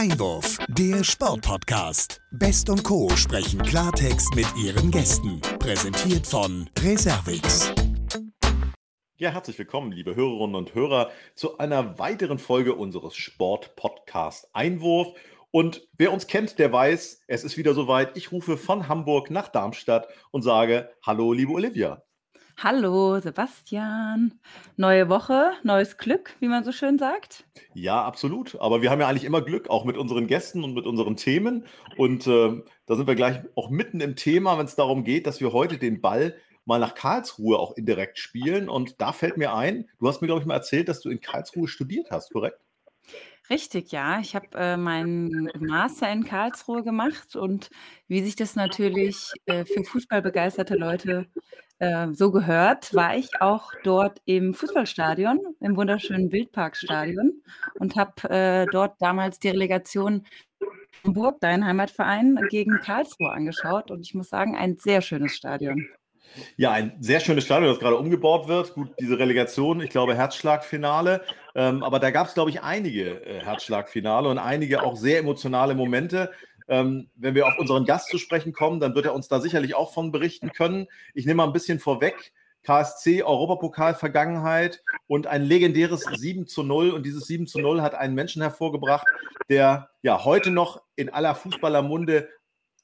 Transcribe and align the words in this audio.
Einwurf, 0.00 0.56
der 0.68 1.04
Sportpodcast. 1.04 2.22
Best 2.30 2.70
und 2.70 2.82
Co. 2.84 3.10
sprechen 3.16 3.60
Klartext 3.60 4.34
mit 4.34 4.46
ihren 4.56 4.90
Gästen. 4.90 5.42
Präsentiert 5.58 6.26
von 6.26 6.70
Reservix. 6.78 7.70
Ja, 9.18 9.28
herzlich 9.28 9.58
willkommen, 9.58 9.92
liebe 9.92 10.16
Hörerinnen 10.16 10.56
und 10.56 10.74
Hörer, 10.74 11.10
zu 11.34 11.58
einer 11.58 11.98
weiteren 11.98 12.38
Folge 12.38 12.76
unseres 12.76 13.14
Sportpodcast 13.14 14.48
Einwurf. 14.54 15.08
Und 15.50 15.86
wer 15.98 16.14
uns 16.14 16.26
kennt, 16.26 16.58
der 16.58 16.72
weiß, 16.72 17.24
es 17.26 17.44
ist 17.44 17.58
wieder 17.58 17.74
soweit. 17.74 18.16
Ich 18.16 18.32
rufe 18.32 18.56
von 18.56 18.88
Hamburg 18.88 19.30
nach 19.30 19.48
Darmstadt 19.48 20.08
und 20.30 20.40
sage 20.40 20.90
Hallo, 21.04 21.34
liebe 21.34 21.52
Olivia. 21.52 22.02
Hallo, 22.62 23.18
Sebastian. 23.20 24.38
Neue 24.76 25.08
Woche, 25.08 25.52
neues 25.62 25.96
Glück, 25.96 26.36
wie 26.40 26.48
man 26.48 26.62
so 26.62 26.72
schön 26.72 26.98
sagt. 26.98 27.46
Ja, 27.72 28.04
absolut. 28.04 28.60
Aber 28.60 28.82
wir 28.82 28.90
haben 28.90 29.00
ja 29.00 29.08
eigentlich 29.08 29.24
immer 29.24 29.40
Glück, 29.40 29.70
auch 29.70 29.86
mit 29.86 29.96
unseren 29.96 30.26
Gästen 30.26 30.62
und 30.62 30.74
mit 30.74 30.84
unseren 30.84 31.16
Themen. 31.16 31.64
Und 31.96 32.26
äh, 32.26 32.62
da 32.84 32.96
sind 32.96 33.06
wir 33.06 33.14
gleich 33.14 33.40
auch 33.54 33.70
mitten 33.70 34.02
im 34.02 34.14
Thema, 34.14 34.58
wenn 34.58 34.66
es 34.66 34.76
darum 34.76 35.04
geht, 35.04 35.26
dass 35.26 35.40
wir 35.40 35.54
heute 35.54 35.78
den 35.78 36.02
Ball 36.02 36.36
mal 36.66 36.78
nach 36.78 36.94
Karlsruhe 36.94 37.58
auch 37.58 37.78
indirekt 37.78 38.18
spielen. 38.18 38.68
Und 38.68 39.00
da 39.00 39.14
fällt 39.14 39.38
mir 39.38 39.54
ein, 39.54 39.88
du 39.98 40.06
hast 40.06 40.20
mir, 40.20 40.26
glaube 40.26 40.42
ich, 40.42 40.46
mal 40.46 40.56
erzählt, 40.56 40.90
dass 40.90 41.00
du 41.00 41.08
in 41.08 41.22
Karlsruhe 41.22 41.66
studiert 41.66 42.10
hast, 42.10 42.30
korrekt? 42.30 42.60
Richtig, 43.48 43.90
ja. 43.90 44.20
Ich 44.20 44.34
habe 44.34 44.48
äh, 44.52 44.76
meinen 44.76 45.50
Master 45.58 46.12
in 46.12 46.24
Karlsruhe 46.24 46.84
gemacht 46.84 47.36
und 47.36 47.70
wie 48.06 48.22
sich 48.22 48.36
das 48.36 48.54
natürlich 48.54 49.32
äh, 49.46 49.64
für 49.64 49.82
fußballbegeisterte 49.82 50.74
Leute 50.74 51.26
äh, 51.80 52.08
so 52.12 52.30
gehört, 52.30 52.94
war 52.94 53.16
ich 53.16 53.28
auch 53.40 53.72
dort 53.82 54.20
im 54.24 54.54
Fußballstadion, 54.54 55.40
im 55.60 55.76
wunderschönen 55.76 56.30
Wildparkstadion 56.30 57.42
und 57.78 57.96
habe 57.96 58.30
äh, 58.30 58.66
dort 58.70 59.00
damals 59.00 59.38
die 59.38 59.48
Relegation 59.48 60.26
Hamburg, 61.04 61.38
dein 61.40 61.64
Heimatverein, 61.64 62.38
gegen 62.50 62.80
Karlsruhe 62.80 63.30
angeschaut 63.32 63.90
und 63.90 64.02
ich 64.02 64.14
muss 64.14 64.28
sagen, 64.28 64.56
ein 64.56 64.76
sehr 64.76 65.00
schönes 65.00 65.34
Stadion. 65.34 65.88
Ja, 66.56 66.72
ein 66.72 66.96
sehr 67.00 67.20
schönes 67.20 67.44
Stadion, 67.44 67.70
das 67.70 67.80
gerade 67.80 67.96
umgebaut 67.96 68.46
wird. 68.46 68.74
Gut, 68.74 68.90
diese 69.00 69.18
Relegation, 69.18 69.80
ich 69.80 69.90
glaube, 69.90 70.14
Herzschlagfinale. 70.14 71.22
Ähm, 71.54 71.82
aber 71.82 71.98
da 71.98 72.10
gab 72.10 72.28
es, 72.28 72.34
glaube 72.34 72.50
ich, 72.50 72.62
einige 72.62 73.24
äh, 73.24 73.40
Herzschlagfinale 73.40 74.28
und 74.28 74.38
einige 74.38 74.82
auch 74.82 74.96
sehr 74.96 75.18
emotionale 75.18 75.74
Momente. 75.74 76.30
Ähm, 76.70 77.10
wenn 77.16 77.34
wir 77.34 77.48
auf 77.48 77.58
unseren 77.58 77.84
Gast 77.84 78.08
zu 78.10 78.16
sprechen 78.16 78.52
kommen, 78.52 78.78
dann 78.78 78.94
wird 78.94 79.04
er 79.04 79.14
uns 79.14 79.26
da 79.26 79.40
sicherlich 79.40 79.74
auch 79.74 79.92
von 79.92 80.12
berichten 80.12 80.52
können. 80.52 80.86
Ich 81.14 81.26
nehme 81.26 81.38
mal 81.38 81.46
ein 81.46 81.52
bisschen 81.52 81.80
vorweg. 81.80 82.32
KSC, 82.62 83.24
Europapokal 83.24 83.94
Vergangenheit 83.94 84.82
und 85.08 85.26
ein 85.26 85.42
legendäres 85.42 86.02
7 86.02 86.46
zu 86.46 86.62
0. 86.62 86.90
Und 86.90 87.04
dieses 87.04 87.26
7 87.26 87.48
zu 87.48 87.58
0 87.58 87.82
hat 87.82 87.94
einen 87.94 88.14
Menschen 88.14 88.40
hervorgebracht, 88.40 89.06
der 89.48 89.90
ja 90.02 90.24
heute 90.24 90.50
noch 90.50 90.80
in 90.94 91.08
aller 91.08 91.34
Fußballermunde 91.34 92.28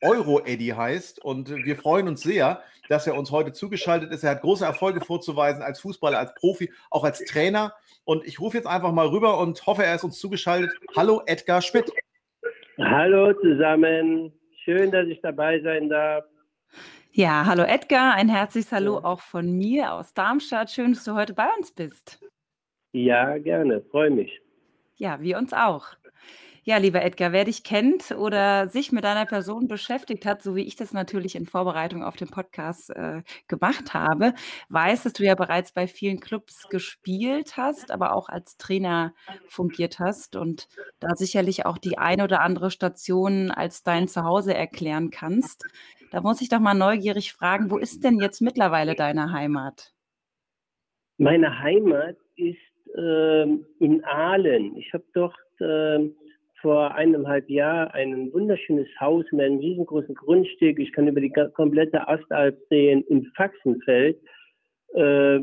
Euro-Eddy 0.02 0.68
heißt. 0.68 1.24
Und 1.24 1.50
wir 1.50 1.76
freuen 1.76 2.08
uns 2.08 2.22
sehr, 2.22 2.62
dass 2.88 3.06
er 3.06 3.16
uns 3.16 3.30
heute 3.30 3.52
zugeschaltet 3.52 4.12
ist. 4.12 4.24
Er 4.24 4.30
hat 4.30 4.40
große 4.40 4.64
Erfolge 4.64 5.00
vorzuweisen 5.00 5.62
als 5.62 5.78
Fußballer, 5.78 6.18
als 6.18 6.34
Profi, 6.34 6.72
auch 6.90 7.04
als 7.04 7.24
Trainer. 7.24 7.72
Und 8.04 8.26
ich 8.26 8.40
rufe 8.40 8.56
jetzt 8.56 8.66
einfach 8.66 8.92
mal 8.92 9.06
rüber 9.06 9.38
und 9.38 9.64
hoffe, 9.66 9.84
er 9.84 9.94
ist 9.94 10.04
uns 10.04 10.18
zugeschaltet. 10.18 10.72
Hallo, 10.96 11.22
Edgar 11.26 11.62
Schmidt. 11.62 11.92
Hallo 12.78 13.32
zusammen. 13.40 14.32
Schön, 14.64 14.90
dass 14.90 15.06
ich 15.06 15.18
dabei 15.22 15.60
sein 15.62 15.88
darf. 15.88 16.26
Ja, 17.10 17.46
hallo 17.46 17.62
Edgar, 17.62 18.14
ein 18.14 18.28
herzliches 18.28 18.70
Hallo 18.70 18.98
auch 18.98 19.20
von 19.20 19.56
mir 19.56 19.94
aus 19.94 20.12
Darmstadt. 20.12 20.70
Schön, 20.70 20.92
dass 20.92 21.04
du 21.04 21.14
heute 21.14 21.32
bei 21.32 21.48
uns 21.56 21.72
bist. 21.72 22.20
Ja, 22.92 23.38
gerne, 23.38 23.80
freue 23.90 24.10
mich. 24.10 24.42
Ja, 24.96 25.18
wir 25.22 25.38
uns 25.38 25.54
auch. 25.54 25.86
Ja, 26.68 26.78
lieber 26.78 27.00
Edgar, 27.00 27.30
wer 27.30 27.44
dich 27.44 27.62
kennt 27.62 28.10
oder 28.10 28.68
sich 28.68 28.90
mit 28.90 29.04
deiner 29.04 29.24
Person 29.24 29.68
beschäftigt 29.68 30.26
hat, 30.26 30.42
so 30.42 30.56
wie 30.56 30.64
ich 30.64 30.74
das 30.74 30.92
natürlich 30.92 31.36
in 31.36 31.46
Vorbereitung 31.46 32.02
auf 32.02 32.16
den 32.16 32.26
Podcast 32.26 32.90
äh, 32.90 33.22
gemacht 33.46 33.94
habe, 33.94 34.34
weiß, 34.68 35.04
dass 35.04 35.12
du 35.12 35.22
ja 35.22 35.36
bereits 35.36 35.70
bei 35.70 35.86
vielen 35.86 36.18
Clubs 36.18 36.68
gespielt 36.68 37.56
hast, 37.56 37.92
aber 37.92 38.16
auch 38.16 38.28
als 38.28 38.56
Trainer 38.56 39.14
fungiert 39.46 40.00
hast 40.00 40.34
und 40.34 40.66
da 40.98 41.14
sicherlich 41.14 41.66
auch 41.66 41.78
die 41.78 41.98
ein 41.98 42.20
oder 42.20 42.40
andere 42.40 42.72
Station 42.72 43.52
als 43.52 43.84
dein 43.84 44.08
Zuhause 44.08 44.52
erklären 44.52 45.10
kannst. 45.10 45.66
Da 46.10 46.20
muss 46.20 46.40
ich 46.40 46.48
doch 46.48 46.58
mal 46.58 46.74
neugierig 46.74 47.32
fragen, 47.32 47.70
wo 47.70 47.78
ist 47.78 48.02
denn 48.02 48.18
jetzt 48.18 48.42
mittlerweile 48.42 48.96
deine 48.96 49.30
Heimat? 49.30 49.92
Meine 51.16 51.60
Heimat 51.60 52.16
ist 52.34 52.58
äh, 52.96 53.42
in 53.78 54.04
Aalen. 54.04 54.76
Ich 54.76 54.92
habe 54.92 55.04
dort 55.14 55.36
äh, 55.60 56.10
vor 56.66 56.96
eineinhalb 56.96 57.48
Jahren 57.48 57.92
ein 57.92 58.32
wunderschönes 58.32 58.88
Haus 58.98 59.24
mit 59.30 59.40
einem 59.40 59.60
riesengroßen 59.60 60.16
Grundstück. 60.16 60.80
Ich 60.80 60.90
kann 60.92 61.06
über 61.06 61.20
die 61.20 61.32
komplette 61.54 62.08
Astalp 62.08 62.58
sehen 62.68 63.04
in 63.04 63.24
Faxenfeld. 63.36 64.18
Äh, 64.94 65.42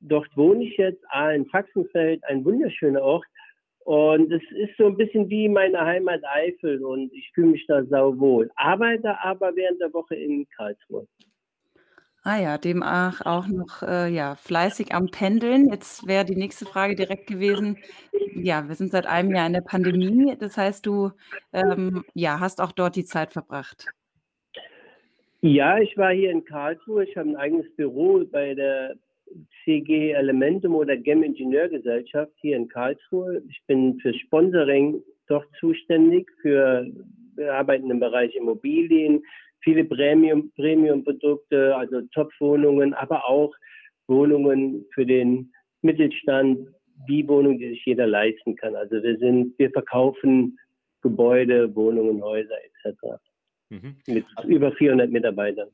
dort 0.00 0.28
wohne 0.36 0.64
ich 0.64 0.76
jetzt, 0.76 1.02
in 1.34 1.46
Faxenfeld, 1.46 2.22
ein 2.24 2.44
wunderschöner 2.44 3.00
Ort. 3.00 3.24
Und 3.86 4.30
es 4.30 4.42
ist 4.50 4.76
so 4.76 4.88
ein 4.88 4.98
bisschen 4.98 5.30
wie 5.30 5.48
meine 5.48 5.80
Heimat 5.80 6.20
Eifel 6.24 6.84
und 6.84 7.10
ich 7.14 7.30
fühle 7.32 7.52
mich 7.52 7.64
da 7.66 7.82
sauwohl. 7.86 8.50
Arbeite 8.56 9.18
aber 9.22 9.56
während 9.56 9.80
der 9.80 9.94
Woche 9.94 10.14
in 10.14 10.46
Karlsruhe. 10.58 11.06
Ah 12.22 12.38
ja, 12.38 12.58
demnach 12.58 13.24
auch 13.24 13.46
noch, 13.46 13.82
äh, 13.82 14.08
ja, 14.08 14.34
fleißig 14.36 14.92
am 14.92 15.10
Pendeln. 15.10 15.70
Jetzt 15.70 16.06
wäre 16.06 16.26
die 16.26 16.36
nächste 16.36 16.66
Frage 16.66 16.94
direkt 16.94 17.26
gewesen, 17.26 17.78
ja, 18.34 18.68
wir 18.68 18.74
sind 18.74 18.90
seit 18.90 19.06
einem 19.06 19.34
Jahr 19.34 19.46
in 19.46 19.54
der 19.54 19.62
Pandemie. 19.62 20.36
Das 20.38 20.58
heißt, 20.58 20.84
du, 20.84 21.12
ähm, 21.52 22.04
ja, 22.12 22.38
hast 22.38 22.60
auch 22.60 22.72
dort 22.72 22.96
die 22.96 23.04
Zeit 23.04 23.32
verbracht? 23.32 23.86
Ja, 25.40 25.78
ich 25.78 25.96
war 25.96 26.12
hier 26.12 26.30
in 26.30 26.44
Karlsruhe. 26.44 27.04
Ich 27.04 27.16
habe 27.16 27.30
ein 27.30 27.36
eigenes 27.36 27.74
Büro 27.76 28.22
bei 28.30 28.54
der 28.54 28.96
CG 29.64 30.12
Elementum 30.12 30.74
oder 30.74 30.96
GEM 30.96 31.22
Ingenieurgesellschaft 31.22 32.32
hier 32.40 32.56
in 32.56 32.68
Karlsruhe. 32.68 33.42
Ich 33.48 33.62
bin 33.66 33.98
für 34.00 34.12
Sponsoring 34.12 35.02
dort 35.26 35.46
zuständig, 35.58 36.30
für 36.42 36.86
wir 37.36 37.54
arbeiten 37.54 37.90
im 37.90 38.00
Bereich 38.00 38.34
Immobilien, 38.34 39.22
viele 39.62 39.84
Premium, 39.84 40.50
Premium-Produkte, 40.56 41.74
also 41.76 42.02
Top-Wohnungen, 42.12 42.94
aber 42.94 43.28
auch 43.28 43.52
Wohnungen 44.08 44.86
für 44.94 45.06
den 45.06 45.52
Mittelstand, 45.82 46.68
die 47.08 47.26
Wohnung, 47.26 47.58
die 47.58 47.70
sich 47.70 47.84
jeder 47.86 48.06
leisten 48.06 48.56
kann. 48.56 48.74
Also 48.76 49.02
wir 49.02 49.16
sind, 49.18 49.58
wir 49.58 49.70
verkaufen 49.70 50.58
Gebäude, 51.02 51.74
Wohnungen, 51.74 52.22
Häuser 52.22 52.56
etc. 52.84 53.00
Mhm. 53.70 53.96
Mit 54.06 54.26
über 54.46 54.72
400 54.72 55.10
Mitarbeitern 55.10 55.70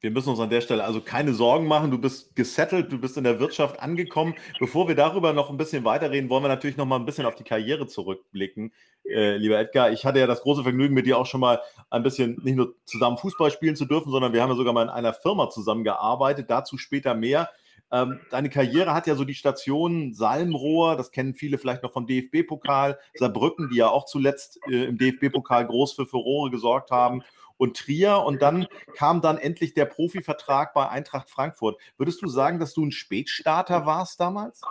wir 0.00 0.10
müssen 0.10 0.30
uns 0.30 0.40
an 0.40 0.48
der 0.48 0.62
Stelle 0.62 0.84
also 0.84 1.00
keine 1.00 1.34
Sorgen 1.34 1.66
machen. 1.66 1.90
Du 1.90 1.98
bist 1.98 2.34
gesettelt, 2.34 2.90
du 2.90 2.98
bist 2.98 3.16
in 3.16 3.24
der 3.24 3.38
Wirtschaft 3.38 3.80
angekommen. 3.80 4.34
Bevor 4.58 4.88
wir 4.88 4.94
darüber 4.94 5.32
noch 5.32 5.50
ein 5.50 5.58
bisschen 5.58 5.84
weiterreden, 5.84 6.30
wollen 6.30 6.42
wir 6.42 6.48
natürlich 6.48 6.78
noch 6.78 6.86
mal 6.86 6.96
ein 6.96 7.04
bisschen 7.04 7.26
auf 7.26 7.34
die 7.34 7.44
Karriere 7.44 7.86
zurückblicken, 7.86 8.72
äh, 9.04 9.36
lieber 9.36 9.58
Edgar. 9.58 9.92
Ich 9.92 10.06
hatte 10.06 10.18
ja 10.18 10.26
das 10.26 10.40
große 10.40 10.62
Vergnügen, 10.62 10.94
mit 10.94 11.06
dir 11.06 11.18
auch 11.18 11.26
schon 11.26 11.40
mal 11.40 11.60
ein 11.90 12.02
bisschen 12.02 12.40
nicht 12.42 12.56
nur 12.56 12.74
zusammen 12.86 13.18
Fußball 13.18 13.50
spielen 13.50 13.76
zu 13.76 13.84
dürfen, 13.84 14.10
sondern 14.10 14.32
wir 14.32 14.42
haben 14.42 14.50
ja 14.50 14.56
sogar 14.56 14.72
mal 14.72 14.84
in 14.84 14.88
einer 14.88 15.12
Firma 15.12 15.50
zusammengearbeitet. 15.50 16.48
Dazu 16.48 16.78
später 16.78 17.14
mehr. 17.14 17.50
Ähm, 17.92 18.20
deine 18.30 18.48
Karriere 18.48 18.94
hat 18.94 19.08
ja 19.08 19.16
so 19.16 19.24
die 19.24 19.34
Stationen 19.34 20.14
Salmrohr, 20.14 20.96
das 20.96 21.10
kennen 21.10 21.34
viele 21.34 21.58
vielleicht 21.58 21.82
noch 21.82 21.92
vom 21.92 22.06
DFB-Pokal, 22.06 22.98
Saarbrücken, 23.14 23.68
die 23.68 23.78
ja 23.78 23.88
auch 23.88 24.04
zuletzt 24.06 24.60
äh, 24.70 24.84
im 24.84 24.96
DFB-Pokal 24.96 25.66
groß 25.66 25.94
für 25.94 26.06
Furore 26.06 26.50
gesorgt 26.50 26.92
haben 26.92 27.24
und 27.60 27.76
Trier 27.76 28.22
und 28.26 28.40
dann 28.40 28.66
kam 28.96 29.20
dann 29.20 29.36
endlich 29.36 29.74
der 29.74 29.84
Profivertrag 29.84 30.72
bei 30.72 30.88
Eintracht 30.88 31.28
Frankfurt. 31.28 31.78
Würdest 31.98 32.22
du 32.22 32.26
sagen, 32.26 32.58
dass 32.58 32.72
du 32.72 32.84
ein 32.84 32.90
Spätstarter 32.90 33.84
warst 33.84 34.18
damals? 34.18 34.62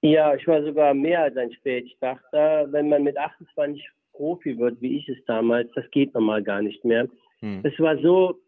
Ja, 0.00 0.34
ich 0.34 0.46
war 0.46 0.62
sogar 0.62 0.94
mehr 0.94 1.22
als 1.24 1.36
ein 1.36 1.52
Spätstarter. 1.52 2.72
Wenn 2.72 2.88
man 2.88 3.02
mit 3.02 3.18
28 3.18 3.86
Profi 4.12 4.58
wird, 4.58 4.80
wie 4.80 4.96
ich 4.96 5.08
es 5.08 5.22
damals, 5.26 5.70
das 5.74 5.84
geht 5.90 6.14
normal 6.14 6.42
gar 6.42 6.62
nicht 6.62 6.82
mehr. 6.82 7.08
Hm. 7.40 7.60
Es 7.62 7.78
war 7.78 7.98
so, 7.98 8.40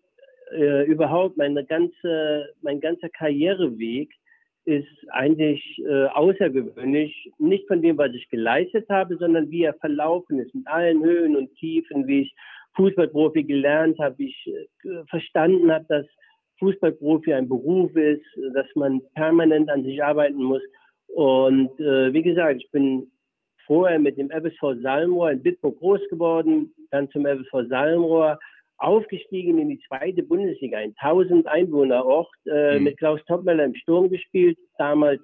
äh, 0.53 0.87
überhaupt 0.87 1.37
meine 1.37 1.65
ganze, 1.65 2.55
mein 2.63 2.81
ganzer 2.81 3.11
Karriereweg 3.11 4.11
ist 4.65 4.89
eigentlich 5.11 5.63
äh, 5.87 6.07
außergewöhnlich, 6.07 7.31
nicht 7.39 7.67
von 7.67 7.83
dem, 7.83 7.99
was 7.99 8.13
ich 8.15 8.29
geleistet 8.31 8.89
habe, 8.89 9.17
sondern 9.19 9.51
wie 9.51 9.65
er 9.65 9.75
verlaufen 9.75 10.39
ist, 10.39 10.55
mit 10.55 10.67
allen 10.67 11.03
Höhen 11.03 11.37
und 11.37 11.55
Tiefen, 11.57 12.07
wie 12.07 12.23
ich 12.23 12.35
Fußballprofi 12.77 13.45
gelernt 13.45 13.99
habe, 13.99 14.23
ich 14.23 14.47
äh, 14.47 15.05
verstanden 15.09 15.71
habe, 15.73 15.85
dass 15.89 16.07
Fußballprofi 16.59 17.33
ein 17.33 17.49
Beruf 17.49 17.95
ist, 17.97 18.25
dass 18.55 18.67
man 18.75 19.01
permanent 19.15 19.71
an 19.71 19.83
sich 19.83 20.03
arbeiten 20.03 20.43
muss. 20.43 20.63
Und 21.09 21.79
äh, 21.81 22.13
wie 22.13 22.23
gesagt, 22.23 22.61
ich 22.63 22.71
bin 22.71 23.11
vorher 23.67 23.99
mit 23.99 24.19
dem 24.19 24.31
FSV 24.31 24.83
Salmrohr 24.83 25.31
in 25.31 25.43
Bitburg 25.43 25.79
groß 25.79 26.01
geworden, 26.11 26.73
dann 26.91 27.11
zum 27.11 27.25
FSV 27.25 27.69
Salmrohr 27.69 28.39
aufgestiegen 28.79 29.59
in 29.59 29.69
die 29.69 29.81
zweite 29.87 30.23
Bundesliga, 30.23 30.79
ein 30.79 30.95
1000 30.99 31.47
Einwohner 31.47 32.05
Ort, 32.05 32.31
äh, 32.47 32.79
mhm. 32.79 32.85
mit 32.85 32.99
Klaus 32.99 33.21
Topmeller 33.27 33.65
im 33.65 33.75
Sturm 33.75 34.09
gespielt 34.09 34.59
damals. 34.79 35.21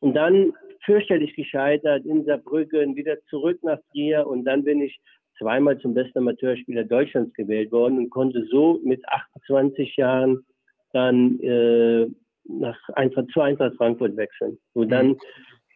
Und 0.00 0.14
dann 0.14 0.52
fürchterlich 0.84 1.34
gescheitert 1.34 2.04
in 2.04 2.24
Saarbrücken, 2.24 2.96
wieder 2.96 3.16
zurück 3.28 3.58
nach 3.62 3.78
Trier 3.92 4.26
und 4.26 4.44
dann 4.44 4.64
bin 4.64 4.82
ich 4.82 4.98
zweimal 5.42 5.78
zum 5.78 5.94
besten 5.94 6.18
Amateurspieler 6.18 6.84
Deutschlands 6.84 7.34
gewählt 7.34 7.72
worden 7.72 7.98
und 7.98 8.10
konnte 8.10 8.46
so 8.50 8.80
mit 8.84 9.06
28 9.08 9.96
Jahren 9.96 10.44
dann 10.92 11.38
äh, 11.40 12.06
nach 12.44 12.78
Eintracht, 12.94 13.28
zu 13.32 13.40
Eintracht 13.40 13.76
Frankfurt 13.76 14.16
wechseln, 14.16 14.58
wo 14.74 14.84
dann 14.84 15.08
mhm. 15.08 15.18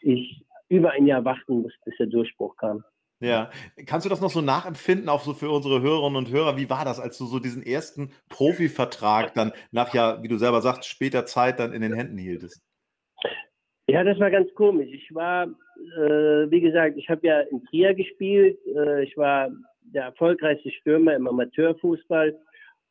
ich 0.01 0.43
über 0.69 0.93
ein 0.93 1.07
Jahr 1.07 1.25
warten 1.25 1.63
musste, 1.63 1.79
bis 1.85 1.97
der 1.99 2.07
Durchbruch 2.07 2.57
kam. 2.57 2.85
Ja, 3.21 3.51
kannst 3.87 4.05
du 4.05 4.11
das 4.11 4.21
noch 4.21 4.31
so 4.31 4.43
nachempfinden, 4.43 5.09
auch 5.09 5.23
so 5.23 5.33
für 5.33 5.49
unsere 5.49 5.81
Hörerinnen 5.81 6.17
und 6.17 6.31
Hörer? 6.31 6.59
Wie 6.59 6.69
war 6.69 6.85
das, 6.85 7.01
als 7.01 7.17
du 7.17 7.25
so 7.25 7.39
diesen 7.39 7.63
ersten 7.63 8.13
Profivertrag 8.29 9.33
dann 9.33 9.53
nach 9.71 9.95
ja, 9.95 10.23
wie 10.23 10.29
du 10.29 10.37
selber 10.37 10.61
sagst, 10.61 10.87
später 10.87 11.25
Zeit 11.25 11.59
dann 11.59 11.73
in 11.73 11.81
den 11.81 11.95
Händen 11.95 12.19
hieltest? 12.19 12.61
Ja, 13.89 14.03
das 14.03 14.19
war 14.19 14.31
ganz 14.31 14.53
komisch. 14.55 14.91
Ich 14.93 15.15
war, 15.15 15.47
äh, 15.47 16.51
wie 16.51 16.61
gesagt, 16.61 16.97
ich 16.97 17.09
habe 17.09 17.27
ja 17.27 17.41
in 17.41 17.65
Trier 17.67 17.95
gespielt. 17.95 18.59
Äh, 18.67 19.05
ich 19.05 19.17
war 19.17 19.51
der 19.83 20.05
erfolgreichste 20.05 20.71
Stürmer 20.73 21.15
im 21.15 21.29
Amateurfußball 21.29 22.37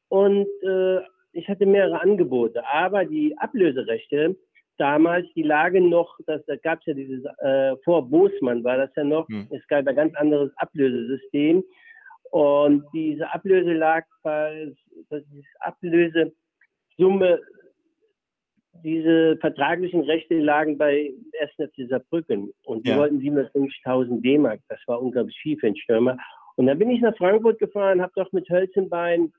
und 0.08 0.48
äh, 0.64 1.02
ich 1.34 1.48
hatte 1.50 1.66
mehrere 1.66 2.02
Angebote. 2.02 2.66
Aber 2.68 3.04
die 3.04 3.38
Ablöserechte 3.38 4.38
damals, 4.78 5.28
die 5.36 5.44
lagen 5.44 5.90
noch, 5.90 6.18
das, 6.28 6.46
da 6.46 6.56
gab 6.56 6.80
es 6.80 6.86
ja 6.86 6.94
dieses, 6.94 7.26
äh, 7.40 7.76
vor 7.84 8.10
Bosmann 8.10 8.64
war 8.64 8.78
das 8.78 8.90
ja 8.96 9.04
noch, 9.04 9.28
hm. 9.28 9.48
es 9.52 9.68
gab 9.68 9.86
ein 9.88 9.96
ganz 9.96 10.16
anderes 10.16 10.52
Ablösesystem. 10.58 11.64
Und 12.32 12.86
diese 12.94 13.32
Ablöse 13.34 13.74
lag 13.74 14.06
bei, 14.24 14.72
diese 15.12 15.48
Ablösesumme, 15.60 17.42
diese 18.84 19.38
vertraglichen 19.38 20.02
Rechte 20.02 20.40
lagen 20.40 20.78
bei 20.78 21.14
1. 21.40 21.72
FC 21.72 21.90
Saarbrücken. 21.90 22.52
Und 22.64 22.86
die 22.86 22.92
ja. 22.92 22.98
wollten 22.98 23.20
750.000 23.20 24.22
D-Mark. 24.22 24.62
Das 24.70 24.80
war 24.88 25.02
unglaublich 25.02 25.38
viel 25.42 25.58
für 25.58 25.68
einen 25.68 25.78
Stürmer. 25.78 26.18
Und 26.56 26.68
dann 26.68 26.80
bin 26.80 26.90
ich 26.90 27.02
nach 27.02 27.16
Frankfurt 27.18 27.60
gefahren, 27.60 28.02
habe 28.02 28.14
doch 28.16 28.32
mit 28.32 28.50
Hölzenbein, 28.50 29.32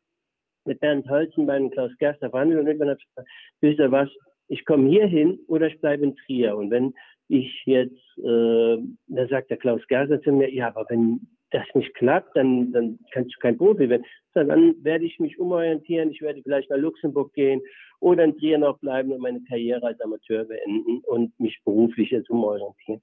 mit 0.65 0.81
Bernd 0.81 1.09
Hölzenbein 1.09 1.65
und 1.65 1.73
Klaus 1.73 1.93
Gerster 1.99 2.31
verhandelt 2.31 2.61
und 2.61 2.67
irgendwann 2.67 2.91
habe 2.91 2.99
ich 3.01 3.09
gesagt, 3.09 3.29
wisst 3.61 3.79
ihr 3.79 3.93
was, 3.93 4.09
ich 4.49 4.65
komme 4.65 4.89
hier 4.89 5.07
hin 5.07 5.39
oder 5.49 5.67
ich 5.69 5.81
bleibe 5.81 6.05
in 6.05 6.17
Trier. 6.17 6.57
Und 6.57 6.71
wenn 6.71 6.95
ich 7.29 7.63
jetzt, 7.65 8.19
äh, 8.19 8.79
da 9.07 9.27
sagt 9.29 9.51
der 9.51 9.57
Klaus 9.57 9.87
Gerser 9.89 10.21
zu 10.23 10.33
mir, 10.33 10.53
ja, 10.53 10.69
aber 10.69 10.87
wenn 10.89 11.27
das 11.51 11.67
nicht 11.75 11.95
klappt, 11.95 12.37
dann, 12.37 12.73
dann 12.73 12.99
kannst 13.13 13.35
du 13.35 13.41
kein 13.41 13.57
Profi 13.57 13.89
werden. 13.89 14.05
Dann 14.35 14.75
werde 14.83 15.05
ich 15.05 15.19
mich 15.19 15.39
umorientieren, 15.39 16.11
ich 16.11 16.21
werde 16.21 16.43
vielleicht 16.43 16.71
nach 16.71 16.77
Luxemburg 16.77 17.33
gehen 17.35 17.63
oder 18.01 18.25
in 18.25 18.37
Trier 18.37 18.59
noch 18.59 18.79
bleiben 18.79 19.13
und 19.13 19.21
meine 19.21 19.43
Karriere 19.49 19.87
als 19.87 20.01
Amateur 20.01 20.45
beenden 20.45 21.01
und 21.07 21.39
mich 21.41 21.59
beruflich 21.65 22.11
jetzt 22.11 22.29
umorientieren. 22.29 23.01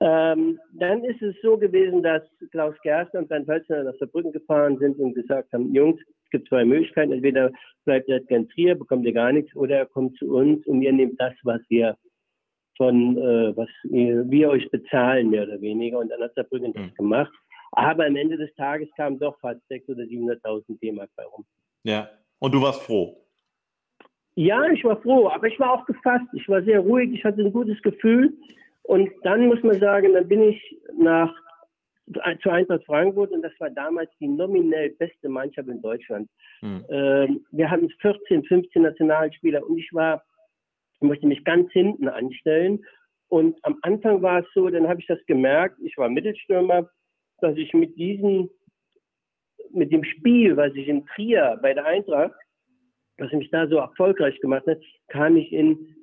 Ähm, 0.00 0.58
dann 0.74 1.04
ist 1.04 1.22
es 1.22 1.34
so 1.42 1.56
gewesen, 1.56 2.02
dass 2.02 2.22
Klaus 2.50 2.74
Gerster 2.82 3.18
und 3.18 3.28
sein 3.28 3.46
Hölzner 3.46 3.84
nach 3.84 3.94
Saarbrücken 3.98 4.32
gefahren 4.32 4.76
sind 4.78 4.98
und 4.98 5.14
gesagt 5.14 5.52
haben, 5.52 5.74
Jungs, 5.74 6.00
es 6.24 6.30
gibt 6.30 6.48
zwei 6.48 6.64
Möglichkeiten. 6.64 7.12
Entweder 7.12 7.50
bleibt 7.84 8.08
er 8.08 8.20
ganz 8.20 8.48
Trier, 8.50 8.74
bekommt 8.74 9.06
ihr 9.06 9.14
gar 9.14 9.32
nichts, 9.32 9.54
oder 9.56 9.76
er 9.76 9.86
kommt 9.86 10.18
zu 10.18 10.34
uns 10.34 10.66
und 10.66 10.82
ihr 10.82 10.92
nehmt 10.92 11.18
das, 11.18 11.32
was 11.44 11.60
wir 11.68 11.96
von, 12.76 13.16
äh, 13.16 13.56
was 13.56 13.70
ihr, 13.84 14.28
wir 14.28 14.50
euch 14.50 14.70
bezahlen, 14.70 15.30
mehr 15.30 15.44
oder 15.44 15.60
weniger. 15.62 15.98
Und 15.98 16.10
dann 16.10 16.20
hat 16.20 16.34
Saarbrücken 16.34 16.70
mhm. 16.70 16.74
das 16.74 16.94
gemacht. 16.94 17.32
Aber 17.76 18.06
am 18.06 18.16
Ende 18.16 18.38
des 18.38 18.52
Tages 18.54 18.88
kamen 18.96 19.18
doch 19.18 19.38
fast 19.40 19.60
600.000 19.70 19.90
oder 19.90 20.02
700.000 20.04 20.80
D-Mark 20.80 21.10
bei 21.14 21.24
rum. 21.24 21.44
Ja, 21.84 22.08
und 22.38 22.52
du 22.52 22.62
warst 22.62 22.82
froh? 22.82 23.22
Ja, 24.34 24.66
ich 24.70 24.82
war 24.82 25.00
froh, 25.02 25.28
aber 25.28 25.46
ich 25.46 25.60
war 25.60 25.72
auch 25.72 25.86
gefasst. 25.86 26.26
Ich 26.32 26.48
war 26.48 26.62
sehr 26.62 26.80
ruhig, 26.80 27.12
ich 27.12 27.22
hatte 27.22 27.42
ein 27.42 27.52
gutes 27.52 27.80
Gefühl. 27.82 28.32
Und 28.82 29.10
dann 29.22 29.46
muss 29.46 29.62
man 29.62 29.78
sagen, 29.78 30.14
dann 30.14 30.26
bin 30.26 30.42
ich 30.42 30.76
nach 30.96 31.34
zu 32.42 32.50
Eintracht 32.50 32.84
Frankfurt 32.84 33.32
und 33.32 33.42
das 33.42 33.52
war 33.58 33.68
damals 33.70 34.10
die 34.20 34.28
nominell 34.28 34.90
beste 34.90 35.28
Mannschaft 35.28 35.68
in 35.68 35.82
Deutschland. 35.82 36.30
Mhm. 36.62 36.84
Ähm, 36.88 37.46
wir 37.50 37.70
hatten 37.70 37.90
14, 38.00 38.44
15 38.44 38.82
Nationalspieler 38.82 39.66
und 39.66 39.76
ich 39.76 39.92
war, 39.92 40.22
ich 40.94 41.00
musste 41.00 41.26
mich 41.26 41.44
ganz 41.44 41.70
hinten 41.72 42.08
anstellen. 42.08 42.84
Und 43.28 43.58
am 43.64 43.76
Anfang 43.82 44.22
war 44.22 44.40
es 44.40 44.46
so, 44.54 44.70
dann 44.70 44.88
habe 44.88 45.00
ich 45.00 45.06
das 45.06 45.18
gemerkt, 45.26 45.78
ich 45.82 45.98
war 45.98 46.08
Mittelstürmer, 46.08 46.88
dass 47.40 47.56
ich 47.56 47.72
mit 47.74 47.96
diesem, 47.96 48.50
mit 49.70 49.92
dem 49.92 50.04
Spiel, 50.04 50.56
was 50.56 50.74
ich 50.74 50.88
in 50.88 51.06
Trier 51.06 51.58
bei 51.62 51.74
der 51.74 51.84
Eintracht, 51.84 52.34
was 53.18 53.32
mich 53.32 53.50
da 53.50 53.66
so 53.66 53.76
erfolgreich 53.76 54.38
gemacht 54.40 54.66
hat, 54.66 54.80
kam 55.08 55.36
ich 55.36 55.52
in 55.52 55.96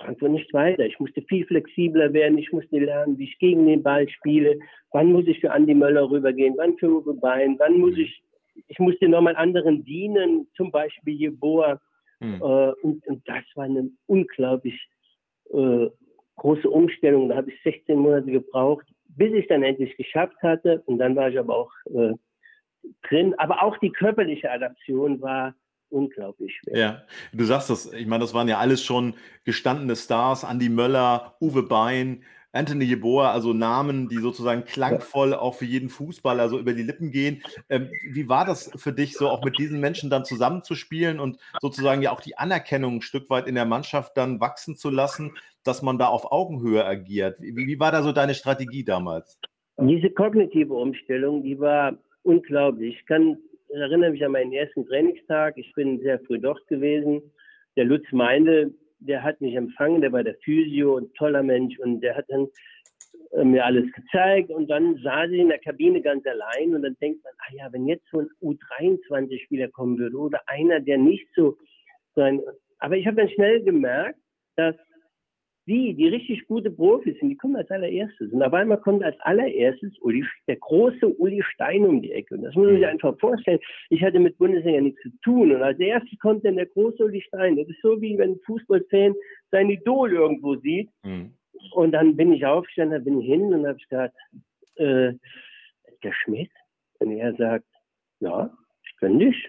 Frankfurt 0.00 0.30
nicht 0.30 0.52
weiter. 0.52 0.84
Ich 0.86 0.98
musste 0.98 1.22
viel 1.22 1.46
flexibler 1.46 2.12
werden. 2.12 2.38
Ich 2.38 2.52
musste 2.52 2.78
lernen, 2.78 3.18
wie 3.18 3.24
ich 3.24 3.38
gegen 3.38 3.66
den 3.66 3.82
Ball 3.82 4.08
spiele. 4.08 4.58
Wann 4.92 5.12
muss 5.12 5.26
ich 5.26 5.40
für 5.40 5.52
Andi 5.52 5.74
Möller 5.74 6.10
rübergehen? 6.10 6.54
Wann 6.56 6.76
für 6.78 6.88
Uwe 6.88 7.14
Bein? 7.14 7.56
Wann 7.58 7.78
muss 7.78 7.96
ich, 7.96 8.22
ich 8.66 8.78
musste 8.78 9.08
nochmal 9.08 9.36
anderen 9.36 9.84
dienen, 9.84 10.48
zum 10.56 10.70
Beispiel 10.70 11.14
Jeboa. 11.14 11.80
Mhm. 12.20 12.34
Äh, 12.34 12.72
und, 12.82 13.06
und, 13.06 13.28
das 13.28 13.44
war 13.54 13.64
eine 13.64 13.90
unglaublich 14.06 14.88
äh, 15.52 15.86
große 16.36 16.68
Umstellung. 16.68 17.28
Da 17.28 17.36
habe 17.36 17.50
ich 17.50 17.62
16 17.62 17.98
Monate 17.98 18.30
gebraucht, 18.30 18.86
bis 19.16 19.32
ich 19.32 19.48
dann 19.48 19.62
endlich 19.62 19.96
geschafft 19.96 20.36
hatte. 20.42 20.82
Und 20.86 20.98
dann 20.98 21.16
war 21.16 21.28
ich 21.28 21.38
aber 21.38 21.56
auch 21.56 21.72
äh, 21.86 22.14
drin. 23.08 23.34
Aber 23.38 23.62
auch 23.62 23.76
die 23.78 23.92
körperliche 23.92 24.50
Adaption 24.50 25.20
war 25.20 25.54
unglaublich 25.88 26.56
schwer. 26.56 26.78
Ja, 26.78 27.02
du 27.32 27.44
sagst 27.44 27.70
das, 27.70 27.92
ich 27.92 28.06
meine, 28.06 28.22
das 28.22 28.34
waren 28.34 28.48
ja 28.48 28.58
alles 28.58 28.84
schon 28.84 29.14
gestandene 29.44 29.96
Stars, 29.96 30.44
Andy 30.44 30.68
Möller, 30.68 31.36
Uwe 31.40 31.64
Bein, 31.64 32.24
Anthony 32.52 32.84
Jeboa, 32.84 33.30
also 33.30 33.52
Namen, 33.52 34.08
die 34.08 34.18
sozusagen 34.18 34.64
klangvoll 34.64 35.34
auch 35.34 35.54
für 35.54 35.66
jeden 35.66 35.88
Fußballer 35.88 36.48
so 36.48 36.58
über 36.58 36.72
die 36.72 36.82
Lippen 36.82 37.12
gehen. 37.12 37.42
Ähm, 37.68 37.90
wie 38.10 38.28
war 38.28 38.44
das 38.44 38.70
für 38.74 38.92
dich, 38.92 39.14
so 39.14 39.28
auch 39.28 39.44
mit 39.44 39.58
diesen 39.58 39.78
Menschen 39.78 40.10
dann 40.10 40.24
zusammenzuspielen 40.24 41.20
und 41.20 41.38
sozusagen 41.60 42.02
ja 42.02 42.10
auch 42.10 42.20
die 42.20 42.38
Anerkennung 42.38 42.96
ein 42.96 43.02
Stück 43.02 43.30
weit 43.30 43.46
in 43.46 43.54
der 43.54 43.66
Mannschaft 43.66 44.16
dann 44.16 44.40
wachsen 44.40 44.76
zu 44.76 44.90
lassen, 44.90 45.36
dass 45.64 45.82
man 45.82 45.98
da 45.98 46.08
auf 46.08 46.30
Augenhöhe 46.30 46.84
agiert? 46.84 47.40
Wie, 47.40 47.66
wie 47.66 47.80
war 47.80 47.92
da 47.92 48.02
so 48.02 48.12
deine 48.12 48.34
Strategie 48.34 48.84
damals? 48.84 49.38
Diese 49.78 50.10
kognitive 50.10 50.74
Umstellung, 50.74 51.42
die 51.42 51.58
war 51.58 51.96
unglaublich. 52.22 52.96
Ich 52.98 53.06
kann 53.06 53.38
erinnere 53.70 54.10
mich 54.10 54.24
an 54.24 54.32
meinen 54.32 54.52
ersten 54.52 54.86
Trainingstag. 54.86 55.56
Ich 55.56 55.72
bin 55.74 56.00
sehr 56.00 56.20
früh 56.20 56.38
dort 56.38 56.66
gewesen. 56.68 57.22
Der 57.76 57.84
Lutz 57.84 58.04
Meinde, 58.10 58.72
der 58.98 59.22
hat 59.22 59.40
mich 59.40 59.54
empfangen, 59.54 60.00
der 60.00 60.12
war 60.12 60.24
der 60.24 60.36
Physio, 60.44 60.98
ein 60.98 61.12
toller 61.14 61.42
Mensch 61.42 61.78
und 61.78 62.00
der 62.00 62.16
hat 62.16 62.26
dann 62.28 62.48
äh, 63.32 63.44
mir 63.44 63.64
alles 63.64 63.90
gezeigt 63.92 64.50
und 64.50 64.68
dann 64.68 64.96
saß 64.96 65.30
ich 65.30 65.40
in 65.40 65.48
der 65.48 65.58
Kabine 65.58 66.02
ganz 66.02 66.26
allein 66.26 66.74
und 66.74 66.82
dann 66.82 66.96
denkt 67.00 67.22
man, 67.24 67.32
ah 67.38 67.54
ja, 67.54 67.72
wenn 67.72 67.86
jetzt 67.86 68.04
so 68.10 68.20
ein 68.20 68.28
U23-Spieler 68.42 69.68
kommen 69.68 69.98
würde 69.98 70.16
oder 70.16 70.40
einer, 70.46 70.80
der 70.80 70.98
nicht 70.98 71.26
so 71.34 71.56
sein, 72.14 72.42
aber 72.78 72.96
ich 72.96 73.06
habe 73.06 73.16
dann 73.16 73.30
schnell 73.30 73.62
gemerkt, 73.62 74.18
dass 74.56 74.74
die, 75.70 75.94
die 75.94 76.08
richtig 76.08 76.48
gute 76.48 76.68
Profis 76.68 77.16
sind, 77.20 77.28
die 77.28 77.36
kommen 77.36 77.54
als 77.54 77.70
allererstes. 77.70 78.32
Und 78.32 78.42
auf 78.42 78.52
einmal 78.52 78.80
kommt 78.80 79.04
als 79.04 79.18
allererstes 79.20 79.96
Uli, 80.00 80.24
der 80.48 80.56
große 80.56 81.06
Uli 81.06 81.40
Stein 81.44 81.84
um 81.84 82.02
die 82.02 82.10
Ecke. 82.10 82.34
Und 82.34 82.42
das 82.42 82.56
muss 82.56 82.66
man 82.66 82.74
sich 82.74 82.84
mhm. 82.84 82.90
einfach 82.90 83.16
vorstellen. 83.20 83.60
Ich 83.88 84.02
hatte 84.02 84.18
mit 84.18 84.36
Bundesliga 84.36 84.80
nichts 84.80 85.00
zu 85.02 85.10
tun. 85.22 85.52
Und 85.52 85.62
als 85.62 85.78
erstes 85.78 86.18
kommt 86.18 86.44
dann 86.44 86.56
der 86.56 86.66
große 86.66 87.04
Uli 87.04 87.22
Stein. 87.22 87.56
Das 87.56 87.68
ist 87.68 87.80
so, 87.82 88.02
wie 88.02 88.18
wenn 88.18 88.32
ein 88.32 88.40
Fußballfan 88.46 89.14
sein 89.52 89.70
Idol 89.70 90.12
irgendwo 90.12 90.56
sieht. 90.56 90.90
Mhm. 91.04 91.34
Und 91.72 91.92
dann 91.92 92.16
bin 92.16 92.32
ich 92.32 92.44
aufgestanden, 92.44 92.96
dann 92.96 93.04
bin 93.04 93.20
ich 93.20 93.26
hin 93.26 93.54
und 93.54 93.64
habe 93.64 93.78
gesagt, 93.78 94.16
äh, 94.74 95.12
der 96.02 96.12
Schmidt. 96.12 96.50
Und 96.98 97.12
er 97.12 97.32
sagt, 97.36 97.66
ja, 98.18 98.52
ich 98.84 98.96
kenne 98.98 99.26
dich. 99.26 99.48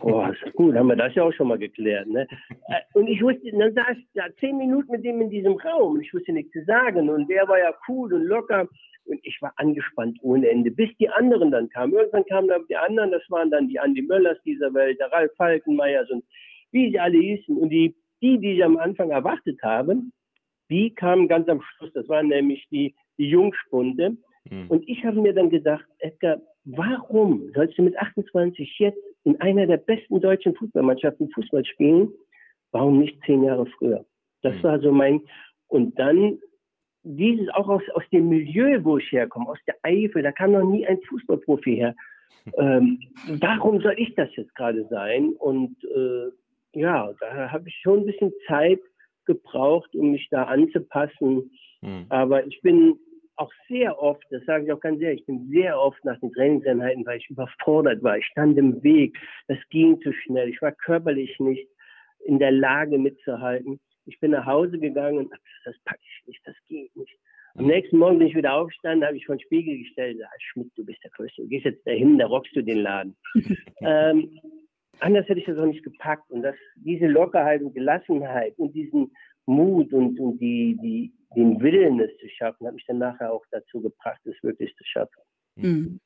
Oh, 0.00 0.26
ist 0.26 0.52
gut, 0.54 0.74
haben 0.74 0.88
wir 0.88 0.96
das 0.96 1.14
ja 1.14 1.22
auch 1.22 1.32
schon 1.32 1.48
mal 1.48 1.58
geklärt. 1.58 2.08
Ne? 2.08 2.26
Äh, 2.68 2.80
und 2.94 3.06
ich 3.06 3.22
wusste, 3.22 3.52
dann 3.52 3.72
saß 3.72 3.96
ich 3.96 4.08
da 4.14 4.24
zehn 4.40 4.58
Minuten 4.58 4.90
mit 4.90 5.04
dem 5.04 5.20
in 5.20 5.30
diesem 5.30 5.54
Raum 5.54 5.94
und 5.94 6.00
ich 6.00 6.12
wusste 6.12 6.32
nichts 6.32 6.52
zu 6.52 6.64
sagen. 6.64 7.08
Und 7.08 7.28
der 7.30 7.46
war 7.46 7.58
ja 7.58 7.72
cool 7.88 8.12
und 8.12 8.24
locker. 8.24 8.68
Und 9.04 9.20
ich 9.22 9.40
war 9.40 9.52
angespannt 9.56 10.18
ohne 10.22 10.48
Ende, 10.48 10.72
bis 10.72 10.90
die 10.98 11.08
anderen 11.08 11.52
dann 11.52 11.68
kamen. 11.68 11.92
Irgendwann 11.92 12.24
kamen 12.24 12.48
dann 12.48 12.66
die 12.68 12.76
anderen, 12.76 13.12
das 13.12 13.22
waren 13.28 13.50
dann 13.52 13.68
die 13.68 13.78
Andi 13.78 14.02
Möllers 14.02 14.38
dieser 14.44 14.74
Welt, 14.74 14.98
der 14.98 15.12
Ralf 15.12 15.30
Falkenmeyers 15.36 16.10
und 16.10 16.24
wie 16.72 16.90
sie 16.90 16.98
alle 16.98 17.18
hießen. 17.18 17.56
Und 17.56 17.70
die, 17.70 17.94
die, 18.20 18.38
die 18.38 18.56
ich 18.56 18.64
am 18.64 18.76
Anfang 18.78 19.10
erwartet 19.10 19.60
habe, 19.62 20.02
die 20.68 20.92
kamen 20.92 21.28
ganz 21.28 21.48
am 21.48 21.62
Schluss. 21.62 21.92
Das 21.92 22.08
waren 22.08 22.26
nämlich 22.26 22.66
die, 22.72 22.96
die 23.18 23.28
Jungspunde. 23.28 24.16
Mhm. 24.50 24.66
Und 24.68 24.88
ich 24.88 25.04
habe 25.04 25.20
mir 25.20 25.32
dann 25.32 25.50
gedacht, 25.50 25.86
Edgar, 25.98 26.40
warum 26.64 27.52
sollst 27.54 27.78
du 27.78 27.82
mit 27.82 27.96
28 27.96 28.78
jetzt 28.78 28.98
in 29.26 29.40
einer 29.40 29.66
der 29.66 29.76
besten 29.76 30.20
deutschen 30.20 30.54
Fußballmannschaften 30.54 31.30
Fußball 31.30 31.64
spielen? 31.64 32.08
Warum 32.72 32.98
nicht 32.98 33.20
zehn 33.26 33.44
Jahre 33.44 33.66
früher? 33.66 34.04
Das 34.42 34.54
mhm. 34.56 34.62
war 34.62 34.80
so 34.80 34.92
mein, 34.92 35.20
und 35.68 35.98
dann 35.98 36.38
dieses 37.02 37.48
auch 37.50 37.68
aus, 37.68 37.82
aus 37.94 38.02
dem 38.12 38.28
Milieu, 38.28 38.82
wo 38.82 38.98
ich 38.98 39.12
herkomme, 39.12 39.48
aus 39.48 39.58
der 39.66 39.76
Eifel, 39.82 40.22
da 40.22 40.32
kam 40.32 40.52
noch 40.52 40.64
nie 40.64 40.86
ein 40.86 41.00
Fußballprofi 41.08 41.76
her. 41.76 41.94
Ähm, 42.56 43.00
warum 43.40 43.80
soll 43.80 43.94
ich 43.96 44.14
das 44.14 44.28
jetzt 44.36 44.54
gerade 44.54 44.86
sein? 44.88 45.30
Und 45.38 45.76
äh, 45.84 46.30
ja, 46.78 47.12
da 47.20 47.50
habe 47.50 47.68
ich 47.68 47.76
schon 47.82 48.00
ein 48.00 48.06
bisschen 48.06 48.32
Zeit 48.46 48.80
gebraucht, 49.24 49.94
um 49.96 50.12
mich 50.12 50.28
da 50.30 50.44
anzupassen 50.44 51.50
Mhm. 51.82 52.06
Aber 52.08 52.46
ich 52.46 52.60
bin 52.62 52.98
auch 53.36 53.52
sehr 53.68 53.98
oft, 54.00 54.24
das 54.30 54.44
sage 54.44 54.64
ich 54.64 54.72
auch 54.72 54.80
ganz 54.80 55.00
ehrlich, 55.00 55.20
ich 55.20 55.26
bin 55.26 55.48
sehr 55.50 55.78
oft 55.78 56.02
nach 56.04 56.18
den 56.20 56.32
Trainingseinheiten, 56.32 57.04
weil 57.06 57.18
ich 57.18 57.30
überfordert 57.30 58.02
war. 58.02 58.18
Ich 58.18 58.26
stand 58.26 58.58
im 58.58 58.82
Weg, 58.82 59.16
das 59.48 59.58
ging 59.70 60.00
zu 60.00 60.12
schnell, 60.12 60.48
ich 60.48 60.60
war 60.62 60.72
körperlich 60.72 61.38
nicht 61.38 61.68
in 62.24 62.38
der 62.38 62.52
Lage 62.52 62.98
mitzuhalten. 62.98 63.78
Ich 64.06 64.18
bin 64.20 64.30
nach 64.32 64.46
Hause 64.46 64.78
gegangen 64.78 65.18
und 65.18 65.32
das 65.64 65.76
packe 65.84 66.00
ich 66.02 66.26
nicht, 66.28 66.40
das 66.44 66.56
geht 66.68 66.94
nicht. 66.96 67.18
Am 67.56 67.64
mhm. 67.64 67.70
nächsten 67.70 67.98
Morgen 67.98 68.18
bin 68.18 68.28
ich 68.28 68.36
wieder 68.36 68.54
aufgestanden, 68.54 69.06
habe 69.06 69.16
ich 69.16 69.26
vor 69.26 69.36
den 69.36 69.40
Spiegel 69.40 69.78
gestellt, 69.78 70.18
ah, 70.22 70.28
Schmidt, 70.38 70.70
du 70.76 70.84
bist 70.84 71.02
der 71.02 71.10
Größte, 71.10 71.42
du 71.42 71.48
gehst 71.48 71.64
jetzt 71.64 71.86
dahin, 71.86 72.18
da 72.18 72.26
rockst 72.26 72.54
du 72.54 72.62
den 72.62 72.78
Laden. 72.78 73.16
ähm, 73.80 74.38
anders 75.00 75.28
hätte 75.28 75.40
ich 75.40 75.46
das 75.46 75.58
auch 75.58 75.66
nicht 75.66 75.84
gepackt. 75.84 76.30
Und 76.30 76.42
das, 76.42 76.54
diese 76.76 77.06
Lockerheit 77.06 77.62
und 77.62 77.74
Gelassenheit 77.74 78.54
und 78.58 78.74
diesen 78.74 79.10
Mut 79.46 79.92
und, 79.92 80.18
und 80.20 80.38
die, 80.38 80.76
die, 80.82 81.12
den 81.34 81.60
Willen, 81.60 82.00
es 82.00 82.16
zu 82.18 82.28
schaffen, 82.28 82.66
hat 82.66 82.74
mich 82.74 82.86
dann 82.86 82.98
nachher 82.98 83.32
auch 83.32 83.44
dazu 83.50 83.80
gebracht, 83.80 84.20
es 84.24 84.42
wirklich 84.42 84.74
zu 84.76 84.84
schaffen. 84.84 85.22
Mhm. 85.56 86.00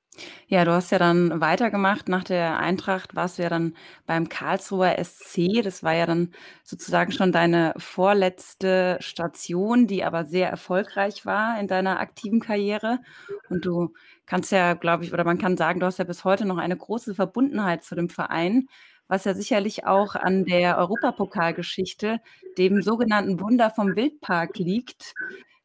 Ja, 0.48 0.64
du 0.64 0.72
hast 0.72 0.90
ja 0.90 0.98
dann 0.98 1.40
weitergemacht. 1.40 2.08
Nach 2.08 2.24
der 2.24 2.58
Eintracht 2.58 3.14
warst 3.14 3.38
du 3.38 3.42
ja 3.42 3.48
dann 3.48 3.74
beim 4.06 4.28
Karlsruher 4.28 4.98
SC. 4.98 5.62
Das 5.62 5.82
war 5.82 5.94
ja 5.94 6.06
dann 6.06 6.32
sozusagen 6.64 7.12
schon 7.12 7.30
deine 7.32 7.74
vorletzte 7.76 8.96
Station, 9.00 9.86
die 9.86 10.02
aber 10.02 10.24
sehr 10.24 10.50
erfolgreich 10.50 11.26
war 11.26 11.58
in 11.60 11.68
deiner 11.68 12.00
aktiven 12.00 12.40
Karriere. 12.40 12.98
Und 13.48 13.64
du 13.64 13.92
kannst 14.26 14.50
ja, 14.52 14.74
glaube 14.74 15.04
ich, 15.04 15.12
oder 15.12 15.24
man 15.24 15.38
kann 15.38 15.56
sagen, 15.56 15.80
du 15.80 15.86
hast 15.86 15.98
ja 15.98 16.04
bis 16.04 16.24
heute 16.24 16.44
noch 16.46 16.58
eine 16.58 16.76
große 16.76 17.14
Verbundenheit 17.14 17.84
zu 17.84 17.94
dem 17.94 18.08
Verein, 18.08 18.66
was 19.10 19.24
ja 19.24 19.34
sicherlich 19.34 19.86
auch 19.86 20.14
an 20.14 20.44
der 20.44 20.78
Europapokalgeschichte, 20.78 22.20
dem 22.56 22.80
sogenannten 22.80 23.40
Wunder 23.40 23.70
vom 23.70 23.96
Wildpark 23.96 24.56
liegt. 24.56 25.14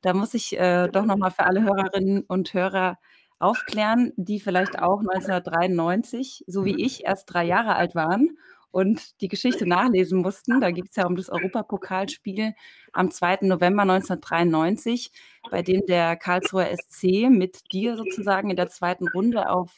Da 0.02 0.16
muss 0.16 0.34
ich 0.34 0.58
äh, 0.58 0.88
doch 0.88 1.06
nochmal 1.06 1.30
für 1.30 1.46
alle 1.46 1.62
Hörerinnen 1.62 2.24
und 2.24 2.56
Hörer 2.56 2.98
aufklären, 3.38 4.14
die 4.16 4.40
vielleicht 4.40 4.80
auch 4.80 5.00
1993, 5.00 6.44
so 6.48 6.66
wie 6.66 6.84
ich, 6.84 7.06
erst 7.06 7.32
drei 7.32 7.46
Jahre 7.46 7.76
alt 7.76 7.94
waren 7.94 8.36
und 8.72 9.22
die 9.22 9.28
Geschichte 9.28 9.68
nachlesen 9.68 10.22
mussten. 10.24 10.60
Da 10.60 10.72
geht 10.72 10.90
es 10.90 10.96
ja 10.96 11.06
um 11.06 11.16
das 11.16 11.30
Europapokalspiel 11.30 12.56
am 12.94 13.12
2. 13.12 13.42
November 13.42 13.84
1993, 13.84 15.12
bei 15.52 15.62
dem 15.62 15.86
der 15.86 16.16
Karlsruher 16.16 16.76
SC 16.76 17.30
mit 17.30 17.72
dir 17.72 17.96
sozusagen 17.96 18.50
in 18.50 18.56
der 18.56 18.70
zweiten 18.70 19.08
Runde 19.08 19.52
auf 19.52 19.72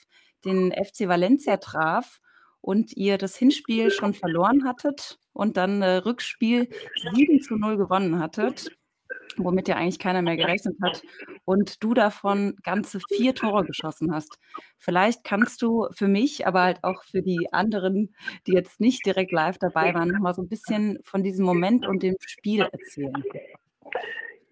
den 0.46 0.72
FC 0.72 1.10
Valencia 1.10 1.58
traf 1.58 2.22
und 2.62 2.96
ihr 2.96 3.18
das 3.18 3.36
Hinspiel 3.36 3.92
schon 3.92 4.14
verloren 4.14 4.66
hattet 4.66 5.20
und 5.34 5.58
dann 5.58 5.82
äh, 5.82 5.98
Rückspiel 5.98 6.70
7 7.14 7.42
zu 7.42 7.56
0 7.56 7.78
gewonnen 7.78 8.20
hattet 8.20 8.78
womit 9.38 9.68
ja 9.68 9.76
eigentlich 9.76 10.00
keiner 10.00 10.22
mehr 10.22 10.38
gerechnet 10.38 10.78
hat, 10.82 11.02
und 11.46 11.84
du 11.84 11.94
davon 11.94 12.56
ganze 12.64 13.00
vier 13.00 13.34
Tore 13.36 13.66
geschossen 13.66 14.14
hast. 14.14 14.38
Vielleicht 14.78 15.24
kannst 15.24 15.62
du 15.62 15.88
für 15.94 16.08
mich, 16.08 16.48
aber 16.48 16.64
halt 16.64 16.84
auch 16.84 17.04
für 17.04 17.22
die 17.22 17.48
anderen, 17.52 18.14
die 18.46 18.54
jetzt 18.54 18.80
nicht 18.80 19.06
direkt 19.06 19.32
live 19.32 19.58
dabei 19.58 19.94
waren, 19.94 20.10
noch 20.10 20.20
mal 20.20 20.34
so 20.34 20.42
ein 20.42 20.50
bisschen 20.50 21.00
von 21.04 21.24
diesem 21.24 21.46
Moment 21.46 21.88
und 21.88 22.04
dem 22.04 22.16
Spiel 22.20 22.62
erzählen. 22.62 23.24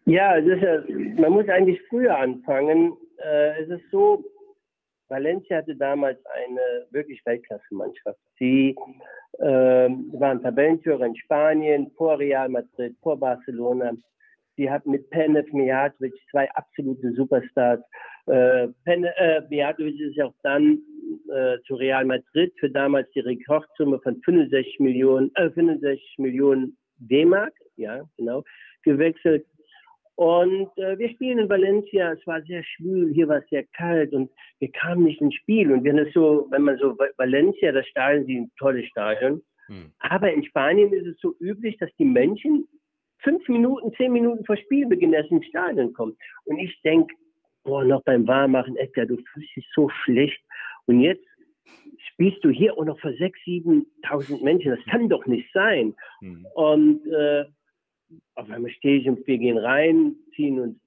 Ja, 0.06 0.38
ja 0.38 0.84
man 1.18 1.32
muss 1.32 1.50
eigentlich 1.50 1.82
früher 1.90 2.18
anfangen. 2.18 2.96
Äh, 3.18 3.64
es 3.64 3.70
ist 3.70 3.92
so, 3.92 4.24
Valencia 5.16 5.58
hatte 5.58 5.76
damals 5.76 6.20
eine 6.26 6.88
wirklich 6.92 7.26
Weltklasse-Mannschaft. 7.26 8.20
Sie 8.38 8.76
äh, 9.40 9.90
waren 10.20 10.42
Tabellenführer 10.42 11.06
in 11.06 11.16
Spanien, 11.16 11.92
vor 11.96 12.20
Real 12.20 12.50
Madrid, 12.50 12.96
vor 13.02 13.18
Barcelona. 13.18 13.94
Sie 14.58 14.70
hat 14.70 14.86
mit 14.86 15.10
Penef 15.10 15.52
Mijatovic 15.54 16.14
zwei 16.32 16.50
absolute 16.52 17.14
Superstars. 17.14 17.80
Äh, 18.28 18.68
äh, 18.86 19.42
ist 19.48 20.16
ja 20.16 20.26
auch 20.26 20.34
dann 20.44 20.80
äh, 21.34 21.58
zu 21.66 21.76
Real 21.76 22.06
Madrid 22.06 22.54
für 22.60 22.70
damals 22.70 23.10
die 23.12 23.22
Rekordsumme 23.22 24.00
von 24.00 24.22
65 24.24 24.80
Millionen, 24.80 25.32
äh, 25.36 25.50
65 25.50 26.16
Millionen 26.18 26.78
D-Mark, 26.98 27.54
ja, 27.78 28.02
genau, 28.18 28.44
gewechselt. 28.84 29.46
Und 30.16 30.70
äh, 30.78 30.98
wir 30.98 31.10
spielen 31.10 31.40
in 31.40 31.50
Valencia, 31.50 32.14
es 32.14 32.26
war 32.26 32.42
sehr 32.44 32.64
schwül, 32.64 33.14
hier 33.14 33.28
war 33.28 33.40
es 33.40 33.50
sehr 33.50 33.66
kalt 33.76 34.14
und 34.14 34.32
wir 34.60 34.72
kamen 34.72 35.04
nicht 35.04 35.20
ins 35.20 35.36
Spiel. 35.36 35.72
Und 35.72 35.84
wenn 35.84 35.98
es 35.98 36.14
so, 36.14 36.48
wenn 36.52 36.62
man 36.62 36.78
so 36.78 36.98
Valencia, 37.18 37.72
das 37.74 37.86
Stadion, 37.88 38.24
ist 38.24 38.30
ein 38.30 38.52
tolles 38.58 38.86
Stadion. 38.88 39.42
Hm. 39.68 39.92
Aber 40.00 40.32
in 40.32 40.46
Spanien 40.46 40.94
ist 40.94 41.08
es 41.08 41.20
so 41.20 41.36
üblich, 41.40 41.78
dass 41.78 41.90
die 41.98 42.06
Menschen 42.06 42.66
fünf 43.20 43.48
Minuten, 43.50 43.92
zehn 43.98 44.14
Minuten 44.14 44.46
vor 44.46 44.56
Spielbeginn 44.56 45.14
erst 45.14 45.32
ins 45.32 45.46
Stadion 45.48 45.92
kommt. 45.94 46.18
Und 46.46 46.60
ich 46.60 46.80
denke, 46.84 47.14
boah, 47.64 47.84
noch 47.84 48.04
beim 48.04 48.26
Warmmachen, 48.28 48.78
Edgar, 48.78 49.06
du 49.06 49.18
fühlst 49.18 49.56
dich 49.56 49.68
so 49.76 49.90
schlecht. 50.04 50.40
Und 50.86 51.02
jetzt 51.02 51.26
spielst 52.12 52.44
du 52.44 52.50
hier 52.50 52.78
auch 52.78 52.86
noch 52.86 53.00
vor 53.00 53.12
sechs, 53.14 53.38
siebentausend 53.44 54.44
Menschen. 54.44 54.72
Das 54.72 54.86
kann 54.86 55.10
doch 55.10 55.26
nicht 55.26 55.52
sein. 55.52 55.94
Mhm. 56.22 56.46
Und 56.54 57.06
äh, 57.08 57.46
auf 58.36 58.50
einmal 58.50 58.72
stehe 58.72 59.00
ich 59.00 59.08
und 59.08 59.26
wir 59.28 59.38
gehen 59.38 59.58
rein, 59.58 60.16
ziehen 60.36 60.60
uns 60.60 60.78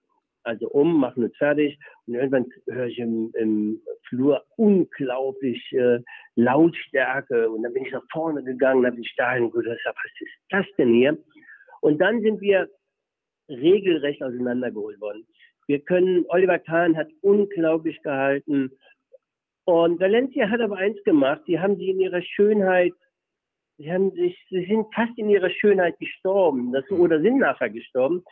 also 0.49 0.69
um, 0.71 0.99
machen 0.99 1.25
uns 1.25 1.37
fertig. 1.37 1.79
Und 2.07 2.15
irgendwann 2.15 2.47
höre 2.67 2.87
ich 2.87 2.99
im, 2.99 3.31
im 3.35 3.81
Flur 4.09 4.45
unglaublich 4.57 5.63
äh, 5.73 6.01
Lautstärke. 6.37 7.51
Und 7.51 7.63
dann 7.63 7.75
bin 7.75 7.85
ich 7.85 7.93
nach 7.93 8.05
vorne 8.11 8.43
gegangen, 8.43 8.87
habe 8.87 8.97
den 8.97 9.05
Stadion 9.05 9.51
gesagt, 9.51 9.81
was 9.85 10.21
ist 10.21 10.33
das 10.49 10.67
denn 10.79 10.95
hier? 10.95 11.19
Und 11.83 11.99
dann 11.99 12.23
sind 12.23 12.41
wir 12.41 12.69
regelrecht 13.49 14.23
auseinandergeholt 14.23 15.01
worden. 15.01 15.27
Wir 15.67 15.81
können, 15.81 16.25
Oliver 16.29 16.59
Kahn 16.59 16.97
hat 16.97 17.09
unglaublich 17.21 18.01
gehalten. 18.03 18.73
Und 19.65 20.01
Valencia 20.01 20.49
hat 20.49 20.63
aber 20.63 20.79
eins 20.79 21.03
gemacht, 21.05 21.43
sie 21.47 21.61
haben 21.61 21.77
sie 21.77 21.91
in 21.91 22.01
ihrer 22.01 22.23
Schönheit, 22.23 22.95
sie 23.79 23.93
haben 23.93 24.11
sich, 24.13 24.37
sie 24.51 24.65
sind 24.67 24.87
fast 24.95 25.17
in 25.17 25.31
ihrer 25.31 25.51
Schönheit 25.51 25.99
gestorben, 25.99 26.73
das, 26.73 26.89
oder 26.91 27.21
sind 27.21 27.39
nachher 27.39 27.71
gestorben. 27.71 28.25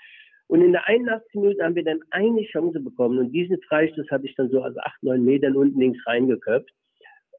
Und 0.48 0.62
in 0.62 0.72
der 0.72 0.86
81. 0.86 1.34
Minute 1.34 1.64
haben 1.64 1.74
wir 1.74 1.84
dann 1.84 2.00
eine 2.10 2.44
Chance 2.44 2.78
bekommen. 2.80 3.18
Und 3.18 3.32
diesen 3.32 3.60
Freistoß 3.62 4.08
habe 4.10 4.26
ich 4.26 4.34
dann 4.36 4.50
so 4.50 4.62
also 4.62 4.78
acht, 4.80 5.02
neun 5.02 5.24
Metern 5.24 5.56
unten 5.56 5.80
links 5.80 5.98
reingeköpft. 6.06 6.70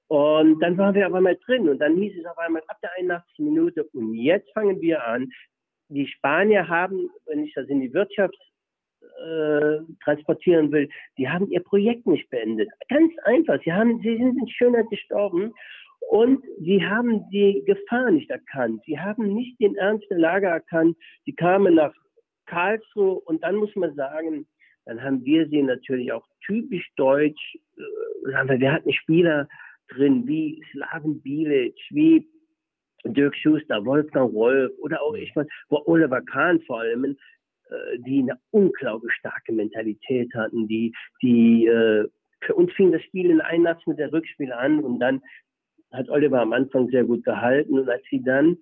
Und 0.08 0.60
dann 0.60 0.78
waren 0.78 0.96
wir 0.96 1.08
auf 1.08 1.14
einmal 1.14 1.38
drin. 1.46 1.70
Und 1.70 1.80
dann 1.80 1.96
hieß 1.96 2.18
es 2.20 2.26
auf 2.26 2.38
einmal 2.38 2.64
ab 2.68 2.78
der 2.82 2.92
81. 2.98 3.40
Minute, 3.40 3.86
und 3.94 4.14
jetzt 4.14 4.52
fangen 4.54 4.82
wir 4.82 5.06
an, 5.06 5.30
die 5.90 6.08
Spanier 6.08 6.68
haben, 6.68 7.10
wenn 7.28 7.46
ich 7.46 7.54
das 7.54 7.68
in 7.70 7.80
die 7.80 7.94
Wirtschaft 7.94 8.36
äh, 9.02 9.80
transportieren 10.04 10.72
will, 10.74 10.90
die 11.18 11.30
haben 11.30 11.50
ihr 11.50 11.64
Projekt 11.64 12.08
nicht 12.08 12.30
beendet. 12.30 12.70
Ganz 12.90 13.14
einfach. 13.24 13.60
Sie 13.64 13.72
haben, 13.72 14.00
sie 14.02 14.18
sind 14.18 14.38
in 14.38 14.50
Schönheit 14.50 14.90
gestorben 14.90 15.54
und 16.00 16.44
sie 16.60 16.86
haben 16.86 17.30
die 17.30 17.64
Gefahr 17.66 18.12
nicht 18.12 18.30
erkannt. 18.30 18.82
Sie 18.86 19.00
haben 19.00 19.34
nicht 19.34 19.60
den 19.60 19.76
Ernst 19.76 20.06
der 20.10 20.20
Lage 20.20 20.48
erkannt. 20.48 20.98
Sie 21.26 21.34
kamen 21.34 21.76
nach 21.76 21.94
Karlsruhe 22.46 23.20
und 23.22 23.44
dann 23.44 23.56
muss 23.56 23.76
man 23.76 23.94
sagen, 23.96 24.48
dann 24.86 25.04
haben 25.04 25.24
wir 25.26 25.48
sie 25.50 25.62
natürlich 25.62 26.12
auch 26.12 26.26
typisch 26.46 26.90
deutsch. 26.96 27.58
Äh, 27.78 28.60
wir 28.60 28.72
hatten 28.72 28.94
Spieler 28.94 29.48
drin 29.90 30.26
wie 30.28 30.64
Slaven 30.72 31.22
Bilic, 31.22 31.76
wie 31.90 32.28
Dirk 33.04 33.36
Schuster, 33.36 33.86
Wolfgang 33.86 34.34
Wolf 34.34 34.72
oder 34.80 35.02
auch 35.02 35.14
ich 35.14 35.34
meine, 35.36 35.50
Oliver 35.70 36.22
Kahn 36.22 36.62
vor 36.62 36.80
allem, 36.80 37.06
äh, 37.70 38.00
die 38.00 38.22
eine 38.22 38.40
unglaublich 38.52 39.14
starke 39.14 39.52
Mentalität 39.52 40.34
hatten, 40.34 40.68
die, 40.68 40.94
die 41.22 41.68
äh, 41.68 42.08
für 42.42 42.56
uns 42.56 42.72
fing 42.74 42.92
das 42.92 43.02
Spiel 43.04 43.30
in 43.30 43.42
Einnatz 43.42 43.86
mit 43.88 44.00
der 44.00 44.12
Rückspiel 44.12 44.52
an 44.52 44.84
und 44.84 45.00
dann 45.00 45.22
hat 45.92 46.10
Oliver 46.10 46.42
am 46.42 46.54
Anfang 46.54 46.90
sehr 46.90 47.04
gut 47.04 47.24
gehalten 47.24 47.80
und 47.80 47.90
als 47.90 48.04
sie 48.10 48.22
dann 48.22 48.58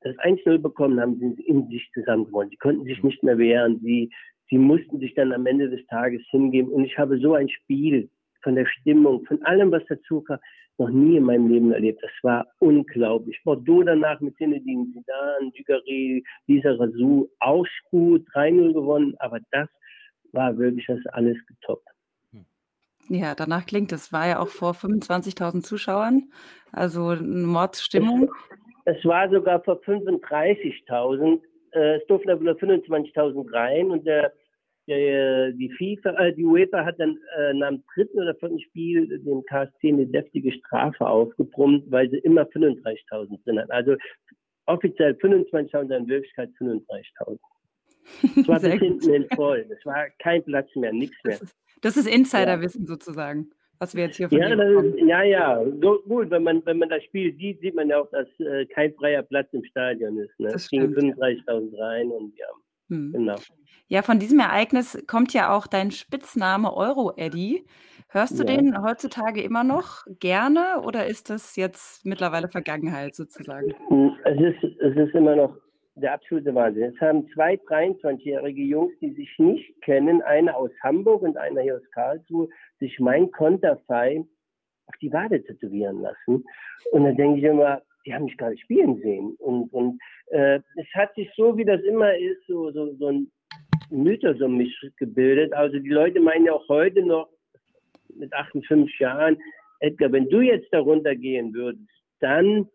das 0.00 0.16
1-0 0.18 0.58
bekommen 0.58 1.00
haben, 1.00 1.18
sind 1.18 1.36
sie 1.36 1.46
in 1.46 1.68
sich 1.68 1.88
zusammengewonnen. 1.92 2.50
Sie 2.50 2.56
konnten 2.56 2.84
sich 2.84 3.02
nicht 3.02 3.22
mehr 3.22 3.38
wehren. 3.38 3.80
Sie, 3.82 4.10
sie 4.48 4.58
mussten 4.58 5.00
sich 5.00 5.14
dann 5.14 5.32
am 5.32 5.46
Ende 5.46 5.68
des 5.68 5.84
Tages 5.86 6.22
hingeben. 6.30 6.70
Und 6.70 6.84
ich 6.84 6.96
habe 6.96 7.18
so 7.18 7.34
ein 7.34 7.48
Spiel 7.48 8.08
von 8.42 8.54
der 8.54 8.66
Stimmung, 8.66 9.24
von 9.26 9.42
allem, 9.42 9.72
was 9.72 9.82
dazu 9.88 10.20
kam, 10.22 10.38
noch 10.78 10.90
nie 10.90 11.16
in 11.16 11.24
meinem 11.24 11.48
Leben 11.48 11.72
erlebt. 11.72 12.02
Das 12.02 12.12
war 12.22 12.46
unglaublich. 12.60 13.40
Bordeaux 13.44 13.82
danach 13.82 14.20
mit 14.20 14.36
Zinedine 14.36 14.86
Zidane, 14.92 15.50
Dugarry, 15.56 16.24
Lisa 16.46 16.70
Razou, 16.72 17.28
auch 17.40 17.66
gut, 17.90 18.24
3-0 18.34 18.72
gewonnen, 18.72 19.14
aber 19.18 19.40
das 19.50 19.68
war 20.32 20.56
wirklich 20.56 20.86
das 20.86 21.04
alles 21.06 21.36
getoppt. 21.46 21.88
Ja, 23.08 23.34
danach 23.34 23.66
klingt 23.66 23.92
es. 23.92 24.12
War 24.12 24.28
ja 24.28 24.38
auch 24.40 24.48
vor 24.48 24.72
25.000 24.72 25.62
Zuschauern, 25.62 26.30
also 26.72 27.08
eine 27.08 27.46
Mordsstimmung. 27.46 28.30
Es, 28.84 29.04
war 29.04 29.30
sogar 29.30 29.62
vor 29.62 29.80
35.000. 29.82 31.40
Äh, 31.72 31.96
es 31.96 32.06
durften 32.06 32.30
aber 32.30 32.42
nur 32.42 32.54
25.000 32.54 33.52
rein 33.52 33.90
und 33.90 34.06
der 34.06 34.32
der, 34.88 35.52
die 35.52 35.70
FIFA, 35.70 36.10
äh, 36.18 36.34
die 36.34 36.44
UEFA 36.44 36.84
hat 36.84 36.98
dann 36.98 37.18
äh, 37.36 37.52
nach 37.52 37.68
dem 37.68 37.84
dritten 37.94 38.18
oder 38.18 38.34
vierten 38.34 38.58
Spiel 38.58 39.18
dem 39.18 39.44
KSC 39.44 39.88
eine 39.88 40.06
deftige 40.06 40.50
Strafe 40.50 41.06
aufgebrummt, 41.06 41.84
weil 41.90 42.08
sie 42.10 42.16
immer 42.18 42.42
35.000 42.42 43.38
sind. 43.44 43.58
Also 43.70 43.96
offiziell 44.66 45.12
25.000, 45.12 45.94
in 45.94 46.08
Wirklichkeit 46.08 46.50
35.000. 46.58 47.38
Es 48.40 48.48
war 48.48 48.60
bis 48.60 48.80
hinten 48.80 49.12
hin 49.12 49.26
voll. 49.34 49.66
Es 49.68 49.84
war 49.84 50.06
kein 50.18 50.42
Platz 50.44 50.74
mehr, 50.74 50.92
nichts 50.92 51.16
mehr. 51.22 51.38
Das 51.80 51.96
ist, 51.96 52.06
Insiderwissen 52.06 52.82
ja. 52.82 52.88
sozusagen, 52.88 53.50
was 53.78 53.94
wir 53.94 54.04
jetzt 54.04 54.16
hier 54.16 54.28
von 54.28 54.38
ja, 54.38 54.48
ist, 54.48 54.98
ja, 54.98 55.22
ja, 55.22 55.64
so, 55.80 56.00
gut. 56.08 56.30
Wenn 56.30 56.42
man, 56.42 56.64
wenn 56.66 56.78
man 56.78 56.88
das 56.88 57.02
Spiel 57.04 57.34
sieht, 57.36 57.60
sieht 57.60 57.74
man 57.74 57.88
ja 57.88 58.00
auch, 58.00 58.10
dass 58.10 58.28
äh, 58.40 58.66
kein 58.66 58.92
freier 58.94 59.22
Platz 59.22 59.48
im 59.52 59.64
Stadion 59.64 60.18
ist. 60.18 60.38
Ne? 60.38 60.48
Es 60.48 60.68
gingen 60.68 60.94
35.000 60.94 61.78
rein 61.78 62.10
und 62.10 62.32
ja, 62.36 62.46
hm. 62.88 63.12
genau. 63.12 63.36
Ja, 63.90 64.02
von 64.02 64.18
diesem 64.18 64.38
Ereignis 64.40 65.02
kommt 65.06 65.32
ja 65.32 65.56
auch 65.56 65.66
dein 65.66 65.90
Spitzname 65.90 66.74
Euro-Eddy. 66.74 67.64
Hörst 68.10 68.38
du 68.38 68.44
ja. 68.44 68.56
den 68.56 68.82
heutzutage 68.82 69.42
immer 69.42 69.64
noch 69.64 70.04
gerne 70.18 70.82
oder 70.84 71.06
ist 71.06 71.30
das 71.30 71.56
jetzt 71.56 72.04
mittlerweile 72.04 72.48
Vergangenheit 72.48 73.14
sozusagen? 73.14 73.74
Es 74.24 74.40
ist, 74.40 74.80
es 74.80 74.96
ist 74.96 75.14
immer 75.14 75.36
noch 75.36 75.56
der 76.00 76.14
absolute 76.14 76.54
Wahnsinn. 76.54 76.94
Es 76.94 77.00
haben 77.00 77.28
zwei 77.34 77.54
23-jährige 77.54 78.62
Jungs, 78.62 78.92
die 79.00 79.12
sich 79.12 79.30
nicht 79.38 79.80
kennen, 79.82 80.22
einer 80.22 80.56
aus 80.56 80.70
Hamburg 80.82 81.22
und 81.22 81.36
einer 81.36 81.60
hier 81.62 81.76
aus 81.76 81.90
Karlsruhe, 81.92 82.48
sich 82.80 82.98
mein 83.00 83.30
Konterfei 83.30 84.24
auf 84.86 84.96
die 85.00 85.12
Wade 85.12 85.42
tätowieren 85.42 86.00
lassen. 86.00 86.44
Und 86.92 87.04
da 87.04 87.12
denke 87.12 87.38
ich 87.38 87.44
immer, 87.44 87.82
die 88.06 88.14
haben 88.14 88.24
mich 88.24 88.38
nicht 88.38 88.62
spielen 88.62 89.00
sehen. 89.02 89.36
Und, 89.38 89.72
und 89.72 90.00
äh, 90.28 90.60
es 90.76 90.86
hat 90.94 91.14
sich 91.14 91.30
so, 91.36 91.56
wie 91.56 91.64
das 91.64 91.82
immer 91.82 92.16
ist, 92.16 92.46
so, 92.46 92.70
so, 92.72 92.94
so 92.94 93.08
ein 93.08 93.30
Mythos 93.90 94.40
um 94.40 94.56
mich 94.56 94.74
gebildet. 94.96 95.52
Also 95.52 95.78
die 95.78 95.90
Leute 95.90 96.20
meinen 96.20 96.46
ja 96.46 96.52
auch 96.52 96.68
heute 96.68 97.02
noch 97.02 97.28
mit 98.14 98.32
58 98.32 98.98
Jahren, 98.98 99.36
Edgar, 99.80 100.10
wenn 100.12 100.28
du 100.28 100.40
jetzt 100.40 100.72
darunter 100.72 101.14
gehen 101.14 101.54
würdest, 101.54 101.88
dann 102.20 102.68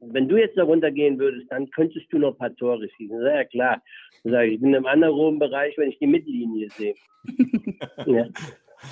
wenn 0.00 0.28
du 0.28 0.36
jetzt 0.36 0.56
darunter 0.56 0.90
gehen 0.90 1.18
würdest, 1.18 1.50
dann 1.50 1.70
könntest 1.70 2.06
du 2.12 2.18
noch 2.18 2.32
ein 2.32 2.38
paar 2.38 2.54
Tore 2.56 2.88
schießen. 2.96 3.20
Ja, 3.22 3.44
klar. 3.44 3.82
Ich, 4.24 4.30
sage, 4.30 4.48
ich 4.48 4.60
bin 4.60 4.74
im 4.74 4.86
anaeroben 4.86 5.38
Bereich, 5.38 5.76
wenn 5.76 5.90
ich 5.90 5.98
die 5.98 6.06
Mittellinie 6.06 6.68
sehe. 6.70 6.94
ja, 8.06 8.26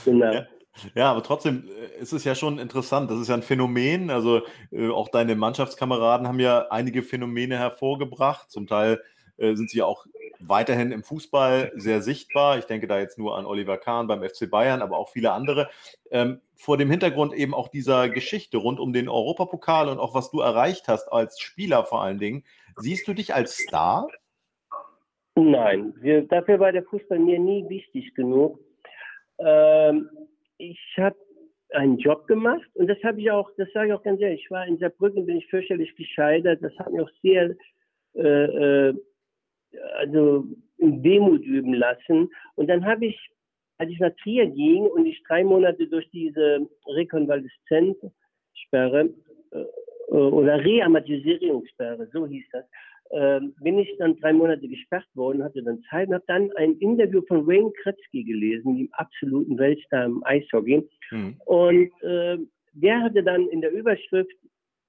genau. 0.04 0.32
Ja. 0.32 0.46
Ja, 0.94 1.10
aber 1.10 1.22
trotzdem 1.22 1.64
äh, 1.68 2.02
ist 2.02 2.12
es 2.12 2.24
ja 2.24 2.34
schon 2.34 2.58
interessant. 2.58 3.10
Das 3.10 3.18
ist 3.18 3.28
ja 3.28 3.34
ein 3.34 3.42
Phänomen. 3.42 4.10
Also 4.10 4.42
äh, 4.70 4.90
auch 4.90 5.08
deine 5.08 5.34
Mannschaftskameraden 5.34 6.28
haben 6.28 6.40
ja 6.40 6.68
einige 6.70 7.02
Phänomene 7.02 7.58
hervorgebracht. 7.58 8.50
Zum 8.50 8.66
Teil 8.66 9.00
sind 9.38 9.70
sie 9.70 9.82
auch 9.82 10.06
weiterhin 10.40 10.92
im 10.92 11.02
Fußball 11.02 11.72
sehr 11.76 12.02
sichtbar. 12.02 12.58
Ich 12.58 12.66
denke 12.66 12.86
da 12.86 12.98
jetzt 12.98 13.18
nur 13.18 13.36
an 13.36 13.46
Oliver 13.46 13.78
Kahn 13.78 14.06
beim 14.06 14.22
FC 14.22 14.50
Bayern, 14.50 14.82
aber 14.82 14.98
auch 14.98 15.10
viele 15.10 15.32
andere. 15.32 15.68
Ähm, 16.10 16.40
vor 16.54 16.76
dem 16.76 16.90
Hintergrund 16.90 17.34
eben 17.34 17.54
auch 17.54 17.68
dieser 17.68 18.08
Geschichte 18.08 18.58
rund 18.58 18.80
um 18.80 18.92
den 18.92 19.08
Europapokal 19.08 19.88
und 19.88 19.98
auch 19.98 20.14
was 20.14 20.30
du 20.30 20.40
erreicht 20.40 20.88
hast 20.88 21.12
als 21.12 21.40
Spieler 21.40 21.84
vor 21.84 22.02
allen 22.02 22.18
Dingen. 22.18 22.44
Siehst 22.76 23.06
du 23.08 23.14
dich 23.14 23.34
als 23.34 23.56
Star? 23.56 24.08
Nein, 25.34 25.94
wir, 26.00 26.22
dafür 26.22 26.58
war 26.60 26.72
der 26.72 26.84
Fußball 26.84 27.18
mir 27.18 27.38
nie 27.38 27.68
wichtig 27.68 28.14
genug. 28.14 28.58
Ähm, 29.38 30.08
ich 30.56 30.80
habe 30.96 31.16
einen 31.74 31.98
Job 31.98 32.26
gemacht 32.26 32.68
und 32.74 32.86
das 32.86 32.96
habe 33.02 33.20
ich 33.20 33.30
auch, 33.30 33.50
das 33.58 33.68
sage 33.72 33.88
ich 33.88 33.92
auch 33.92 34.02
ganz 34.02 34.20
ehrlich, 34.20 34.44
ich 34.44 34.50
war 34.50 34.66
in 34.66 34.78
Saarbrücken, 34.78 35.26
bin 35.26 35.36
ich 35.36 35.46
fürchterlich 35.48 35.94
gescheitert. 35.94 36.62
Das 36.62 36.72
hat 36.78 36.90
mir 36.90 37.02
auch 37.02 37.10
sehr 37.22 37.54
äh, 38.14 38.88
äh 38.88 38.94
also 39.96 40.44
in 40.78 41.02
Demut 41.02 41.44
üben 41.44 41.74
lassen. 41.74 42.30
Und 42.54 42.68
dann 42.68 42.82
habe 42.84 43.06
ich, 43.06 43.18
als 43.78 43.90
ich 43.90 43.98
nach 44.00 44.14
Trier 44.22 44.46
ging 44.46 44.84
und 44.84 45.06
ich 45.06 45.22
drei 45.24 45.42
Monate 45.44 45.86
durch 45.86 46.08
diese 46.10 46.66
Rekonvaleszenzsperre 46.86 49.10
äh, 49.52 49.64
oder 50.12 50.64
Reamatisierungssperre, 50.64 52.08
so 52.12 52.26
hieß 52.26 52.44
das, 52.52 52.64
äh, 53.10 53.40
bin 53.62 53.78
ich 53.78 53.94
dann 53.98 54.16
drei 54.16 54.32
Monate 54.32 54.66
gesperrt 54.68 55.06
worden, 55.14 55.44
hatte 55.44 55.62
dann 55.62 55.82
Zeit 55.90 56.08
und 56.08 56.14
habe 56.14 56.24
dann 56.26 56.50
ein 56.56 56.72
Interview 56.78 57.22
von 57.28 57.46
Wayne 57.46 57.70
Kretzky 57.82 58.24
gelesen, 58.24 58.76
dem 58.76 58.88
absoluten 58.92 59.58
Weltstar 59.58 60.06
im 60.06 60.24
Eishockey. 60.24 60.88
Mhm. 61.10 61.36
Und 61.44 61.90
äh, 62.02 62.38
der 62.72 63.02
hatte 63.02 63.22
dann 63.22 63.46
in 63.48 63.60
der 63.60 63.72
Überschrift 63.72 64.32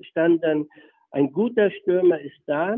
stand 0.02 0.44
dann, 0.44 0.68
ein 1.12 1.32
guter 1.32 1.72
Stürmer 1.72 2.20
ist 2.20 2.40
da, 2.46 2.78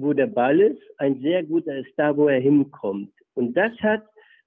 wo 0.00 0.12
der 0.12 0.26
Ball 0.26 0.60
ist, 0.60 0.82
ein 0.98 1.20
sehr 1.20 1.42
guter 1.42 1.76
ist 1.76 1.92
da, 1.96 2.16
wo 2.16 2.28
er 2.28 2.40
hinkommt. 2.40 3.10
Und 3.34 3.56
das 3.56 3.72
hat 3.80 4.02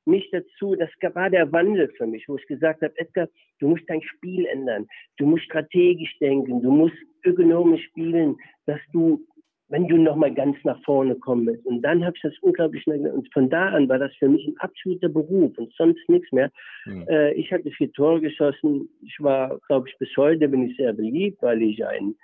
mich 0.05 0.29
dazu, 0.31 0.75
das 0.75 0.89
war 1.13 1.29
der 1.29 1.51
Wandel 1.51 1.89
für 1.97 2.07
mich, 2.07 2.27
wo 2.27 2.35
ich 2.35 2.47
gesagt 2.47 2.81
habe, 2.81 2.93
Edgar, 2.97 3.27
du 3.59 3.67
musst 3.67 3.83
dein 3.87 4.01
Spiel 4.01 4.45
ändern, 4.45 4.87
du 5.17 5.25
musst 5.25 5.45
strategisch 5.45 6.17
denken, 6.19 6.61
du 6.61 6.71
musst 6.71 6.95
ökonomisch 7.23 7.85
spielen, 7.85 8.35
dass 8.65 8.79
du, 8.93 9.23
wenn 9.69 9.87
du 9.87 9.97
nochmal 9.97 10.33
ganz 10.33 10.57
nach 10.63 10.81
vorne 10.83 11.15
kommst. 11.15 11.63
Und 11.65 11.81
dann 11.83 12.03
habe 12.03 12.15
ich 12.15 12.21
das 12.23 12.33
unglaublich 12.41 12.81
schnell, 12.83 13.05
und 13.11 13.31
von 13.31 13.49
da 13.49 13.69
an 13.69 13.87
war 13.89 13.99
das 13.99 14.13
für 14.15 14.27
mich 14.27 14.47
ein 14.47 14.57
absoluter 14.57 15.09
Beruf 15.09 15.55
und 15.57 15.71
sonst 15.73 16.01
nichts 16.09 16.31
mehr. 16.31 16.49
Mhm. 16.85 17.05
Äh, 17.07 17.33
ich 17.33 17.51
hatte 17.51 17.69
vier 17.71 17.91
Tore 17.91 18.21
geschossen, 18.21 18.89
ich 19.03 19.15
war, 19.19 19.59
glaube 19.67 19.87
ich, 19.87 19.97
bis 19.99 20.09
heute 20.17 20.49
bin 20.49 20.69
ich 20.69 20.77
sehr 20.77 20.93
beliebt, 20.93 21.41
weil 21.43 21.61
ich 21.61 21.85
ein 21.85 22.15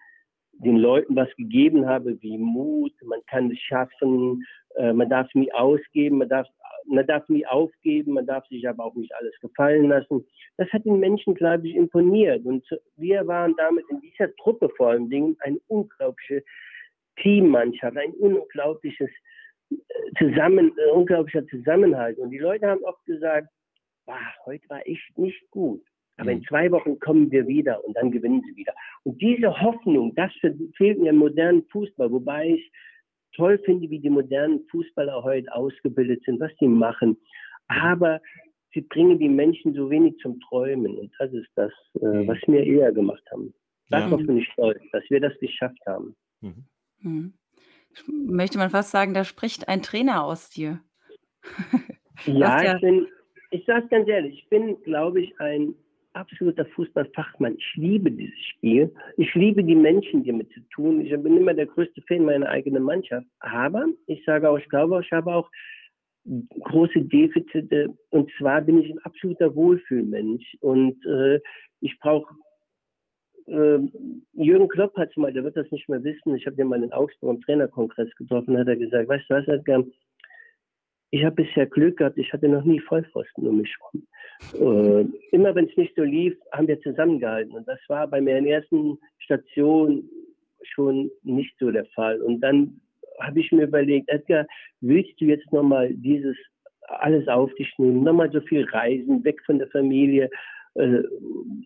den 0.59 0.77
Leuten 0.77 1.15
was 1.15 1.29
gegeben 1.35 1.87
habe, 1.87 2.21
wie 2.21 2.37
Mut, 2.37 2.93
man 3.03 3.19
kann 3.27 3.51
es 3.51 3.59
schaffen, 3.59 4.43
äh, 4.75 4.93
man 4.93 5.09
darf 5.09 5.33
nie 5.33 5.51
ausgeben, 5.53 6.19
man 6.19 6.29
darf, 6.29 6.47
man 6.85 7.05
darf 7.05 7.27
nie 7.29 7.45
aufgeben, 7.45 8.13
man 8.13 8.25
darf 8.25 8.45
sich 8.47 8.67
aber 8.67 8.85
auch 8.85 8.95
nicht 8.95 9.13
alles 9.15 9.33
gefallen 9.39 9.89
lassen. 9.89 10.25
Das 10.57 10.71
hat 10.71 10.85
den 10.85 10.99
Menschen, 10.99 11.35
glaube 11.35 11.67
ich, 11.67 11.75
imponiert. 11.75 12.45
Und 12.45 12.65
wir 12.95 13.25
waren 13.27 13.55
damit 13.57 13.85
in 13.89 14.01
dieser 14.01 14.33
Truppe 14.37 14.69
vor 14.77 14.89
allen 14.89 15.09
Dingen 15.09 15.35
eine 15.41 15.59
unglaubliche 15.67 16.43
Teammannschaft, 17.21 17.97
ein 17.97 18.13
unglaubliches 18.13 19.09
äh, 19.69 19.75
Zusammen, 20.17 20.71
unglaublicher 20.93 21.45
Zusammenhalt. 21.47 22.17
Und 22.17 22.31
die 22.31 22.39
Leute 22.39 22.67
haben 22.67 22.83
oft 22.83 23.03
gesagt, 23.05 23.47
wow, 24.05 24.17
heute 24.45 24.67
war 24.69 24.87
echt 24.87 25.17
nicht 25.17 25.49
gut. 25.51 25.83
Aber 26.17 26.32
in 26.32 26.43
zwei 26.43 26.71
Wochen 26.71 26.99
kommen 26.99 27.32
wir 27.32 27.47
wieder 27.47 27.84
und 27.86 27.95
dann 27.95 28.12
gewinnen 28.12 28.41
sie 28.47 28.56
wieder. 28.56 28.73
Und 29.03 29.21
diese 29.21 29.60
Hoffnung, 29.62 30.15
das 30.15 30.32
fehlt 30.75 30.99
mir 30.99 31.12
im 31.12 31.17
modernen 31.17 31.63
Fußball, 31.71 32.12
wobei 32.12 32.49
ich 32.49 32.71
toll 33.36 33.60
finde, 33.60 33.89
wie 33.89 33.99
die 33.99 34.10
modernen 34.10 34.65
Fußballer 34.71 35.23
heute 35.23 35.53
ausgebildet 35.53 36.23
sind, 36.25 36.39
was 36.39 36.51
sie 36.60 36.67
machen. 36.67 37.17
Aber 37.67 38.19
sie 38.73 38.82
bringen 38.82 39.19
die 39.19 39.30
Menschen 39.30 39.73
so 39.73 39.89
wenig 39.89 40.17
zum 40.17 40.39
Träumen. 40.41 40.97
Und 40.97 41.12
das 41.19 41.32
ist 41.34 41.49
das, 41.56 41.71
äh, 42.01 42.06
mhm. 42.06 42.27
was 42.27 42.38
wir 42.47 42.63
eher 42.63 42.91
gemacht 42.91 43.23
haben. 43.32 43.53
Darauf 43.89 44.19
ja. 44.19 44.25
bin 44.25 44.38
ich 44.38 44.47
stolz, 44.51 44.82
dass 44.91 45.03
wir 45.10 45.21
das 45.21 45.38
geschafft 45.39 45.80
haben. 45.86 46.15
Mhm. 46.41 46.65
mhm. 46.99 47.34
Möchte 48.06 48.60
man 48.60 48.69
fast 48.69 48.91
sagen, 48.91 49.15
da 49.15 49.23
spricht 49.23 49.67
ein 49.69 49.82
Trainer 49.82 50.23
aus 50.23 50.49
dir. 50.49 50.82
ja, 52.25 52.62
ja, 52.62 52.75
ich 52.75 52.82
bin, 52.82 53.08
ich 53.49 53.65
sage 53.65 53.86
es 53.86 53.89
ganz 53.89 54.08
ehrlich, 54.08 54.43
ich 54.43 54.49
bin, 54.49 54.80
glaube 54.84 55.21
ich, 55.21 55.39
ein 55.39 55.73
absoluter 56.17 56.65
Fußballfachmann. 56.65 57.56
Ich 57.58 57.75
liebe 57.75 58.12
dieses 58.12 58.39
Spiel. 58.53 58.93
Ich 59.17 59.34
liebe 59.36 59.63
die 59.63 59.75
Menschen, 59.75 60.23
die 60.23 60.32
mit 60.32 60.51
zu 60.51 60.62
tun. 60.69 61.01
Ich 61.01 61.12
bin 61.12 61.38
immer 61.38 61.53
der 61.53 61.67
größte 61.67 62.01
Fan 62.03 62.25
meiner 62.25 62.49
eigenen 62.49 62.84
Mannschaft. 62.84 63.27
Aber 63.39 63.86
ich 64.08 64.23
sage 64.25 64.49
auch, 64.49 64.58
ich 64.58 64.69
glaube, 64.69 65.01
ich 65.03 65.12
habe 65.12 65.34
auch 65.34 65.49
große 66.25 67.01
Defizite. 67.01 67.95
Und 68.10 68.32
zwar 68.38 68.62
bin 68.62 68.82
ich 68.82 68.89
ein 68.91 68.99
absoluter 68.99 69.56
Wohlfühlmensch. 69.56 70.58
Und 70.62 71.03
äh, 71.06 71.39
ich 71.82 71.97
brauche 71.99 72.34
äh, 73.47 73.80
Jürgen 74.34 74.67
Klopp 74.67 74.95
hat 74.97 75.15
mal, 75.15 75.32
der 75.32 75.43
wird 75.43 75.56
das 75.56 75.71
nicht 75.71 75.88
mehr 75.89 76.03
wissen. 76.03 76.36
Ich 76.36 76.45
habe 76.45 76.56
den 76.56 76.67
mal 76.67 76.84
in 76.84 76.91
Augsburg 76.91 77.36
im 77.36 77.41
Trainerkongress 77.41 78.13
getroffen, 78.15 78.58
hat 78.58 78.67
er 78.67 78.75
gesagt, 78.75 79.08
weißt 79.08 79.30
du 79.30 79.36
was, 79.36 79.47
Edgar, 79.47 79.84
ich 81.11 81.23
habe 81.23 81.43
bisher 81.43 81.65
Glück 81.65 81.97
gehabt, 81.97 82.17
ich 82.17 82.31
hatte 82.33 82.49
noch 82.49 82.63
nie 82.63 82.79
Vollpfosten 82.81 83.47
um 83.47 83.57
mich 83.57 83.73
rum. 83.81 84.07
Äh, 84.53 85.05
immer 85.31 85.55
wenn 85.55 85.67
es 85.67 85.77
nicht 85.77 85.95
so 85.95 86.03
lief, 86.03 86.35
haben 86.51 86.67
wir 86.67 86.79
zusammengehalten. 86.81 87.53
Und 87.53 87.67
das 87.67 87.79
war 87.87 88.07
bei 88.07 88.21
meiner 88.21 88.47
ersten 88.47 88.97
Station 89.19 90.09
schon 90.63 91.09
nicht 91.23 91.55
so 91.59 91.71
der 91.71 91.85
Fall. 91.87 92.21
Und 92.21 92.41
dann 92.41 92.81
habe 93.19 93.39
ich 93.39 93.51
mir 93.51 93.63
überlegt, 93.63 94.09
Edgar, 94.09 94.45
willst 94.81 95.19
du 95.19 95.25
jetzt 95.25 95.51
nochmal 95.51 95.93
dieses 95.93 96.35
alles 96.87 97.27
auf 97.27 97.53
dich 97.55 97.73
nehmen, 97.77 98.03
nochmal 98.03 98.31
so 98.31 98.39
viel 98.41 98.63
reisen, 98.65 99.23
weg 99.23 99.41
von 99.45 99.59
der 99.59 99.67
Familie 99.69 100.29
äh, 100.75 101.01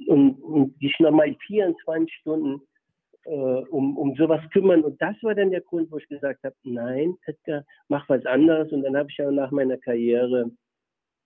und, 0.08 0.34
und 0.42 0.82
dich 0.82 0.98
nochmal 1.00 1.36
24 1.48 2.14
Stunden 2.22 2.62
um, 3.26 3.98
um 3.98 4.16
sowas 4.16 4.42
kümmern. 4.52 4.84
Und 4.84 5.02
das 5.02 5.16
war 5.22 5.36
dann 5.36 5.52
der 5.52 5.62
Grund, 5.62 5.92
wo 5.92 5.98
ich 5.98 6.08
gesagt 6.08 6.44
habe, 6.44 6.56
nein, 6.64 7.16
Edgar, 7.26 7.64
mach 7.88 8.08
was 8.10 8.26
anderes. 8.26 8.72
Und 8.72 8.84
dann 8.84 8.96
habe 8.96 9.10
ich 9.10 9.18
ja 9.18 9.30
nach 9.32 9.52
meiner 9.52 9.78
Karriere 9.78 10.52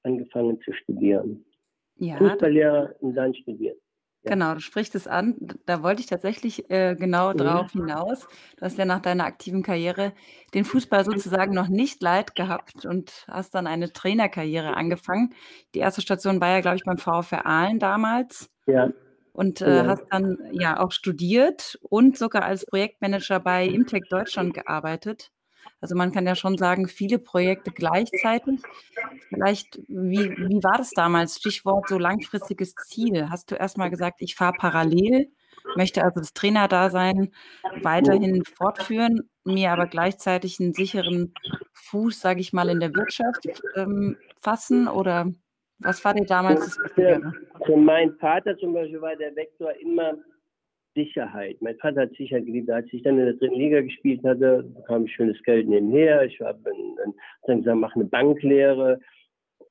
angefangen 0.03 0.59
zu 0.61 0.73
studieren. 0.73 1.45
Ja, 1.97 2.17
Fußballlehrer 2.17 2.95
und 2.99 3.15
dann 3.15 3.33
studiert. 3.33 3.77
Ja. 4.23 4.31
Genau, 4.31 4.55
du 4.55 4.59
sprichst 4.59 4.95
es 4.95 5.07
an. 5.07 5.35
Da 5.65 5.83
wollte 5.83 6.01
ich 6.01 6.07
tatsächlich 6.07 6.69
äh, 6.69 6.95
genau 6.95 7.31
mhm. 7.31 7.37
drauf 7.37 7.71
hinaus. 7.71 8.27
Du 8.57 8.65
hast 8.65 8.77
ja 8.77 8.85
nach 8.85 9.01
deiner 9.01 9.23
aktiven 9.23 9.63
Karriere 9.63 10.13
den 10.53 10.65
Fußball 10.65 11.05
sozusagen 11.05 11.53
noch 11.53 11.67
nicht 11.67 12.01
leid 12.01 12.35
gehabt 12.35 12.85
und 12.85 13.25
hast 13.27 13.55
dann 13.55 13.67
eine 13.67 13.93
Trainerkarriere 13.93 14.75
angefangen. 14.75 15.33
Die 15.73 15.79
erste 15.79 16.01
Station 16.01 16.41
war 16.41 16.49
ja, 16.49 16.61
glaube 16.61 16.77
ich, 16.77 16.83
beim 16.83 16.97
VfR 16.97 17.45
Aalen 17.45 17.79
damals. 17.79 18.49
Ja 18.65 18.91
und 19.35 19.61
äh, 19.61 19.77
ja. 19.77 19.85
hast 19.85 20.05
dann 20.09 20.37
ja 20.51 20.79
auch 20.79 20.91
studiert 20.91 21.77
und 21.81 22.17
sogar 22.17 22.43
als 22.43 22.65
Projektmanager 22.65 23.39
bei 23.39 23.65
Imtech 23.65 24.03
Deutschland 24.09 24.53
gearbeitet. 24.53 25.31
Also 25.81 25.95
man 25.95 26.11
kann 26.11 26.25
ja 26.25 26.35
schon 26.35 26.57
sagen, 26.57 26.87
viele 26.87 27.19
Projekte 27.19 27.71
gleichzeitig. 27.71 28.61
Vielleicht, 29.29 29.77
wie, 29.87 30.31
wie 30.31 30.63
war 30.63 30.77
das 30.77 30.91
damals? 30.91 31.37
Stichwort 31.37 31.89
so 31.89 31.99
langfristiges 31.99 32.75
Ziel. 32.75 33.29
Hast 33.29 33.51
du 33.51 33.55
erstmal 33.55 33.89
gesagt, 33.89 34.21
ich 34.21 34.35
fahre 34.35 34.53
parallel, 34.57 35.31
möchte 35.75 36.03
also 36.03 36.21
das 36.21 36.33
Trainerdasein 36.33 37.31
weiterhin 37.81 38.43
fortführen, 38.45 39.29
mir 39.43 39.71
aber 39.71 39.87
gleichzeitig 39.87 40.59
einen 40.59 40.73
sicheren 40.73 41.33
Fuß, 41.73 42.21
sage 42.21 42.39
ich 42.39 42.53
mal, 42.53 42.69
in 42.69 42.79
der 42.79 42.95
Wirtschaft 42.95 43.45
ähm, 43.75 44.17
fassen? 44.39 44.87
Oder 44.87 45.27
was 45.79 46.03
war 46.03 46.13
dir 46.13 46.25
damals 46.25 46.61
das 46.61 46.79
Wichtigere? 46.79 47.33
Für 47.65 47.77
meinen 47.77 48.15
Vater 48.17 48.57
zum 48.57 48.73
Beispiel 48.73 49.01
war 49.01 49.15
der 49.15 49.35
Vektor 49.35 49.73
immer 49.81 50.17
Sicherheit. 50.95 51.61
Mein 51.61 51.77
Vater 51.77 52.01
hat 52.01 52.15
Sicherheit 52.15 52.45
geliebt. 52.45 52.69
Als 52.69 52.87
ich 52.91 53.03
dann 53.03 53.19
in 53.19 53.25
der 53.25 53.33
dritten 53.33 53.55
Liga 53.55 53.81
gespielt 53.81 54.23
hatte, 54.23 54.63
bekam 54.63 55.05
ich 55.05 55.13
schönes 55.13 55.41
Geld 55.43 55.67
nebenher. 55.67 56.23
Ich 56.23 56.39
habe 56.39 56.59
dann, 57.45 57.57
gesagt, 57.57 57.77
mache 57.77 57.95
eine 57.95 58.05
Banklehre, 58.05 58.99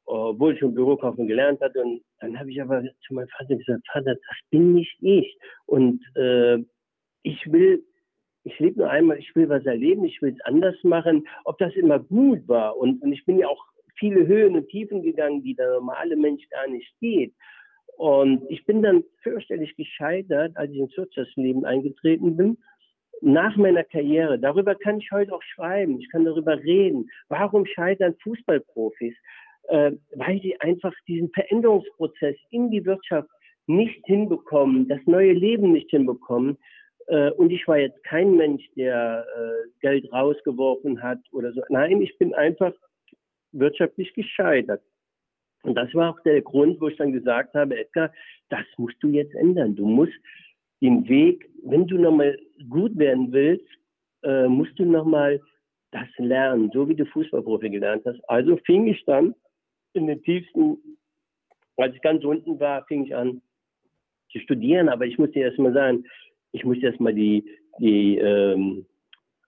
obwohl 0.05 0.53
ich 0.53 0.61
schon 0.61 0.75
Bürokaufmann 0.75 1.27
gelernt 1.27 1.61
hatte. 1.61 1.83
Und 1.83 2.03
dann 2.21 2.39
habe 2.39 2.51
ich 2.51 2.61
aber 2.61 2.83
zu 3.07 3.15
meinem 3.15 3.29
Vater 3.29 3.57
gesagt, 3.57 3.87
Vater, 3.91 4.15
das 4.15 4.39
bin 4.51 4.75
nicht 4.75 4.97
ich. 5.01 5.39
Und 5.67 6.05
äh, 6.17 6.59
ich 7.23 7.51
will, 7.51 7.83
ich 8.45 8.59
lebe 8.59 8.81
nur 8.81 8.91
einmal, 8.91 9.19
ich 9.19 9.35
will 9.35 9.49
was 9.49 9.65
erleben, 9.65 10.05
ich 10.05 10.21
will 10.21 10.35
es 10.35 10.45
anders 10.45 10.77
machen. 10.83 11.27
Ob 11.45 11.57
das 11.57 11.75
immer 11.75 11.99
gut 11.99 12.47
war. 12.47 12.77
Und, 12.77 13.03
und 13.03 13.13
ich 13.13 13.25
bin 13.25 13.39
ja 13.39 13.49
auch 13.49 13.65
viele 13.99 14.27
Höhen 14.27 14.57
und 14.57 14.69
Tiefen 14.69 15.03
gegangen, 15.03 15.43
die 15.43 15.55
der 15.55 15.71
normale 15.71 16.17
Mensch 16.17 16.49
gar 16.51 16.67
nicht 16.69 16.93
geht. 17.01 17.33
Und 17.97 18.43
ich 18.49 18.65
bin 18.67 18.83
dann 18.83 19.05
fürchterlich 19.23 19.77
gescheitert, 19.77 20.57
als 20.57 20.73
ich 20.73 20.79
ins 20.79 20.97
Wirtschaftsleben 20.97 21.65
eingetreten 21.65 22.37
bin. 22.37 22.59
Nach 23.21 23.57
meiner 23.57 23.85
Karriere, 23.85 24.39
darüber 24.39 24.75
kann 24.75 24.99
ich 24.99 25.11
heute 25.13 25.33
auch 25.33 25.43
schreiben, 25.43 26.01
ich 26.01 26.11
kann 26.11 26.25
darüber 26.25 26.59
reden. 26.59 27.09
Warum 27.29 27.65
scheitern 27.65 28.17
Fußballprofis? 28.23 29.15
Äh, 29.69 29.93
weil 30.17 30.41
sie 30.43 30.61
einfach 30.61 30.93
diesen 31.07 31.31
Veränderungsprozess 31.31 32.37
in 32.51 32.71
die 32.71 32.85
Wirtschaft 32.85 33.29
nicht 33.67 34.05
hinbekommen, 34.05 34.89
das 34.89 35.01
neue 35.07 35.33
Leben 35.33 35.73
nicht 35.73 35.91
hinbekommen. 35.91 36.59
Äh, 37.07 37.31
und 37.31 37.51
ich 37.51 37.67
war 37.67 37.79
jetzt 37.79 38.03
kein 38.05 38.37
Mensch, 38.37 38.63
der 38.77 39.25
äh, 39.37 39.71
Geld 39.81 40.13
rausgeworfen 40.13 41.03
hat 41.03 41.21
oder 41.33 41.53
so. 41.53 41.63
Nein, 41.71 42.03
ich 42.03 42.19
bin 42.19 42.35
einfach 42.35 42.73
wirtschaftlich 43.59 44.13
gescheitert. 44.15 44.83
Und 45.63 45.77
das 45.77 45.93
war 45.95 46.11
auch 46.11 46.21
der 46.21 46.43
Grund, 46.43 46.81
wo 46.81 46.89
ich 46.89 46.97
dann 46.97 47.13
gesagt 47.13 47.55
habe, 47.55 47.79
Edgar, 47.79 48.13
das 48.51 48.65
musst 48.77 48.97
du 49.01 49.09
jetzt 49.09 49.35
ändern. 49.35 49.75
Du 49.75 49.87
musst 49.87 50.13
den 50.83 51.09
Weg, 51.09 51.49
wenn 51.63 51.87
du 51.87 51.97
nochmal 51.97 52.39
gut 52.69 52.97
werden 52.99 53.33
willst, 53.33 53.67
äh, 54.23 54.47
musst 54.47 54.79
du 54.79 54.85
nochmal 54.85 55.41
das 55.91 56.09
lernen, 56.19 56.71
so 56.75 56.89
wie 56.89 56.95
du 56.95 57.07
Fußballprofi 57.07 57.71
gelernt 57.71 58.03
hast. 58.05 58.21
Also 58.29 58.57
fing 58.67 58.87
ich 58.89 59.03
dann 59.07 59.35
in 59.95 60.07
den 60.07 60.23
tiefsten, 60.23 60.77
als 61.77 61.95
ich 61.95 62.03
ganz 62.03 62.25
unten 62.25 62.59
war, 62.61 62.85
fing 62.87 63.07
ich 63.07 63.15
an 63.15 63.41
zu 64.31 64.41
studieren. 64.41 64.89
Aber 64.89 65.07
ich 65.07 65.19
muss 65.19 65.31
dir 65.31 65.47
erst 65.47 65.59
mal 65.59 65.73
sagen, 65.73 66.05
ich 66.53 66.65
muss 66.65 66.79
erst 66.83 67.01
mal 67.01 67.15
die, 67.15 67.49
die 67.79 68.19
ähm, 68.19 68.85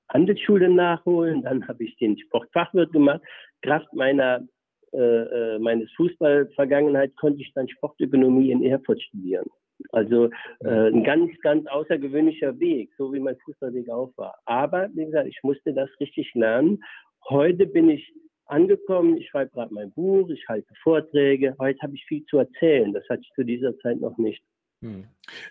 Handelsschule 0.08 0.68
nachholen. 0.68 1.42
Dann 1.42 1.66
habe 1.68 1.84
ich 1.84 1.96
den 1.96 2.18
Sportfachwirt 2.18 2.92
gemacht. 2.92 3.20
Kraft 3.62 3.92
meiner 3.92 4.46
äh, 4.92 4.98
äh, 4.98 5.58
meines 5.58 5.92
Fußballvergangenheit 5.92 7.14
konnte 7.16 7.42
ich 7.42 7.52
dann 7.54 7.68
Sportökonomie 7.68 8.50
in 8.50 8.64
Erfurt 8.64 9.02
studieren. 9.02 9.44
Also 9.90 10.30
äh, 10.60 10.88
ein 10.88 11.04
ganz, 11.04 11.30
ganz 11.42 11.66
außergewöhnlicher 11.66 12.58
Weg, 12.58 12.90
so 12.96 13.12
wie 13.12 13.20
mein 13.20 13.36
Fußballweg 13.44 13.90
auch 13.90 14.12
war. 14.16 14.36
Aber 14.46 14.88
wie 14.94 15.04
gesagt, 15.04 15.28
ich 15.28 15.38
musste 15.42 15.74
das 15.74 15.90
richtig 16.00 16.32
lernen. 16.34 16.82
Heute 17.28 17.66
bin 17.66 17.90
ich 17.90 18.10
angekommen, 18.46 19.16
ich 19.16 19.28
schreibe 19.28 19.50
gerade 19.50 19.74
mein 19.74 19.92
Buch, 19.92 20.30
ich 20.30 20.46
halte 20.48 20.72
Vorträge. 20.82 21.54
Heute 21.58 21.80
habe 21.82 21.94
ich 21.94 22.04
viel 22.06 22.24
zu 22.24 22.38
erzählen. 22.38 22.92
Das 22.92 23.04
hatte 23.10 23.22
ich 23.22 23.32
zu 23.34 23.44
dieser 23.44 23.76
Zeit 23.80 24.00
noch 24.00 24.16
nicht. 24.16 24.42
Hm. 24.86 25.08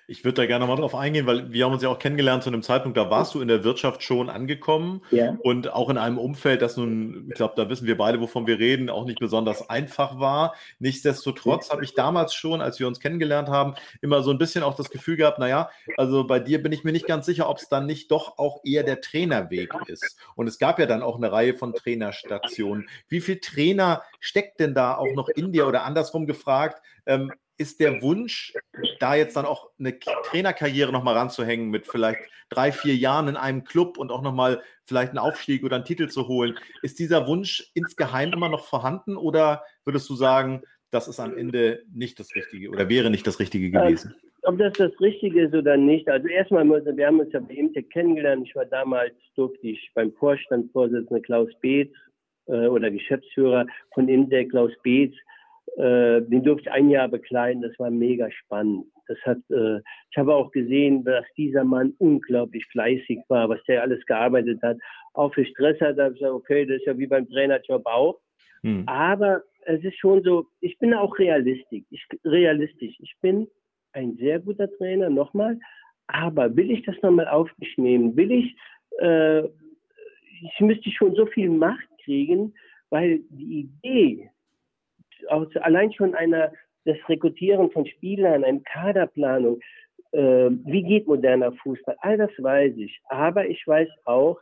Ich 0.08 0.24
würde 0.24 0.36
da 0.36 0.46
gerne 0.46 0.66
mal 0.66 0.78
drauf 0.78 0.96
eingehen, 0.96 1.26
weil 1.26 1.52
wir 1.52 1.66
haben 1.66 1.74
uns 1.74 1.84
ja 1.84 1.90
auch 1.90 2.00
kennengelernt 2.00 2.44
zu 2.44 2.50
einem 2.50 2.64
Zeitpunkt, 2.64 2.98
da 2.98 3.10
warst 3.10 3.36
du 3.36 3.42
in 3.42 3.50
der 3.50 3.66
Wirtschaft 3.66 4.04
schon 4.04 4.30
angekommen 4.30 5.02
ja. 5.12 5.38
und 5.42 5.74
auch 5.74 5.90
in 5.90 5.98
einem 5.98 6.18
Umfeld, 6.18 6.62
das 6.62 6.78
nun, 6.78 7.28
ich 7.28 7.36
glaube, 7.36 7.56
da 7.58 7.70
wissen 7.70 7.86
wir 7.86 7.98
beide, 7.98 8.22
wovon 8.22 8.48
wir 8.48 8.58
reden, 8.58 8.90
auch 8.90 9.06
nicht 9.06 9.20
besonders 9.20 9.70
einfach 9.70 10.18
war. 10.18 10.56
Nichtsdestotrotz 10.80 11.72
habe 11.72 11.84
ich 11.84 11.94
damals 11.94 12.34
schon, 12.34 12.62
als 12.62 12.80
wir 12.80 12.88
uns 12.88 13.02
kennengelernt 13.02 13.50
haben, 13.50 13.76
immer 14.02 14.24
so 14.24 14.32
ein 14.32 14.38
bisschen 14.38 14.64
auch 14.64 14.76
das 14.76 14.90
Gefühl 14.90 15.18
gehabt, 15.18 15.40
naja, 15.40 15.70
also 15.98 16.26
bei 16.26 16.40
dir 16.40 16.64
bin 16.64 16.72
ich 16.72 16.86
mir 16.86 16.94
nicht 16.94 17.08
ganz 17.08 17.26
sicher, 17.26 17.50
ob 17.50 17.58
es 17.58 17.68
dann 17.68 17.86
nicht 17.86 18.12
doch 18.12 18.38
auch 18.38 18.62
eher 18.64 18.84
der 18.84 19.02
Trainerweg 19.02 19.74
ist. 19.88 20.18
Und 20.36 20.48
es 20.48 20.58
gab 20.58 20.80
ja 20.80 20.86
dann 20.86 21.04
auch 21.04 21.18
eine 21.18 21.34
Reihe 21.34 21.54
von 21.54 21.74
Trainerstationen. 21.74 22.88
Wie 23.10 23.20
viel 23.20 23.42
Trainer 23.42 24.04
steckt 24.22 24.62
denn 24.62 24.74
da 24.74 24.96
auch 24.96 25.14
noch 25.16 25.28
in 25.28 25.52
dir 25.52 25.68
oder 25.68 25.84
andersrum 25.84 26.28
gefragt? 26.28 26.82
Ähm, 27.06 27.32
ist 27.58 27.80
der 27.80 28.02
Wunsch, 28.02 28.54
da 29.00 29.16
jetzt 29.16 29.36
dann 29.36 29.46
auch 29.46 29.70
eine 29.80 29.98
Trainerkarriere 30.00 30.92
nochmal 30.92 31.16
ranzuhängen 31.16 31.70
mit 31.70 31.88
vielleicht 31.88 32.20
drei, 32.50 32.72
vier 32.72 32.96
Jahren 32.96 33.28
in 33.28 33.38
einem 33.38 33.64
Club 33.64 33.98
und 33.98 34.12
auch 34.12 34.22
nochmal 34.22 34.62
vielleicht 34.86 35.10
einen 35.10 35.20
Aufstieg 35.20 35.64
oder 35.64 35.78
einen 35.78 35.86
Titel 35.86 36.08
zu 36.08 36.28
holen, 36.28 36.58
ist 36.82 37.00
dieser 37.00 37.28
Wunsch 37.28 37.72
insgeheim 37.74 38.34
immer 38.34 38.50
noch 38.50 38.66
vorhanden 38.66 39.18
oder 39.18 39.64
würdest 39.84 40.10
du 40.10 40.16
sagen, 40.16 40.62
das 40.92 41.08
ist 41.08 41.20
am 41.20 41.38
Ende 41.38 41.84
nicht 41.94 42.20
das 42.20 42.36
Richtige 42.36 42.70
oder 42.70 42.90
wäre 42.90 43.10
nicht 43.10 43.26
das 43.28 43.40
Richtige 43.40 43.72
gewesen? 43.72 44.16
Ob 44.44 44.60
das 44.60 44.74
das 44.74 44.92
Richtige 45.02 45.46
ist 45.46 45.56
oder 45.56 45.76
nicht, 45.76 46.08
also 46.08 46.28
erstmal, 46.28 46.68
wir 46.68 47.08
haben 47.08 47.20
uns 47.20 47.34
ja 47.34 47.40
bei 47.40 47.56
Imtech 47.56 47.90
kennengelernt. 47.90 48.48
Ich 48.48 48.56
war 48.56 48.66
damals, 48.66 49.14
durfte 49.36 49.68
ich 49.68 49.90
beim 49.96 50.14
Vorstandsvorsitzenden 50.14 51.24
Klaus 51.24 51.50
Beetz 51.62 51.92
äh, 52.46 52.68
oder 52.68 52.92
Geschäftsführer 52.92 53.66
von 53.96 54.08
Imtech 54.08 54.50
Klaus 54.50 54.72
Beetz 54.84 55.16
äh, 55.78 56.22
den 56.22 56.44
durfte 56.44 56.70
ich 56.70 56.72
ein 56.72 56.90
Jahr 56.90 57.08
bekleiden. 57.08 57.62
Das 57.62 57.78
war 57.80 57.90
mega 57.90 58.30
spannend. 58.32 58.86
Das 59.08 59.18
hat, 59.24 59.38
äh, 59.50 59.78
ich 60.12 60.18
habe 60.18 60.34
auch 60.34 60.52
gesehen, 60.52 61.04
dass 61.04 61.26
dieser 61.38 61.64
Mann 61.64 61.94
unglaublich 62.00 62.66
fleißig 62.68 63.20
war, 63.28 63.50
was 63.50 63.64
der 63.68 63.82
alles 63.82 64.06
gearbeitet 64.06 64.62
hat. 64.64 64.78
Auch 65.14 65.34
für 65.34 65.46
Stress 65.46 65.80
hat 65.82 65.98
er 65.98 66.12
gesagt, 66.12 66.32
okay, 66.32 66.66
das 66.66 66.78
ist 66.78 66.86
ja 66.86 66.98
wie 66.98 67.08
beim 67.08 67.28
Trainerjob 67.30 67.86
auch. 67.86 68.20
Hm. 68.62 68.84
Aber 68.88 69.44
es 69.66 69.84
ist 69.84 69.98
schon 69.98 70.24
so, 70.24 70.48
ich 70.62 70.78
bin 70.80 70.94
auch 70.94 71.18
realistisch. 71.20 71.84
Ich, 71.90 72.06
realistisch. 72.24 72.96
Ich 73.00 73.14
bin 73.22 73.48
ein 73.94 74.16
sehr 74.18 74.40
guter 74.40 74.72
Trainer, 74.78 75.10
nochmal. 75.10 75.60
Aber 76.08 76.56
will 76.56 76.72
ich 76.72 76.84
das 76.84 76.96
nochmal 77.02 77.28
auf 77.28 77.50
mich 77.58 77.78
nehmen? 77.78 78.16
Will 78.16 78.32
ich, 78.32 78.56
äh, 79.00 79.44
ich 79.44 80.60
müsste 80.60 80.90
schon 80.92 81.16
so 81.16 81.26
viel 81.26 81.50
Macht 81.50 81.88
kriegen, 82.04 82.54
weil 82.90 83.20
die 83.30 83.62
Idee, 83.62 84.30
aus, 85.30 85.48
allein 85.58 85.92
schon 85.94 86.16
einer, 86.16 86.52
das 86.86 86.98
Rekrutieren 87.10 87.72
von 87.72 87.86
Spielern, 87.86 88.44
eine 88.44 88.62
Kaderplanung, 88.62 89.60
äh, 90.12 90.50
wie 90.66 90.84
geht 90.84 91.08
moderner 91.08 91.52
Fußball, 91.54 91.96
all 92.00 92.18
das 92.18 92.32
weiß 92.38 92.74
ich. 92.78 93.00
Aber 93.10 93.48
ich 93.48 93.66
weiß 93.66 93.90
auch, 94.06 94.40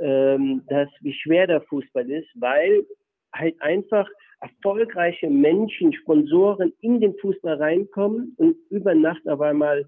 ähm, 0.00 0.62
dass 0.68 0.88
wie 1.00 1.12
schwer 1.12 1.46
der 1.46 1.62
Fußball 1.62 2.08
ist, 2.10 2.28
weil 2.36 2.84
halt 3.32 3.60
einfach 3.60 4.08
erfolgreiche 4.40 5.28
Menschen, 5.28 5.92
Sponsoren 5.92 6.72
in 6.80 7.00
den 7.00 7.14
Fußball 7.18 7.56
reinkommen 7.56 8.34
und 8.38 8.56
über 8.70 8.94
Nacht 8.94 9.26
auf 9.28 9.40
einmal 9.40 9.86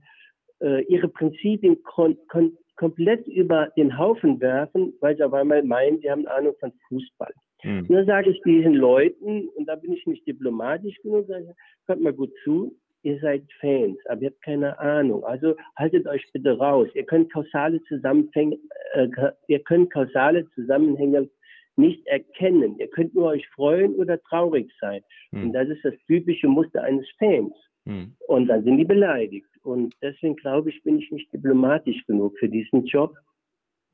äh, 0.61 0.83
ihre 0.85 1.09
Prinzipien 1.09 1.83
kon 1.83 2.16
kon 2.29 2.57
komplett 2.77 3.27
über 3.29 3.68
den 3.77 3.97
Haufen 3.97 4.40
werfen, 4.40 4.92
weil 5.01 5.16
sie 5.16 5.23
auf 5.23 5.33
einmal 5.35 5.62
meinen, 5.62 6.01
sie 6.01 6.11
haben 6.11 6.27
Ahnung 6.27 6.55
von 6.59 6.73
Fußball. 6.88 7.33
Mhm. 7.62 7.87
Dann 7.88 8.07
sage 8.07 8.31
ich 8.31 8.40
diesen 8.42 8.75
Leuten, 8.75 9.48
und 9.48 9.66
da 9.66 9.77
bin 9.77 9.92
ich 9.92 10.07
nicht 10.07 10.27
diplomatisch 10.27 10.96
genug, 11.03 11.27
sage 11.29 11.55
hört 11.87 12.01
mal 12.01 12.12
gut 12.12 12.33
zu, 12.44 12.77
ihr 13.03 13.18
seid 13.20 13.42
Fans, 13.61 13.98
aber 14.07 14.22
ihr 14.22 14.31
habt 14.31 14.42
keine 14.42 14.79
Ahnung. 14.79 15.25
Also 15.25 15.57
haltet 15.77 16.07
euch 16.07 16.25
bitte 16.33 16.57
raus. 16.57 16.88
Ihr 16.94 17.05
könnt 17.05 17.33
kausale 17.33 17.83
Zusammenhänge, 17.85 18.59
äh, 18.94 19.09
ihr 19.48 19.61
könnt 19.61 19.92
kausale 19.92 20.48
Zusammenhänge 20.51 21.29
nicht 21.77 22.07
erkennen. 22.07 22.79
Ihr 22.79 22.88
könnt 22.88 23.14
nur 23.14 23.29
euch 23.29 23.46
freuen 23.48 23.94
oder 23.94 24.20
traurig 24.22 24.70
sein. 24.81 25.03
Mhm. 25.31 25.44
Und 25.44 25.53
das 25.53 25.68
ist 25.68 25.85
das 25.85 25.94
typische 26.07 26.48
Muster 26.48 26.83
eines 26.83 27.07
Fans. 27.18 27.55
Mhm. 27.85 28.14
Und 28.29 28.48
dann 28.48 28.62
sind 28.64 28.79
die 28.79 28.85
beleidigt. 28.85 29.46
Und 29.62 29.94
deswegen 30.03 30.37
glaube 30.37 30.70
ich, 30.70 30.83
bin 30.83 30.98
ich 30.98 31.11
nicht 31.11 31.33
diplomatisch 31.33 32.05
genug 32.07 32.38
für 32.38 32.48
diesen 32.48 32.85
Job. 32.85 33.16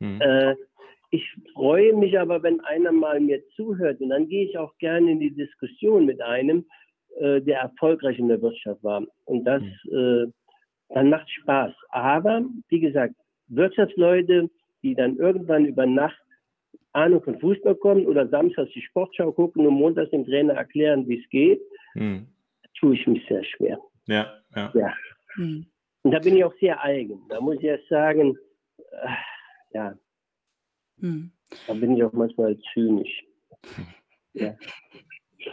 Mhm. 0.00 0.20
Äh, 0.20 0.54
ich 1.10 1.24
freue 1.54 1.94
mich 1.94 2.18
aber, 2.18 2.42
wenn 2.42 2.60
einer 2.60 2.92
mal 2.92 3.20
mir 3.20 3.42
zuhört 3.56 4.00
und 4.00 4.10
dann 4.10 4.28
gehe 4.28 4.46
ich 4.46 4.58
auch 4.58 4.76
gerne 4.78 5.12
in 5.12 5.20
die 5.20 5.34
Diskussion 5.34 6.04
mit 6.04 6.20
einem, 6.20 6.66
äh, 7.18 7.40
der 7.40 7.60
erfolgreich 7.60 8.18
in 8.18 8.28
der 8.28 8.42
Wirtschaft 8.42 8.82
war. 8.82 9.06
Und 9.24 9.44
das 9.44 9.62
mhm. 9.84 10.26
äh, 10.28 10.32
dann 10.90 11.10
macht 11.10 11.30
Spaß. 11.30 11.72
Aber 11.90 12.44
wie 12.68 12.80
gesagt, 12.80 13.14
Wirtschaftsleute, 13.48 14.50
die 14.82 14.94
dann 14.94 15.16
irgendwann 15.16 15.66
über 15.66 15.86
Nacht 15.86 16.18
Ahnung 16.92 17.22
von 17.22 17.38
Fußball 17.38 17.74
kommen 17.76 18.06
oder 18.06 18.28
samstags 18.28 18.72
die 18.72 18.82
Sportschau 18.82 19.32
gucken 19.32 19.66
und 19.66 19.74
montags 19.74 20.10
dem 20.10 20.24
Trainer 20.24 20.54
erklären, 20.54 21.06
wie 21.06 21.20
es 21.20 21.28
geht, 21.30 21.60
mhm. 21.94 22.26
tue 22.78 22.94
ich 22.94 23.06
mich 23.06 23.24
sehr 23.28 23.44
schwer. 23.44 23.78
Ja, 24.06 24.32
ja. 24.56 24.72
ja. 24.74 24.94
Mhm. 25.36 25.66
Und 26.02 26.12
da 26.12 26.18
bin 26.18 26.36
ich 26.36 26.44
auch 26.44 26.54
sehr 26.60 26.82
eigen. 26.82 27.20
Da 27.28 27.40
muss 27.40 27.56
ich 27.56 27.64
erst 27.64 27.88
sagen, 27.88 28.36
äh, 28.78 29.08
ja, 29.74 29.94
Hm. 31.00 31.30
Da 31.66 31.74
bin 31.74 31.96
ich 31.96 32.04
auch 32.04 32.12
manchmal 32.12 32.58
zynisch. 32.72 33.24
Ja. 34.34 34.54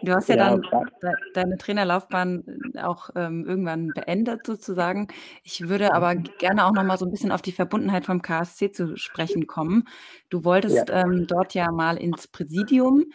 Du 0.03 0.11
hast 0.11 0.29
ja, 0.29 0.35
ja 0.35 0.49
dann 0.49 0.61
de 1.01 1.11
deine 1.33 1.57
Trainerlaufbahn 1.57 2.43
auch 2.81 3.09
ähm, 3.15 3.45
irgendwann 3.45 3.87
beendet 3.95 4.45
sozusagen. 4.45 5.07
Ich 5.43 5.67
würde 5.69 5.93
aber 5.93 6.15
gerne 6.15 6.65
auch 6.65 6.73
noch 6.73 6.83
mal 6.83 6.97
so 6.97 7.05
ein 7.05 7.11
bisschen 7.11 7.31
auf 7.31 7.41
die 7.41 7.51
Verbundenheit 7.51 8.05
vom 8.05 8.21
KSC 8.21 8.71
zu 8.71 8.97
sprechen 8.97 9.47
kommen. 9.47 9.87
Du 10.29 10.43
wolltest 10.43 10.89
ja. 10.89 11.03
ähm, 11.03 11.27
dort 11.27 11.53
ja 11.53 11.71
mal 11.71 11.97
ins 11.97 12.27
Präsidium. 12.27 13.05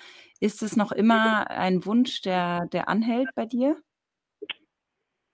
Ist 0.41 0.63
es 0.63 0.77
noch 0.77 0.93
immer 0.93 1.51
ein 1.51 1.85
Wunsch, 1.85 2.23
der, 2.23 2.67
der 2.73 2.89
anhält 2.89 3.29
bei 3.35 3.47
dir? 3.47 3.77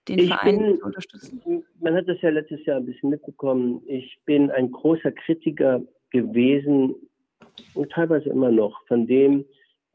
Den 0.08 0.20
ich 0.20 0.28
Verein 0.28 0.58
bin, 0.58 0.78
zu 0.78 0.84
unterstützen? 0.84 1.64
Man 1.80 1.94
hat 1.94 2.08
das 2.08 2.20
ja 2.22 2.30
letztes 2.30 2.64
Jahr 2.64 2.78
ein 2.78 2.86
bisschen 2.86 3.10
mitbekommen. 3.10 3.82
Ich 3.86 4.18
bin 4.24 4.50
ein 4.50 4.70
großer 4.70 5.12
Kritiker 5.12 5.82
gewesen 6.10 6.94
und 7.74 7.90
teilweise 7.90 8.28
immer 8.30 8.50
noch 8.50 8.86
von 8.86 9.06
dem, 9.06 9.44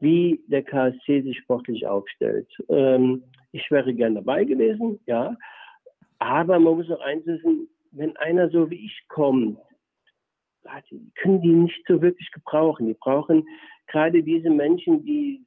wie 0.00 0.42
der 0.46 0.62
KSC 0.62 1.22
sich 1.22 1.38
sportlich 1.38 1.86
aufstellt. 1.86 2.48
Ähm, 2.68 3.22
ich 3.52 3.70
wäre 3.70 3.94
gern 3.94 4.14
dabei 4.14 4.44
gewesen, 4.44 4.98
ja. 5.06 5.36
Aber 6.18 6.58
man 6.58 6.76
muss 6.76 6.90
auch 6.90 7.00
eins 7.00 7.26
wissen, 7.26 7.68
wenn 7.92 8.16
einer 8.16 8.48
so 8.50 8.70
wie 8.70 8.84
ich 8.86 9.02
kommt, 9.08 9.58
können 11.16 11.42
die 11.42 11.52
nicht 11.52 11.84
so 11.86 12.00
wirklich 12.00 12.30
gebrauchen. 12.30 12.86
Die 12.86 12.94
brauchen 12.94 13.46
gerade 13.88 14.22
diese 14.22 14.50
Menschen, 14.50 15.04
die 15.04 15.44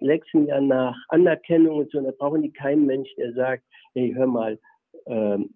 lechzen 0.00 0.46
ja 0.46 0.60
nach 0.60 0.96
Anerkennung 1.08 1.78
und 1.78 1.90
so, 1.90 2.00
da 2.00 2.10
brauchen 2.10 2.42
die 2.42 2.52
keinen 2.52 2.86
Mensch, 2.86 3.08
der 3.16 3.32
sagt, 3.34 3.64
hey, 3.94 4.12
hör 4.14 4.26
mal, 4.26 4.58
ähm, 5.06 5.54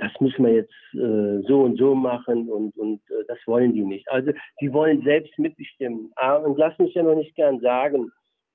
das 0.00 0.12
müssen 0.20 0.44
wir 0.44 0.54
jetzt 0.54 0.74
äh, 0.94 1.46
so 1.46 1.62
und 1.62 1.78
so 1.78 1.94
machen 1.94 2.48
und, 2.48 2.76
und 2.76 3.00
äh, 3.10 3.24
das 3.26 3.38
wollen 3.46 3.72
die 3.72 3.84
nicht. 3.84 4.08
Also 4.10 4.32
die 4.60 4.72
wollen 4.72 5.02
selbst 5.02 5.38
mitbestimmen. 5.38 6.10
Ah, 6.16 6.36
und 6.36 6.58
lass 6.58 6.78
mich 6.78 6.94
ja 6.94 7.02
noch 7.02 7.16
nicht 7.16 7.34
gern 7.34 7.60
sagen. 7.60 8.10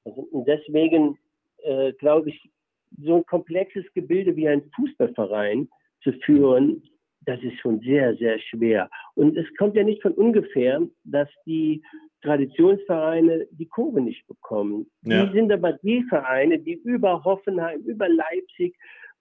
Also, 0.05 0.21
und 0.31 0.47
deswegen 0.47 1.17
äh, 1.63 1.93
glaube 1.93 2.29
ich, 2.29 2.49
so 3.01 3.17
ein 3.17 3.25
komplexes 3.25 3.85
Gebilde 3.93 4.35
wie 4.35 4.47
ein 4.47 4.63
Fußballverein 4.75 5.67
zu 6.03 6.13
führen, 6.25 6.83
das 7.25 7.41
ist 7.41 7.57
schon 7.59 7.79
sehr, 7.79 8.15
sehr 8.17 8.37
schwer. 8.39 8.89
Und 9.15 9.37
es 9.37 9.45
kommt 9.57 9.75
ja 9.75 9.83
nicht 9.83 10.01
von 10.01 10.13
ungefähr, 10.13 10.81
dass 11.05 11.29
die 11.45 11.81
Traditionsvereine 12.21 13.47
die 13.51 13.67
Kurve 13.67 14.01
nicht 14.01 14.25
bekommen. 14.27 14.87
Ja. 15.03 15.25
Die 15.25 15.33
sind 15.33 15.51
aber 15.51 15.73
die 15.73 16.03
Vereine, 16.03 16.59
die 16.59 16.73
über 16.83 17.23
Hoffenheim, 17.23 17.81
über 17.81 18.07
Leipzig, 18.07 18.75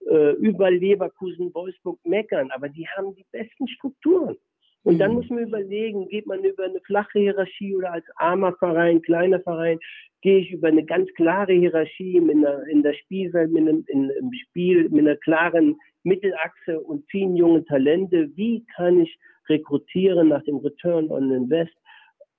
äh, 0.09 0.33
über 0.33 0.71
Leverkusen, 0.71 1.53
Wolfsburg 1.53 1.99
meckern, 2.05 2.51
aber 2.51 2.69
die 2.69 2.87
haben 2.87 3.15
die 3.15 3.25
besten 3.31 3.67
Strukturen. 3.67 4.37
Und 4.83 4.99
dann 4.99 5.11
mhm. 5.11 5.17
muss 5.17 5.29
man 5.29 5.39
überlegen, 5.39 6.07
geht 6.09 6.27
man 6.27 6.43
über 6.43 6.65
eine 6.65 6.81
flache 6.81 7.19
Hierarchie 7.19 7.75
oder 7.75 7.93
als 7.93 8.05
armer 8.17 8.53
Verein, 8.57 9.01
kleiner 9.01 9.39
Verein, 9.39 9.79
gehe 10.21 10.39
ich 10.39 10.51
über 10.51 10.67
eine 10.67 10.83
ganz 10.83 11.09
klare 11.13 11.53
Hierarchie 11.53 12.19
mit 12.19 12.35
einer, 12.37 12.67
in 12.67 12.83
der 12.83 12.93
Spielwelt, 12.93 13.51
mit 13.51 13.61
einem, 13.61 13.85
in, 13.87 14.09
im 14.09 14.31
Spiel, 14.33 14.89
mit 14.89 14.99
einer 14.99 15.15
klaren 15.17 15.77
Mittelachse 16.03 16.81
und 16.81 17.05
vielen 17.09 17.35
jungen 17.35 17.65
Talente. 17.65 18.29
Wie 18.35 18.65
kann 18.75 19.01
ich 19.01 19.17
rekrutieren 19.47 20.29
nach 20.29 20.43
dem 20.43 20.57
Return 20.57 21.09
on 21.11 21.31
Invest? 21.31 21.73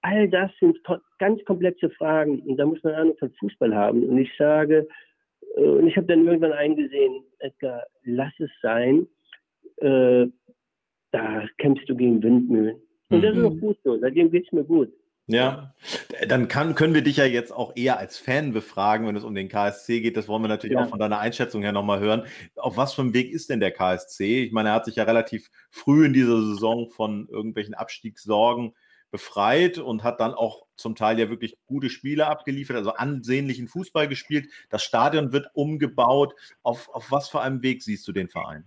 All 0.03 0.29
das 0.29 0.51
sind 0.61 0.79
ganz 1.19 1.43
komplexe 1.47 1.89
Fragen 1.91 2.41
und 2.41 2.59
da 2.59 2.67
muss 2.67 2.83
man 2.83 2.95
Ahnung 2.95 3.17
von 3.19 3.33
Fußball 3.41 3.75
haben. 3.75 4.07
Und 4.07 4.19
ich 4.19 4.31
sage, 4.37 4.87
und 5.61 5.87
ich 5.87 5.97
habe 5.97 6.07
dann 6.07 6.27
irgendwann 6.27 6.53
eingesehen, 6.53 7.23
Edgar, 7.39 7.85
lass 8.03 8.33
es 8.39 8.51
sein. 8.63 9.07
Äh, 9.77 10.27
da 11.13 11.47
kämpfst 11.59 11.89
du 11.89 11.97
gegen 11.97 12.23
Windmühlen. 12.23 12.77
Und 13.11 13.23
das 13.23 13.37
ist 13.37 13.45
auch 13.45 13.53
mhm. 13.53 13.61
gut 13.61 13.79
so. 13.85 13.99
Seitdem 13.99 14.31
geht 14.31 14.47
es 14.47 14.53
mir 14.53 14.65
gut. 14.65 14.93
Ja, 15.27 15.75
dann 16.29 16.49
kann, 16.49 16.75
können 16.75 16.93
wir 16.93 17.01
dich 17.01 17.17
ja 17.17 17.25
jetzt 17.25 17.51
auch 17.51 17.73
eher 17.77 17.99
als 17.99 18.19
Fan 18.19 18.53
befragen, 18.53 19.07
wenn 19.07 19.17
es 19.17 19.25
um 19.25 19.35
den 19.35 19.49
KSC 19.49 20.03
geht. 20.03 20.19
Das 20.19 20.29
wollen 20.29 20.43
wir 20.43 20.49
natürlich 20.49 20.77
ja. 20.77 20.85
auch 20.85 20.91
von 20.91 20.99
deiner 20.99 21.19
Einschätzung 21.19 21.63
her 21.63 21.73
nochmal 21.73 22.01
hören. 22.01 22.25
Auf 22.57 22.77
was 22.77 22.93
für 22.93 23.01
einem 23.01 23.15
Weg 23.15 23.33
ist 23.33 23.49
denn 23.49 23.61
der 23.61 23.71
KSC? 23.71 24.43
Ich 24.43 24.53
meine, 24.53 24.71
er 24.71 24.75
hat 24.75 24.85
sich 24.85 24.97
ja 24.97 25.05
relativ 25.05 25.51
früh 25.71 26.05
in 26.05 26.13
dieser 26.13 26.43
Saison 26.43 26.91
von 26.91 27.27
irgendwelchen 27.31 27.73
Abstiegssorgen 27.73 28.75
befreit 29.15 29.79
und 29.79 30.03
hat 30.03 30.19
dann 30.19 30.35
auch 30.35 30.67
zum 30.75 30.97
Teil 30.97 31.21
ja 31.21 31.31
wirklich 31.31 31.57
gute 31.67 31.89
Spiele 31.89 32.27
abgeliefert, 32.27 32.77
also 32.77 32.91
ansehnlichen 32.91 33.69
Fußball 33.69 34.09
gespielt. 34.09 34.49
Das 34.71 34.83
Stadion 34.83 35.33
wird 35.33 35.47
umgebaut. 35.55 36.35
Auf, 36.65 36.89
auf 36.93 37.13
was 37.13 37.29
für 37.29 37.41
einem 37.41 37.63
Weg 37.63 37.85
siehst 37.85 38.09
du 38.09 38.13
den 38.13 38.29
Verein? 38.29 38.65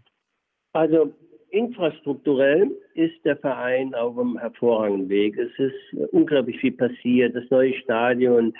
Also 0.71 1.13
infrastrukturell 1.49 2.71
ist 2.93 3.25
der 3.25 3.36
Verein 3.36 3.93
auf 3.93 4.17
einem 4.17 4.38
hervorragenden 4.38 5.10
Weg. 5.10 5.38
Es 5.38 5.51
ist 5.60 6.13
unglaublich 6.13 6.62
viel 6.62 6.71
passiert. 6.71 7.36
Das 7.36 7.43
neue 7.49 7.73
Stadion 7.73 8.53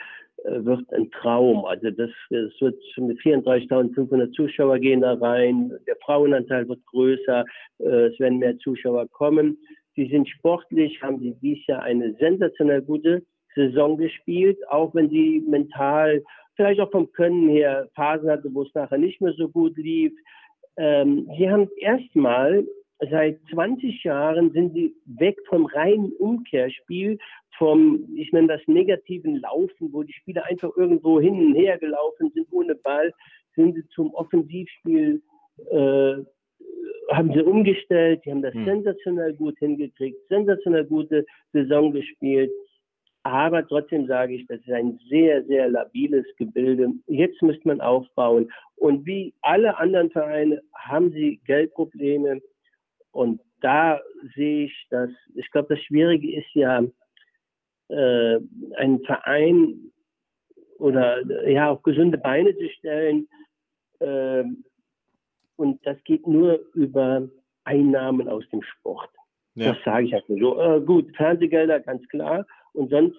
äh, 0.44 0.66
wird 0.66 0.92
ein 0.92 1.10
Traum. 1.12 1.64
Also 1.64 1.90
das, 1.90 2.10
es 2.32 2.60
wird 2.60 2.76
mit 2.98 3.18
34.500 3.20 4.34
Zuschauer 4.34 4.78
gehen 4.80 5.00
da 5.00 5.14
rein. 5.14 5.72
Der 5.88 5.96
Frauenanteil 6.04 6.68
wird 6.68 6.86
größer. 6.88 7.46
Äh, 7.80 8.08
es 8.08 8.20
werden 8.20 8.40
mehr 8.40 8.58
Zuschauer 8.58 9.08
kommen. 9.08 9.58
Sie 9.98 10.08
sind 10.08 10.30
sportlich, 10.30 11.02
haben 11.02 11.20
sie 11.20 11.36
dieses 11.42 11.66
Jahr 11.66 11.82
eine 11.82 12.14
sensationell 12.20 12.84
gute 12.84 13.24
Saison 13.56 13.98
gespielt, 13.98 14.58
auch 14.70 14.94
wenn 14.94 15.10
sie 15.10 15.44
mental, 15.48 16.24
vielleicht 16.56 16.80
auch 16.80 16.92
vom 16.92 17.12
Können 17.12 17.50
her 17.50 17.90
Phasen 17.96 18.30
hatte, 18.30 18.54
wo 18.54 18.62
es 18.62 18.74
nachher 18.76 19.00
nicht 19.00 19.20
mehr 19.20 19.34
so 19.34 19.50
gut 19.50 19.76
lief. 19.76 20.14
Ähm, 20.78 21.28
sie 21.38 21.50
haben 21.50 21.68
erstmal 21.78 22.64
seit 23.10 23.40
20 23.52 24.04
Jahren 24.04 24.52
sind 24.52 24.74
sie 24.74 24.96
weg 25.06 25.38
vom 25.50 25.66
reinen 25.66 26.14
Umkehrspiel, 26.14 27.18
vom, 27.58 28.08
ich 28.16 28.32
nenne 28.32 28.50
das 28.50 28.62
negativen 28.68 29.38
Laufen, 29.38 29.92
wo 29.92 30.04
die 30.04 30.14
Spieler 30.14 30.46
einfach 30.46 30.70
irgendwo 30.78 31.20
hin 31.20 31.34
und 31.34 31.56
her 31.56 31.80
gelaufen 31.80 32.32
sind 32.36 32.48
ohne 32.52 32.76
Ball, 32.76 33.12
sind 33.56 33.76
sie 33.76 33.88
zum 33.90 34.14
Offensivspiel 34.14 35.24
äh, 35.72 36.18
haben 37.12 37.32
sie 37.34 37.42
umgestellt, 37.42 38.22
die 38.26 38.32
haben 38.32 38.42
das 38.42 38.54
hm. 38.54 38.66
sensationell 38.66 39.34
gut 39.34 39.58
hingekriegt, 39.60 40.18
sensationell 40.28 40.86
gute 40.86 41.26
Saison 41.54 41.92
gespielt. 41.92 42.52
Aber 43.24 43.68
trotzdem 43.68 44.08
sage 44.08 44.36
ich, 44.36 44.48
das 44.48 44.60
ist 44.60 44.72
ein 44.72 45.00
sehr, 45.10 45.44
sehr 45.46 45.70
labiles 45.70 46.26
Gebilde. 46.38 46.94
Jetzt 47.08 47.42
müsste 47.42 47.68
man 47.68 47.82
aufbauen. 47.82 48.50
Und 48.76 49.06
wie 49.06 49.34
alle 49.42 49.78
anderen 49.78 50.10
Vereine 50.12 50.62
haben 50.74 51.12
sie 51.12 51.42
Geldprobleme. 51.46 52.42
Und 53.12 53.42
da 53.62 54.00
sehe 54.36 54.66
ich, 54.66 54.88
dass, 54.92 55.10
ich 55.36 55.50
glaube, 55.52 55.76
das 55.76 55.84
Schwierige 55.84 56.38
ist 56.38 56.54
ja, 56.54 56.84
äh, 57.90 58.40
einen 58.76 59.02
Verein 59.06 59.92
oder 60.78 61.22
ja 61.50 61.72
auf 61.72 61.82
gesunde 61.84 62.18
Beine 62.18 62.56
zu 62.56 62.70
stellen, 62.70 63.28
äh, 64.00 64.44
und 65.58 65.86
das 65.86 66.02
geht 66.04 66.26
nur 66.26 66.60
über 66.74 67.28
Einnahmen 67.66 68.30
aus 68.30 68.48
dem 68.50 68.62
Sport. 68.62 69.10
Ja. 69.56 69.74
Das 69.74 69.84
sage 69.84 70.06
ich 70.06 70.14
halt 70.14 70.30
nur 70.30 70.40
so. 70.40 70.62
Äh, 70.62 70.82
gut, 70.82 71.16
Fernsehgelder, 71.16 71.80
ganz 71.80 72.08
klar. 72.10 72.46
Und 72.74 72.92
sonst, 72.92 73.18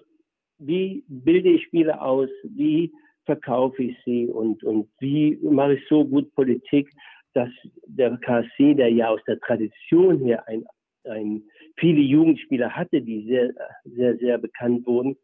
wie 0.57 1.03
bilde 1.07 1.49
ich 1.49 1.63
Spiele 1.63 2.01
aus? 2.01 2.29
Wie 2.43 2.91
verkaufe 3.25 3.83
ich 3.83 3.97
sie? 4.05 4.27
Und, 4.27 4.63
und 4.63 4.89
wie 4.99 5.37
mache 5.41 5.75
ich 5.75 5.87
so 5.87 6.05
gut 6.05 6.33
Politik, 6.33 6.89
dass 7.33 7.49
der 7.85 8.17
KSC, 8.17 8.73
der 8.73 8.89
ja 8.89 9.09
aus 9.09 9.21
der 9.27 9.39
Tradition 9.41 10.19
her 10.19 10.47
ein, 10.47 10.65
ein, 11.03 11.43
viele 11.77 12.01
Jugendspieler 12.01 12.69
hatte, 12.69 13.01
die 13.01 13.25
sehr, 13.27 13.53
sehr, 13.83 14.17
sehr 14.17 14.37
bekannt 14.37 14.87
wurden, 14.87 15.17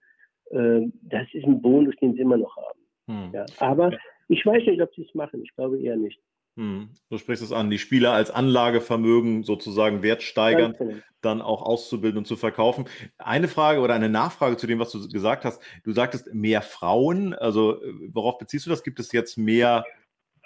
äh, 0.52 0.82
das 1.02 1.28
ist 1.34 1.46
ein 1.46 1.62
Bonus, 1.62 1.96
den 2.02 2.14
sie 2.14 2.22
immer 2.22 2.38
noch 2.38 2.56
haben. 2.58 2.80
Hm. 3.08 3.32
Ja, 3.34 3.46
aber 3.60 3.92
ich 4.28 4.46
weiß 4.46 4.66
nicht, 4.66 4.82
ob 4.82 4.94
sie 4.96 5.04
es 5.04 5.14
machen. 5.16 5.42
Ich 5.44 5.54
glaube 5.56 5.80
eher 5.80 5.96
nicht. 5.96 6.20
Hm, 6.58 6.90
du 7.10 7.18
sprichst 7.18 7.44
es 7.44 7.52
an, 7.52 7.70
die 7.70 7.78
Spieler 7.78 8.14
als 8.14 8.32
Anlagevermögen 8.32 9.44
sozusagen 9.44 10.04
wertsteigern, 10.04 10.74
genau. 10.78 10.96
dann 11.22 11.42
auch 11.42 11.62
auszubilden 11.62 12.20
und 12.20 12.28
zu 12.28 12.38
verkaufen. 12.38 12.86
Eine 13.18 13.50
Frage 13.50 13.82
oder 13.82 13.94
eine 13.94 14.08
Nachfrage 14.08 14.56
zu 14.56 14.66
dem, 14.66 14.80
was 14.80 14.92
du 14.92 15.06
gesagt 15.10 15.44
hast. 15.44 15.62
Du 15.84 15.92
sagtest 15.92 16.34
mehr 16.34 16.62
Frauen. 16.62 17.34
Also 17.34 17.82
worauf 18.14 18.38
beziehst 18.38 18.66
du 18.66 18.70
das? 18.70 18.84
Gibt 18.84 19.02
es 19.02 19.12
jetzt 19.12 19.38
mehr, 19.38 19.84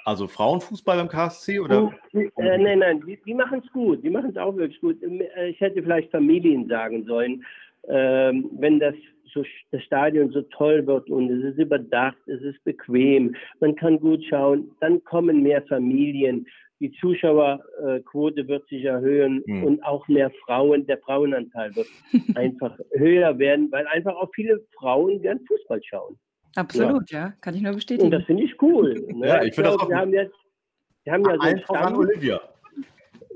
also 0.03 0.27
Frauenfußball 0.27 0.97
beim 0.97 1.09
KSC 1.09 1.59
oder? 1.59 1.93
Äh, 2.13 2.27
nein, 2.37 2.79
nein, 2.79 3.03
die, 3.05 3.19
die 3.23 3.35
machen 3.35 3.61
es 3.63 3.71
gut. 3.71 4.03
Die 4.03 4.09
machen 4.09 4.31
es 4.31 4.37
auch 4.37 4.55
wirklich 4.55 4.81
gut. 4.81 4.97
Äh, 5.03 5.49
ich 5.49 5.61
hätte 5.61 5.83
vielleicht 5.83 6.09
Familien 6.09 6.67
sagen 6.67 7.05
sollen, 7.05 7.45
ähm, 7.87 8.49
wenn 8.53 8.79
das 8.79 8.95
so 9.33 9.43
das 9.71 9.83
Stadion 9.83 10.31
so 10.31 10.41
toll 10.43 10.85
wird 10.87 11.09
und 11.09 11.29
es 11.29 11.53
ist 11.53 11.59
überdacht, 11.59 12.17
es 12.27 12.41
ist 12.41 12.63
bequem, 12.63 13.35
man 13.59 13.75
kann 13.75 13.99
gut 13.99 14.23
schauen, 14.25 14.71
dann 14.79 15.03
kommen 15.03 15.43
mehr 15.43 15.61
Familien, 15.63 16.45
die 16.79 16.91
Zuschauerquote 16.93 18.47
wird 18.47 18.67
sich 18.69 18.85
erhöhen 18.85 19.43
mhm. 19.45 19.63
und 19.63 19.83
auch 19.83 20.07
mehr 20.07 20.31
Frauen, 20.45 20.85
der 20.87 20.97
Frauenanteil 20.99 21.75
wird 21.75 21.87
einfach 22.35 22.77
höher 22.93 23.37
werden, 23.37 23.71
weil 23.71 23.85
einfach 23.87 24.15
auch 24.15 24.29
viele 24.33 24.65
Frauen 24.77 25.21
gern 25.21 25.39
Fußball 25.45 25.81
schauen. 25.83 26.17
Absolut, 26.55 27.11
ja, 27.11 27.19
ja 27.19 27.33
kann 27.41 27.55
ich 27.55 27.61
nur 27.61 27.73
bestätigen. 27.73 28.05
Und 28.05 28.11
das 28.11 28.23
finde 28.23 28.43
ich 28.43 28.61
cool. 28.61 28.95
Ne? 29.13 29.27
Ja, 29.27 29.41
ich, 29.41 29.49
ich 29.49 29.55
finde 29.55 29.71
das 29.71 29.79
auch. 29.79 29.89
Wir 29.89 29.97
haben 29.97 30.13
jetzt, 30.13 30.35
wir 31.03 31.13
haben 31.13 31.25
ja 31.25 31.35
so 31.35 31.41
einen 31.41 31.59
Stamm, 31.59 31.75
an 31.75 31.95
Olivia. 31.95 32.41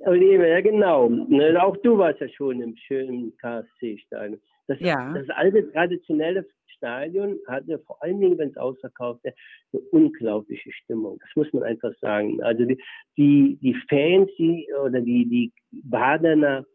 Olivia, 0.05 0.47
ja 0.47 0.61
genau. 0.61 1.09
Ne? 1.09 1.61
Auch 1.61 1.77
du 1.77 1.97
warst 1.97 2.19
ja 2.21 2.29
schon 2.29 2.61
im 2.61 2.75
schönen 2.75 3.35
KSC-Stadion. 3.37 4.39
Das, 4.67 4.79
ja. 4.79 5.13
das 5.13 5.29
alte 5.29 5.71
traditionelle 5.71 6.45
Stadion 6.67 7.37
hatte 7.47 7.79
vor 7.79 8.01
allen 8.03 8.19
Dingen, 8.19 8.37
wenn 8.37 8.49
es 8.49 8.57
ausverkauft 8.57 9.21
ist, 9.23 9.37
eine 9.71 9.81
unglaubliche 9.91 10.71
Stimmung. 10.71 11.17
Das 11.19 11.29
muss 11.35 11.51
man 11.53 11.63
einfach 11.63 11.93
sagen. 12.01 12.41
Also 12.43 12.65
die, 12.65 12.81
die, 13.17 13.57
die 13.61 13.75
Fans 13.89 14.29
die, 14.37 14.67
oder 14.83 15.01
die, 15.01 15.25
die 15.27 15.53
Badener, 15.71 16.65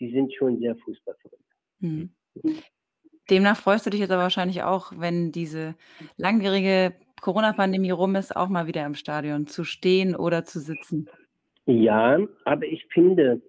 die 0.00 0.10
sind 0.10 0.32
schon 0.34 0.58
sehr 0.58 0.76
fußballverrückt. 0.76 1.42
Mhm. 1.80 2.10
Demnach 3.30 3.56
freust 3.56 3.86
du 3.86 3.90
dich 3.90 4.00
jetzt 4.00 4.10
aber 4.10 4.22
wahrscheinlich 4.22 4.62
auch, 4.62 4.92
wenn 4.96 5.32
diese 5.32 5.74
langjährige 6.16 6.94
Corona-Pandemie 7.22 7.90
rum 7.90 8.16
ist, 8.16 8.36
auch 8.36 8.48
mal 8.48 8.66
wieder 8.66 8.84
im 8.84 8.94
Stadion 8.94 9.46
zu 9.46 9.64
stehen 9.64 10.14
oder 10.14 10.44
zu 10.44 10.60
sitzen. 10.60 11.08
Ja, 11.64 12.18
aber 12.44 12.66
ich 12.66 12.84
finde, 12.92 13.40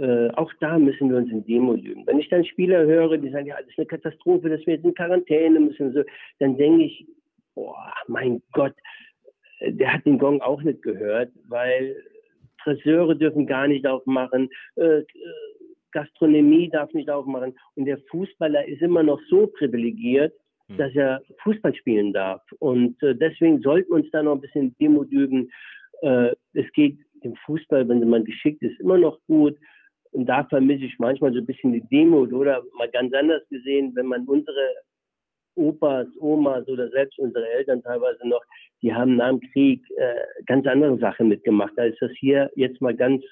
äh, 0.00 0.30
auch 0.30 0.50
da 0.60 0.78
müssen 0.78 1.10
wir 1.10 1.18
uns 1.18 1.30
in 1.30 1.44
Demo 1.44 1.74
lügen. 1.74 2.06
Wenn 2.06 2.18
ich 2.18 2.28
dann 2.30 2.44
Spieler 2.44 2.86
höre, 2.86 3.18
die 3.18 3.30
sagen, 3.30 3.46
ja, 3.46 3.56
das 3.58 3.68
ist 3.68 3.78
eine 3.78 3.86
Katastrophe, 3.86 4.48
dass 4.48 4.66
wir 4.66 4.74
jetzt 4.74 4.84
in 4.84 4.94
Quarantäne 4.94 5.60
müssen, 5.60 5.92
so, 5.92 6.02
dann 6.38 6.56
denke 6.56 6.84
ich, 6.84 7.06
boah, 7.54 7.92
mein 8.08 8.42
Gott, 8.52 8.74
der 9.60 9.92
hat 9.92 10.06
den 10.06 10.18
Gong 10.18 10.40
auch 10.40 10.62
nicht 10.62 10.80
gehört, 10.82 11.30
weil 11.48 11.96
Friseure 12.62 13.14
dürfen 13.14 13.46
gar 13.46 13.68
nicht 13.68 13.86
aufmachen, 13.86 14.48
äh, 14.76 15.00
äh 15.00 15.04
Gastronomie 15.92 16.70
darf 16.70 16.92
nicht 16.94 17.10
aufmachen. 17.10 17.52
Und 17.74 17.84
der 17.84 17.98
Fußballer 18.10 18.64
ist 18.68 18.80
immer 18.80 19.02
noch 19.02 19.20
so 19.28 19.48
privilegiert, 19.48 20.32
hm. 20.68 20.76
dass 20.76 20.94
er 20.94 21.20
Fußball 21.42 21.74
spielen 21.74 22.12
darf. 22.12 22.42
Und 22.60 23.02
äh, 23.02 23.14
deswegen 23.14 23.60
sollten 23.60 23.90
wir 23.90 23.96
uns 23.96 24.10
da 24.12 24.22
noch 24.22 24.36
ein 24.36 24.40
bisschen 24.40 24.76
Demut 24.78 25.10
üben. 25.10 25.50
Äh, 26.02 26.30
es 26.54 26.70
geht 26.74 26.96
im 27.22 27.34
Fußball, 27.44 27.88
wenn 27.88 28.08
man 28.08 28.24
geschickt 28.24 28.62
ist, 28.62 28.78
immer 28.80 28.98
noch 28.98 29.18
gut. 29.26 29.56
Und 30.12 30.26
da 30.26 30.44
vermisse 30.44 30.84
ich 30.84 30.98
manchmal 30.98 31.32
so 31.32 31.38
ein 31.38 31.46
bisschen 31.46 31.72
die 31.72 31.86
Demut 31.88 32.32
oder 32.32 32.62
mal 32.76 32.90
ganz 32.90 33.12
anders 33.14 33.42
gesehen, 33.48 33.92
wenn 33.94 34.06
man 34.06 34.26
unsere 34.26 34.74
Opas, 35.54 36.08
Omas 36.18 36.66
oder 36.68 36.88
selbst 36.90 37.18
unsere 37.18 37.48
Eltern 37.48 37.82
teilweise 37.82 38.26
noch, 38.26 38.42
die 38.82 38.92
haben 38.94 39.16
nach 39.16 39.30
dem 39.30 39.40
Krieg 39.52 39.84
äh, 39.96 40.14
ganz 40.46 40.66
andere 40.66 40.98
Sachen 40.98 41.28
mitgemacht. 41.28 41.72
Da 41.76 41.84
ist 41.84 42.00
das 42.00 42.10
hier 42.18 42.50
jetzt 42.54 42.80
mal 42.80 42.94
ganz 42.94 43.22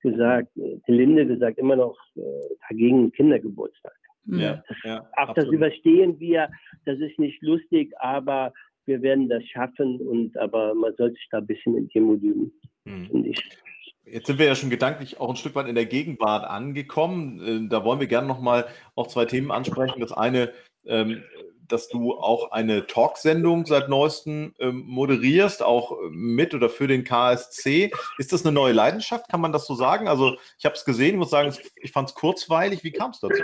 gesagt, 0.00 0.48
gelinde 0.86 1.26
gesagt, 1.26 1.58
immer 1.58 1.76
noch 1.76 1.96
äh, 2.16 2.20
dagegen 2.68 3.12
Kindergeburtstag. 3.12 3.94
Ja, 4.26 4.62
das, 4.68 4.76
ja, 4.84 5.00
auch 5.00 5.28
absolut. 5.28 5.38
das 5.38 5.54
überstehen 5.54 6.20
wir, 6.20 6.48
das 6.84 6.98
ist 7.00 7.18
nicht 7.18 7.42
lustig, 7.42 7.92
aber 7.98 8.52
wir 8.84 9.02
werden 9.02 9.28
das 9.28 9.44
schaffen 9.44 10.00
und 10.00 10.36
aber 10.38 10.74
man 10.74 10.94
sollte 10.96 11.14
sich 11.14 11.28
da 11.30 11.38
ein 11.38 11.46
bisschen 11.46 11.76
in 11.76 11.88
Demut 11.88 12.22
üben, 12.22 12.52
hm. 12.84 13.06
finde 13.06 13.28
ich. 13.30 13.42
Jetzt 14.04 14.26
sind 14.26 14.38
wir 14.38 14.46
ja 14.46 14.54
schon 14.54 14.70
gedanklich 14.70 15.20
auch 15.20 15.30
ein 15.30 15.36
Stück 15.36 15.54
weit 15.54 15.68
in 15.68 15.74
der 15.74 15.86
Gegenwart 15.86 16.44
angekommen. 16.44 17.66
Äh, 17.66 17.68
da 17.68 17.84
wollen 17.84 18.00
wir 18.00 18.06
gerne 18.06 18.26
nochmal 18.26 18.66
auch 18.94 19.06
zwei 19.06 19.24
Themen 19.24 19.50
ansprechen. 19.50 20.00
Das 20.00 20.12
eine, 20.12 20.52
ähm, 20.84 21.22
dass 21.68 21.88
du 21.88 22.14
auch 22.14 22.50
eine 22.50 22.86
Talksendung 22.86 23.64
seit 23.64 23.88
neuestem 23.88 24.54
ähm, 24.58 24.84
moderierst, 24.86 25.62
auch 25.62 25.96
mit 26.10 26.54
oder 26.54 26.68
für 26.68 26.88
den 26.88 27.04
KSC. 27.04 27.92
Ist 28.18 28.32
das 28.32 28.44
eine 28.44 28.52
neue 28.52 28.72
Leidenschaft? 28.72 29.28
Kann 29.28 29.40
man 29.40 29.52
das 29.52 29.66
so 29.66 29.74
sagen? 29.74 30.08
Also 30.08 30.36
ich 30.58 30.64
habe 30.64 30.74
es 30.74 30.84
gesehen, 30.84 31.16
muss 31.16 31.30
sagen, 31.30 31.54
ich 31.76 31.92
fand 31.92 32.10
es 32.10 32.14
kurzweilig. 32.14 32.84
Wie 32.84 32.92
kam 32.92 33.12
es 33.12 33.20
dazu? 33.20 33.42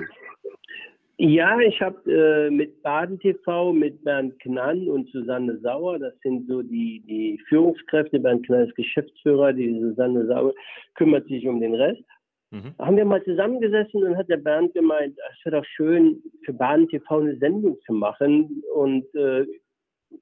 Ja, 1.20 1.58
ich 1.58 1.80
habe 1.80 1.98
äh, 2.12 2.48
mit 2.48 2.80
Baden 2.80 3.18
TV, 3.18 3.72
mit 3.72 4.04
Bernd 4.04 4.38
Knann 4.38 4.88
und 4.88 5.10
Susanne 5.10 5.58
Sauer, 5.58 5.98
das 5.98 6.14
sind 6.20 6.46
so 6.46 6.62
die, 6.62 7.02
die 7.08 7.40
Führungskräfte, 7.48 8.20
Bernd 8.20 8.46
Knann 8.46 8.68
ist 8.68 8.76
Geschäftsführer, 8.76 9.52
die 9.52 9.80
Susanne 9.80 10.26
Sauer 10.26 10.54
kümmert 10.94 11.26
sich 11.26 11.44
um 11.48 11.60
den 11.60 11.74
Rest. 11.74 12.04
Mhm. 12.52 12.72
Haben 12.78 12.96
wir 12.96 13.04
mal 13.04 13.22
zusammengesessen 13.24 14.04
und 14.04 14.16
hat 14.16 14.28
der 14.28 14.36
Bernd 14.36 14.72
gemeint, 14.74 15.18
es 15.32 15.44
wäre 15.44 15.60
doch 15.60 15.68
schön, 15.68 16.22
für 16.44 16.52
Baden 16.52 16.88
TV 16.88 17.18
eine 17.18 17.36
Sendung 17.38 17.76
zu 17.84 17.94
machen. 17.94 18.62
Und 18.76 19.04
äh, 19.16 19.44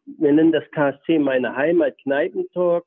wir 0.06 0.32
nennen 0.32 0.50
das 0.50 0.64
KSC 0.70 1.18
meine 1.18 1.54
Heimat, 1.54 1.96
Kneipentalk. 1.98 2.86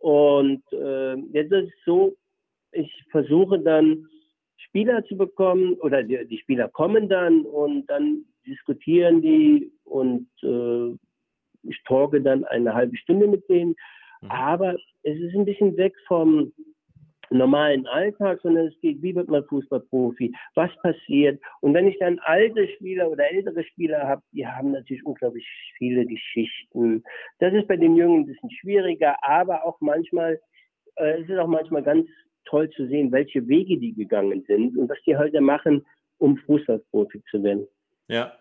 Und 0.00 0.62
äh, 0.72 1.14
jetzt 1.32 1.52
ist 1.52 1.68
es 1.68 1.84
so, 1.86 2.16
ich 2.72 2.90
versuche 3.12 3.60
dann 3.60 4.08
Spieler 4.74 5.04
zu 5.04 5.16
bekommen 5.16 5.74
oder 5.74 6.02
die, 6.02 6.26
die 6.26 6.38
Spieler 6.38 6.68
kommen 6.68 7.08
dann 7.08 7.42
und 7.42 7.86
dann 7.86 8.24
diskutieren 8.44 9.22
die 9.22 9.70
und 9.84 10.26
äh, 10.42 10.98
ich 11.62 11.80
talke 11.84 12.20
dann 12.20 12.42
eine 12.46 12.74
halbe 12.74 12.96
Stunde 12.96 13.28
mit 13.28 13.48
denen. 13.48 13.76
Mhm. 14.20 14.30
Aber 14.30 14.74
es 15.04 15.16
ist 15.16 15.36
ein 15.36 15.44
bisschen 15.44 15.76
weg 15.76 15.94
vom 16.08 16.52
normalen 17.30 17.86
Alltag, 17.86 18.40
sondern 18.42 18.66
es 18.66 18.80
geht, 18.80 19.00
wie 19.00 19.14
wird 19.14 19.28
man 19.28 19.44
Fußballprofi, 19.44 20.34
was 20.56 20.70
passiert. 20.82 21.40
Und 21.60 21.72
wenn 21.72 21.86
ich 21.86 21.98
dann 22.00 22.18
alte 22.24 22.66
Spieler 22.74 23.08
oder 23.08 23.30
ältere 23.30 23.62
Spieler 23.62 24.08
habe, 24.08 24.22
die 24.32 24.44
haben 24.44 24.72
natürlich 24.72 25.06
unglaublich 25.06 25.46
viele 25.78 26.04
Geschichten. 26.04 27.04
Das 27.38 27.54
ist 27.54 27.68
bei 27.68 27.76
den 27.76 27.94
Jungen 27.94 28.22
ein 28.22 28.26
bisschen 28.26 28.50
schwieriger, 28.50 29.14
aber 29.22 29.64
auch 29.64 29.80
manchmal, 29.80 30.40
äh, 30.96 31.20
es 31.20 31.28
ist 31.28 31.38
auch 31.38 31.46
manchmal 31.46 31.84
ganz 31.84 32.08
toll 32.44 32.70
zu 32.70 32.86
sehen, 32.88 33.12
welche 33.12 33.46
Wege 33.48 33.78
die 33.78 33.94
gegangen 33.94 34.44
sind 34.46 34.76
und 34.76 34.88
was 34.88 34.98
die 35.06 35.16
heute 35.16 35.40
machen, 35.40 35.84
um 36.18 36.36
Fußballprofi 36.38 37.22
zu 37.30 37.42
werden. 37.42 37.66
Ja. 38.08 38.32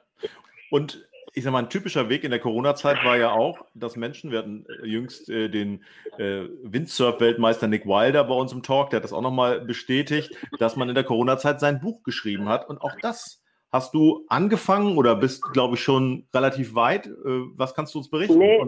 Und 0.72 1.08
ich 1.36 1.44
sag 1.44 1.52
mal, 1.52 1.60
ein 1.60 1.70
typischer 1.70 2.10
Weg 2.10 2.24
in 2.24 2.32
der 2.32 2.40
Corona-Zeit 2.40 3.04
war 3.04 3.18
ja 3.18 3.32
auch, 3.32 3.66
dass 3.74 3.96
Menschen, 3.96 4.32
wir 4.32 4.40
hatten 4.40 4.66
äh, 4.84 4.88
jüngst 4.88 5.30
äh, 5.30 5.50
den 5.50 5.84
äh, 6.18 6.44
Windsurf-Weltmeister 6.64 7.68
Nick 7.68 7.86
Wilder 7.86 8.24
bei 8.24 8.36
uns 8.36 8.54
im 8.54 8.62
Talk, 8.62 8.92
der 8.92 8.98
hat 8.98 9.04
das 9.04 9.14
auch 9.14 9.22
nochmal 9.22 9.62
bestätigt, 9.62 10.32
dass 10.60 10.76
man 10.76 10.90
in 10.90 10.96
der 10.96 11.04
Corona-Zeit 11.04 11.60
sein 11.60 11.80
Buch 11.80 12.04
geschrieben 12.04 12.50
hat. 12.50 12.70
Und 12.70 12.80
auch 12.82 12.96
das 13.02 13.44
hast 13.72 13.96
du 13.96 14.26
angefangen 14.28 14.98
oder 14.98 15.16
bist, 15.16 15.42
glaube 15.54 15.76
ich, 15.76 15.82
schon 15.82 16.28
relativ 16.34 16.76
weit. 16.76 17.08
Äh, 17.08 17.12
was 17.56 17.74
kannst 17.74 17.96
du 17.96 17.98
uns 18.00 18.10
berichten? 18.10 18.38
Nee, 18.38 18.62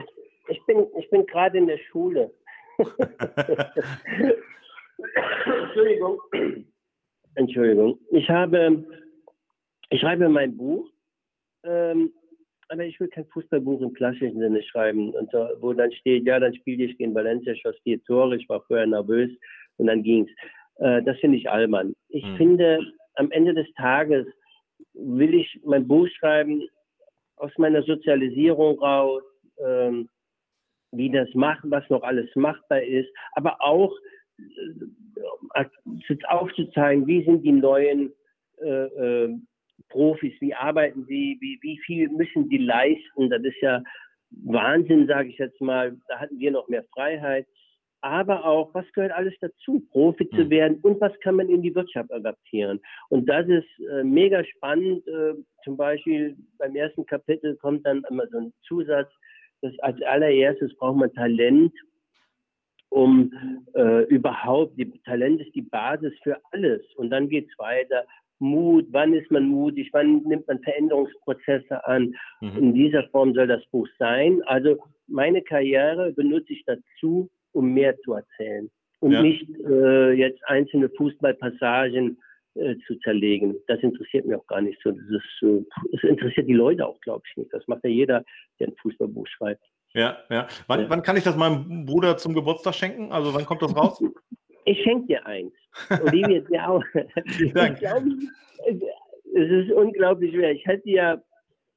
ich 0.47 0.63
bin, 0.65 0.87
ich 0.97 1.09
bin 1.11 1.25
gerade 1.27 1.57
in 1.59 1.67
der 1.67 1.79
Schule. 1.91 2.31
Entschuldigung. 5.45 6.19
Entschuldigung. 7.35 7.99
Ich 8.11 8.29
habe, 8.29 8.85
ich 9.89 9.99
schreibe 9.99 10.29
mein 10.29 10.55
Buch, 10.55 10.89
ähm, 11.63 12.13
aber 12.69 12.85
ich 12.85 12.99
will 12.99 13.09
kein 13.09 13.27
Fußballbuch 13.27 13.81
im 13.81 13.93
klassischen 13.93 14.39
Sinne 14.39 14.63
schreiben, 14.63 15.13
und 15.13 15.31
wo 15.59 15.73
dann 15.73 15.91
steht, 15.91 16.25
ja, 16.25 16.39
dann 16.39 16.55
spiele 16.55 16.85
ich 16.85 16.97
gegen 16.97 17.13
Valencia, 17.13 17.55
schoss 17.55 17.75
vier 17.83 18.01
Tore, 18.03 18.35
ich 18.37 18.49
war 18.49 18.61
vorher 18.63 18.87
nervös 18.87 19.31
und 19.77 19.87
dann 19.87 20.03
ging's. 20.03 20.31
Äh, 20.77 21.03
das 21.03 21.17
finde 21.19 21.37
ich 21.37 21.49
albern. 21.49 21.93
Ich 22.09 22.25
hm. 22.25 22.37
finde, 22.37 22.79
am 23.15 23.31
Ende 23.31 23.53
des 23.53 23.71
Tages 23.73 24.25
will 24.93 25.33
ich 25.33 25.59
mein 25.63 25.87
Buch 25.87 26.07
schreiben 26.19 26.67
aus 27.37 27.51
meiner 27.57 27.83
Sozialisierung 27.83 28.79
raus, 28.79 29.23
ähm, 29.57 30.09
wie 30.91 31.11
das 31.11 31.27
machen, 31.33 31.71
was 31.71 31.87
noch 31.89 32.03
alles 32.03 32.33
machbar 32.35 32.81
ist, 32.81 33.09
aber 33.33 33.57
auch 33.61 33.93
aufzuzeigen, 36.27 37.07
wie 37.07 37.23
sind 37.23 37.43
die 37.43 37.51
neuen 37.51 38.11
äh, 38.61 38.67
äh, 38.67 39.35
Profis, 39.89 40.33
wie 40.39 40.53
arbeiten 40.53 41.05
sie, 41.07 41.37
wie, 41.39 41.59
wie 41.61 41.77
viel 41.85 42.09
müssen 42.09 42.49
die 42.49 42.57
leisten. 42.57 43.29
Das 43.29 43.43
ist 43.43 43.61
ja 43.61 43.81
Wahnsinn, 44.43 45.07
sage 45.07 45.29
ich 45.29 45.37
jetzt 45.37 45.61
mal. 45.61 45.97
Da 46.07 46.19
hatten 46.19 46.39
wir 46.39 46.51
noch 46.51 46.67
mehr 46.67 46.83
Freiheit. 46.93 47.45
Aber 48.01 48.45
auch, 48.45 48.73
was 48.73 48.85
gehört 48.93 49.13
alles 49.13 49.33
dazu, 49.41 49.81
Profi 49.91 50.29
zu 50.29 50.43
hm. 50.43 50.49
werden 50.49 50.79
und 50.83 51.01
was 51.01 51.17
kann 51.21 51.35
man 51.35 51.49
in 51.49 51.61
die 51.61 51.73
Wirtschaft 51.73 52.11
adaptieren. 52.11 52.79
Und 53.09 53.27
das 53.27 53.47
ist 53.47 53.67
äh, 53.89 54.03
mega 54.03 54.43
spannend. 54.43 55.07
Äh, 55.07 55.33
zum 55.63 55.75
Beispiel 55.75 56.37
beim 56.59 56.75
ersten 56.75 57.05
Kapitel 57.05 57.55
kommt 57.57 57.85
dann 57.85 58.03
immer 58.09 58.27
so 58.27 58.37
ein 58.37 58.53
Zusatz, 58.67 59.11
dass 59.61 59.77
als 59.79 59.99
allererstes 60.03 60.75
braucht 60.77 60.97
man 60.97 61.13
Talent 61.13 61.73
um 62.95 63.31
äh, 63.75 64.05
überhaupt, 64.05 64.77
die 64.77 64.89
Talent 65.03 65.41
ist 65.41 65.53
die 65.53 65.63
Basis 65.63 66.13
für 66.23 66.37
alles. 66.51 66.81
Und 66.95 67.09
dann 67.09 67.27
geht 67.27 67.47
es 67.49 67.59
weiter. 67.59 68.05
Mut, 68.39 68.87
wann 68.91 69.13
ist 69.13 69.29
man 69.31 69.47
mutig, 69.47 69.89
wann 69.91 70.23
nimmt 70.23 70.47
man 70.47 70.59
Veränderungsprozesse 70.59 71.85
an. 71.85 72.15
Mhm. 72.39 72.57
In 72.57 72.73
dieser 72.73 73.03
Form 73.09 73.33
soll 73.33 73.47
das 73.47 73.65
Buch 73.67 73.87
sein. 73.99 74.41
Also 74.45 74.77
meine 75.07 75.41
Karriere 75.41 76.13
benutze 76.13 76.53
ich 76.53 76.63
dazu, 76.65 77.29
um 77.51 77.73
mehr 77.73 77.97
zu 77.99 78.13
erzählen 78.13 78.69
und 78.99 79.11
ja. 79.11 79.21
nicht 79.21 79.45
äh, 79.65 80.11
jetzt 80.13 80.41
einzelne 80.47 80.89
Fußballpassagen 80.89 82.17
äh, 82.55 82.75
zu 82.87 82.95
zerlegen. 82.99 83.55
Das 83.67 83.79
interessiert 83.81 84.25
mich 84.25 84.37
auch 84.37 84.47
gar 84.47 84.61
nicht 84.61 84.79
so. 84.81 84.91
Das, 84.91 85.05
ist, 85.09 85.43
äh, 85.43 85.63
das 85.91 86.03
interessiert 86.03 86.47
die 86.47 86.53
Leute 86.53 86.87
auch, 86.87 86.99
glaube 87.01 87.23
ich, 87.29 87.37
nicht. 87.37 87.53
Das 87.53 87.67
macht 87.67 87.83
ja 87.83 87.89
jeder, 87.89 88.23
der 88.59 88.67
ein 88.67 88.75
Fußballbuch 88.81 89.27
schreibt. 89.27 89.63
Ja, 89.95 90.17
ja. 90.29 90.47
Wann, 90.67 90.81
ja. 90.81 90.89
wann 90.89 91.01
kann 91.01 91.17
ich 91.17 91.23
das 91.23 91.35
meinem 91.35 91.85
Bruder 91.85 92.17
zum 92.17 92.33
Geburtstag 92.33 92.75
schenken? 92.75 93.11
Also 93.11 93.33
wann 93.33 93.45
kommt 93.45 93.61
das 93.61 93.75
raus? 93.75 94.01
Ich 94.67 94.81
schenke 94.81 95.05
dir 95.05 95.25
eins. 95.27 95.53
Olivia, 96.01 96.39
dir 96.39 96.67
auch. 96.67 96.83
glaube, 97.77 98.09
es 98.65 99.51
ist 99.51 99.71
unglaublich 99.71 100.33
schwer. 100.33 100.53
Ich 100.53 100.65
hatte 100.65 100.89
ja 100.89 101.21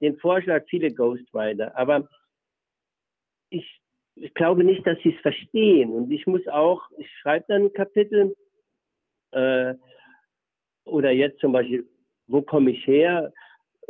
den 0.00 0.16
Vorschlag, 0.16 0.64
viele 0.70 0.90
Ghostwriter, 0.90 1.76
aber 1.76 2.08
ich, 3.50 3.82
ich 4.14 4.32
glaube 4.32 4.64
nicht, 4.64 4.86
dass 4.86 4.96
sie 5.02 5.14
es 5.14 5.20
verstehen. 5.20 5.90
Und 5.90 6.10
ich 6.10 6.26
muss 6.26 6.48
auch, 6.48 6.80
ich 6.96 7.10
schreibe 7.20 7.44
dann 7.48 7.64
ein 7.64 7.72
Kapitel, 7.74 8.34
äh, 9.32 9.74
oder 10.86 11.10
jetzt 11.10 11.40
zum 11.40 11.52
Beispiel 11.52 11.86
wo 12.28 12.42
komme 12.42 12.70
ich 12.70 12.86
her, 12.86 13.32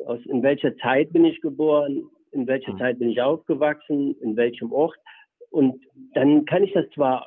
aus, 0.07 0.21
in 0.27 0.43
welcher 0.43 0.77
Zeit 0.79 1.13
bin 1.13 1.25
ich 1.25 1.41
geboren, 1.41 2.09
in 2.33 2.47
welcher 2.47 2.73
mhm. 2.73 2.79
Zeit 2.79 2.99
bin 2.99 3.11
ich 3.11 3.21
aufgewachsen, 3.21 4.17
in 4.21 4.37
welchem 4.37 4.73
Ort. 4.73 4.97
Und 5.51 5.83
dann 6.15 6.45
kann 6.45 6.63
ich 6.65 6.73
das 6.73 6.89
zwar 6.91 7.27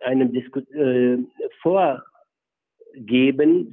einem 0.00 0.32
Disku 0.32 0.60
äh, 0.60 1.18
vorgeben, 1.62 2.02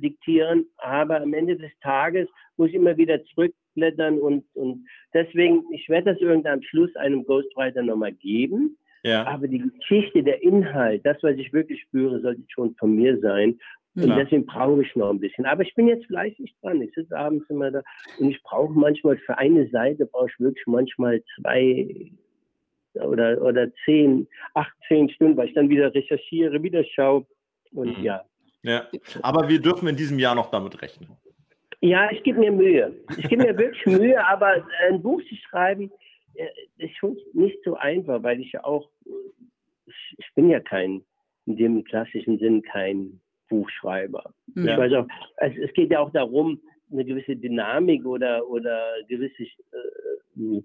diktieren, 0.01 0.65
aber 0.77 1.21
am 1.21 1.33
Ende 1.33 1.55
des 1.57 1.71
Tages 1.81 2.27
muss 2.57 2.69
ich 2.69 2.75
immer 2.75 2.97
wieder 2.97 3.23
zurückblättern 3.25 4.19
und, 4.19 4.45
und 4.53 4.85
deswegen, 5.13 5.63
ich 5.71 5.87
werde 5.89 6.13
das 6.13 6.21
irgendwann 6.21 6.53
am 6.53 6.63
Schluss 6.63 6.95
einem 6.95 7.25
Ghostwriter 7.25 7.83
nochmal 7.83 8.13
geben. 8.13 8.77
Ja. 9.03 9.25
Aber 9.27 9.47
die 9.47 9.59
Geschichte, 9.59 10.23
der 10.23 10.41
Inhalt, 10.41 11.05
das, 11.05 11.17
was 11.21 11.35
ich 11.35 11.53
wirklich 11.53 11.79
spüre, 11.81 12.21
sollte 12.21 12.41
schon 12.47 12.73
von 12.75 12.95
mir 12.95 13.19
sein. 13.19 13.59
Und 13.95 14.09
ja. 14.09 14.15
deswegen 14.17 14.45
brauche 14.45 14.81
ich 14.81 14.95
noch 14.95 15.09
ein 15.09 15.19
bisschen. 15.19 15.45
Aber 15.45 15.63
ich 15.63 15.73
bin 15.75 15.87
jetzt 15.87 16.05
fleißig 16.07 16.53
dran. 16.61 16.81
Ich 16.81 16.93
sitze 16.93 17.17
abends 17.17 17.49
immer 17.49 17.71
da 17.71 17.81
und 18.19 18.29
ich 18.29 18.43
brauche 18.43 18.73
manchmal 18.73 19.17
für 19.17 19.37
eine 19.37 19.69
Seite, 19.69 20.05
brauche 20.05 20.27
ich 20.27 20.39
wirklich 20.39 20.67
manchmal 20.67 21.23
zwei 21.35 22.11
oder, 22.95 23.41
oder 23.41 23.71
zehn, 23.85 24.27
acht, 24.53 24.73
zehn 24.87 25.09
Stunden, 25.09 25.37
weil 25.37 25.47
ich 25.47 25.53
dann 25.53 25.69
wieder 25.69 25.93
recherchiere, 25.93 26.61
wieder 26.61 26.83
schaue. 26.83 27.25
Und 27.71 27.97
mhm. 27.97 28.03
ja. 28.03 28.23
Ja, 28.63 28.87
aber 29.21 29.47
wir 29.47 29.61
dürfen 29.61 29.87
in 29.87 29.95
diesem 29.95 30.17
Jahr 30.17 30.33
noch 30.33 30.49
damit 30.49 30.81
rechnen. 30.81 31.09
Ja, 31.81 32.09
ich 32.11 32.23
gebe 32.23 32.39
mir 32.39 32.51
Mühe. 32.51 32.95
Ich 33.15 33.29
gebe 33.29 33.43
mir 33.43 33.55
wirklich 33.55 33.85
Mühe, 33.99 34.25
aber 34.25 34.65
ein 34.89 35.01
Buch 35.01 35.21
zu 35.29 35.35
schreiben, 35.35 35.91
äh, 36.33 36.47
ist 36.77 36.97
schon 36.97 37.15
nicht 37.33 37.59
so 37.63 37.75
einfach, 37.75 38.23
weil 38.23 38.39
ich 38.39 38.51
ja 38.53 38.63
auch, 38.63 38.89
ich 39.85 40.27
bin 40.33 40.49
ja 40.49 40.59
kein, 40.59 41.03
in 41.45 41.57
dem 41.57 41.83
klassischen 41.83 42.39
Sinn 42.39 42.63
kein 42.63 43.21
Buchschreiber. 43.49 44.33
Ja. 44.55 44.73
Ich 44.73 44.77
weiß 44.77 44.93
auch, 44.93 45.07
es, 45.37 45.53
es, 45.57 45.73
geht 45.73 45.91
ja 45.91 45.99
auch 45.99 46.11
darum, 46.11 46.59
eine 46.91 47.05
gewisse 47.05 47.35
Dynamik 47.35 48.05
oder, 48.05 48.47
oder 48.47 48.81
gewisse 49.07 49.43
äh, 49.43 50.61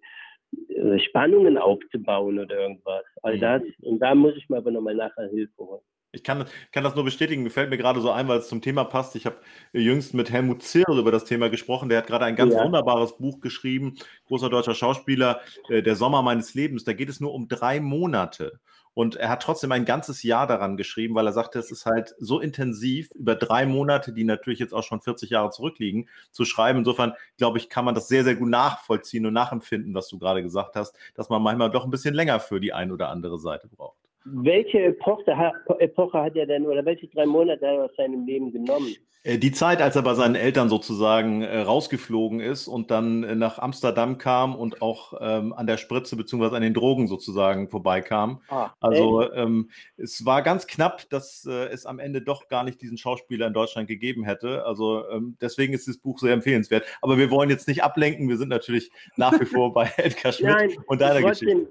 äh, 0.69 0.99
Spannungen 1.01 1.59
aufzubauen 1.59 2.39
oder 2.39 2.59
irgendwas. 2.59 3.05
All 3.23 3.37
mhm. 3.37 3.41
das. 3.41 3.63
Und 3.83 4.01
da 4.01 4.15
muss 4.15 4.37
ich 4.37 4.49
mir 4.49 4.59
aber 4.59 4.71
nochmal 4.71 4.95
nachher 4.95 5.29
Hilfe 5.29 5.59
holen. 5.59 5.83
Ich 6.13 6.25
kann, 6.25 6.45
kann 6.73 6.83
das 6.83 6.97
nur 6.97 7.05
bestätigen, 7.05 7.45
gefällt 7.45 7.71
mir 7.71 7.79
gerade 7.79 8.01
so 8.01 8.11
ein, 8.11 8.27
weil 8.27 8.39
es 8.39 8.49
zum 8.49 8.61
Thema 8.61 8.83
passt. 8.83 9.15
Ich 9.15 9.27
habe 9.27 9.37
jüngst 9.73 10.13
mit 10.13 10.33
Helmut 10.33 10.63
Zirl 10.63 10.99
über 10.99 11.13
das 11.13 11.25
Thema 11.25 11.51
gesprochen. 11.51 11.89
Der 11.89 11.99
hat 11.99 12.09
gerade 12.09 12.25
ein 12.25 12.35
ganz 12.35 12.53
ja. 12.53 12.65
wunderbares 12.65 13.17
Buch 13.17 13.41
geschrieben, 13.41 13.95
großer 14.27 14.51
deutscher 14.51 14.75
Schauspieler, 14.75 15.41
äh, 15.69 15.83
Der 15.83 15.95
Sommer 15.95 16.23
meines 16.23 16.55
Lebens. 16.55 16.83
Da 16.83 16.95
geht 16.95 17.11
es 17.11 17.21
nur 17.21 17.33
um 17.33 17.47
drei 17.47 17.79
Monate. 17.79 18.59
Und 18.95 19.17
er 19.17 19.29
hat 19.29 19.43
trotzdem 19.43 19.73
ein 19.73 19.85
ganzes 19.85 20.23
Jahr 20.23 20.47
daran 20.47 20.77
geschrieben, 20.77 21.15
weil 21.15 21.27
er 21.27 21.33
sagte, 21.33 21.59
es 21.59 21.71
ist 21.71 21.87
halt 21.87 22.15
so 22.19 22.41
intensiv, 22.41 23.11
über 23.15 23.37
drei 23.37 23.65
Monate, 23.67 24.13
die 24.13 24.25
natürlich 24.25 24.59
jetzt 24.59 24.75
auch 24.75 24.83
schon 24.83 25.01
40 25.01 25.31
Jahre 25.31 25.51
zurückliegen, 25.51 26.09
zu 26.33 26.45
schreiben. 26.45 26.81
Insofern, 26.81 27.15
glaube 27.39 27.59
ich, 27.59 27.69
kann 27.69 27.85
man 27.85 27.95
das 27.95 28.09
sehr, 28.09 28.25
sehr 28.25 28.35
gut 28.35 28.49
nachvollziehen 28.49 29.27
und 29.27 29.33
nachempfinden, 29.33 29.95
was 29.95 30.09
du 30.09 30.19
gerade 30.19 30.43
gesagt 30.43 30.77
hast, 30.77 30.95
dass 31.15 31.29
man 31.29 31.43
manchmal 31.43 31.71
doch 31.71 31.85
ein 31.85 31.91
bisschen 31.91 32.15
länger 32.15 32.41
für 32.41 32.61
die 32.61 32.73
ein 32.73 32.91
oder 32.91 33.11
andere 33.11 33.39
Seite 33.39 33.69
braucht. 33.69 34.00
Welche 34.25 34.85
Epoche, 34.85 35.33
Epoche 35.79 36.19
hat 36.19 36.37
er 36.37 36.47
denn 36.47 36.67
oder 36.67 36.85
welche 36.85 37.09
drei 37.09 37.27
Monate 37.27 37.67
hat 37.67 37.77
er 37.77 37.85
aus 37.85 37.97
seinem 37.97 38.27
Leben 38.27 38.53
genommen? 38.53 38.95
Äh, 39.23 39.39
die 39.39 39.53
Zeit, 39.53 39.83
als 39.83 39.97
er 39.97 40.03
bei 40.03 40.15
seinen 40.15 40.35
Eltern 40.35 40.69
sozusagen 40.69 41.43
äh, 41.43 41.61
rausgeflogen 41.61 42.41
ist 42.41 42.69
und 42.69 42.91
dann 42.91 43.23
äh, 43.23 43.35
nach 43.35 43.59
Amsterdam 43.59 44.17
kam 44.17 44.55
und 44.55 44.81
auch 44.81 45.15
ähm, 45.21 45.53
an 45.53 45.67
der 45.67 45.77
Spritze 45.77 46.17
bzw. 46.17 46.57
an 46.57 46.63
den 46.63 46.75
Drogen 46.75 47.07
sozusagen 47.07 47.69
vorbeikam. 47.69 48.41
Ah, 48.49 48.71
also 48.81 49.31
ähm, 49.33 49.71
es 49.97 50.25
war 50.25 50.43
ganz 50.43 50.67
knapp, 50.67 51.09
dass 51.11 51.47
äh, 51.47 51.69
es 51.69 51.85
am 51.85 51.99
Ende 51.99 52.23
doch 52.23 52.49
gar 52.49 52.65
nicht 52.65 52.81
diesen 52.81 52.97
Schauspieler 52.97 53.47
in 53.47 53.53
Deutschland 53.53 53.89
gegeben 53.89 54.25
hätte. 54.25 54.65
Also 54.65 55.07
ähm, 55.11 55.37
deswegen 55.41 55.75
ist 55.75 55.87
das 55.87 55.99
Buch 55.99 56.19
sehr 56.19 56.33
empfehlenswert. 56.33 56.85
Aber 57.03 57.19
wir 57.19 57.31
wollen 57.31 57.51
jetzt 57.51 57.69
nicht 57.69 57.85
ablenken. 57.85 58.29
Wir 58.29 58.39
sind 58.39 58.49
natürlich 58.49 58.91
nach 59.17 59.39
wie 59.39 59.47
vor 59.47 59.75
bei 59.75 59.91
Edgar 59.99 60.33
Schmidt 60.33 60.51
Nein, 60.51 60.77
und 60.87 61.01
deiner 61.01 61.21
Geschichte 61.21 61.69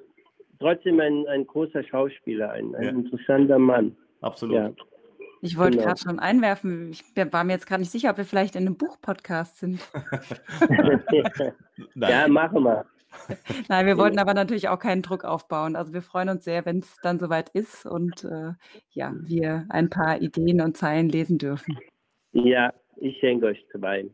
trotzdem 0.59 0.99
ein, 0.99 1.25
ein 1.27 1.47
großer 1.47 1.83
Schauspieler, 1.83 2.51
ein, 2.51 2.75
ein 2.75 2.83
ja. 2.83 2.89
interessanter 2.89 3.59
Mann. 3.59 3.95
Absolut. 4.21 4.55
Ja. 4.55 4.71
Ich 5.41 5.57
wollte 5.57 5.77
genau. 5.77 5.87
gerade 5.87 6.01
schon 6.01 6.19
einwerfen, 6.19 6.91
ich 6.91 7.03
war 7.31 7.43
mir 7.45 7.53
jetzt 7.53 7.65
gerade 7.65 7.81
nicht 7.81 7.91
sicher, 7.91 8.09
ob 8.09 8.17
wir 8.17 8.25
vielleicht 8.25 8.55
in 8.55 8.67
einem 8.67 8.77
Buch-Podcast 8.77 9.59
sind. 9.59 9.79
ja, 11.95 12.27
machen 12.27 12.63
wir. 12.63 12.85
Nein, 13.69 13.85
wir 13.85 13.97
wollten 13.97 14.19
aber 14.19 14.33
natürlich 14.33 14.67
auch 14.67 14.79
keinen 14.79 15.01
Druck 15.01 15.23
aufbauen. 15.23 15.75
Also 15.75 15.93
wir 15.93 16.01
freuen 16.01 16.29
uns 16.29 16.43
sehr, 16.43 16.65
wenn 16.65 16.79
es 16.79 16.97
dann 17.01 17.19
soweit 17.19 17.49
ist 17.49 17.85
und 17.85 18.23
äh, 18.25 18.51
ja, 18.91 19.13
wir 19.21 19.65
ein 19.69 19.89
paar 19.89 20.21
Ideen 20.21 20.61
und 20.61 20.77
Zeilen 20.77 21.09
lesen 21.09 21.37
dürfen. 21.37 21.77
Ja, 22.33 22.73
ich 22.97 23.17
schenke 23.19 23.47
euch 23.47 23.65
zwei. 23.71 24.05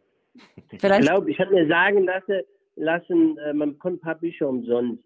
Vielleicht 0.77 1.01
ich 1.01 1.09
glaube, 1.09 1.31
ich 1.31 1.39
habe 1.39 1.53
mir 1.53 1.67
sagen 1.67 2.05
lassen, 2.05 2.41
lassen 2.75 3.37
äh, 3.39 3.53
man 3.53 3.73
bekommt 3.73 3.97
ein 3.97 4.01
paar 4.01 4.15
Bücher 4.15 4.47
umsonst 4.47 5.03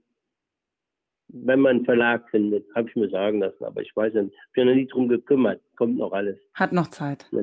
wenn 1.30 1.60
man 1.60 1.78
einen 1.78 1.86
Verlag 1.86 2.30
findet, 2.30 2.66
habe 2.76 2.90
ich 2.90 2.96
mir 2.96 3.10
sagen 3.10 3.40
lassen, 3.40 3.64
aber 3.64 3.82
ich 3.82 3.96
weiß 3.96 4.14
nicht, 4.14 4.34
ich 4.34 4.54
bin 4.54 4.68
noch 4.68 4.76
nie 4.76 4.88
drum 4.88 5.08
gekümmert, 5.08 5.62
kommt 5.76 5.98
noch 5.98 6.12
alles. 6.12 6.38
Hat 6.54 6.74
noch 6.74 6.88
Zeit. 6.88 7.28
Ja. 7.32 7.42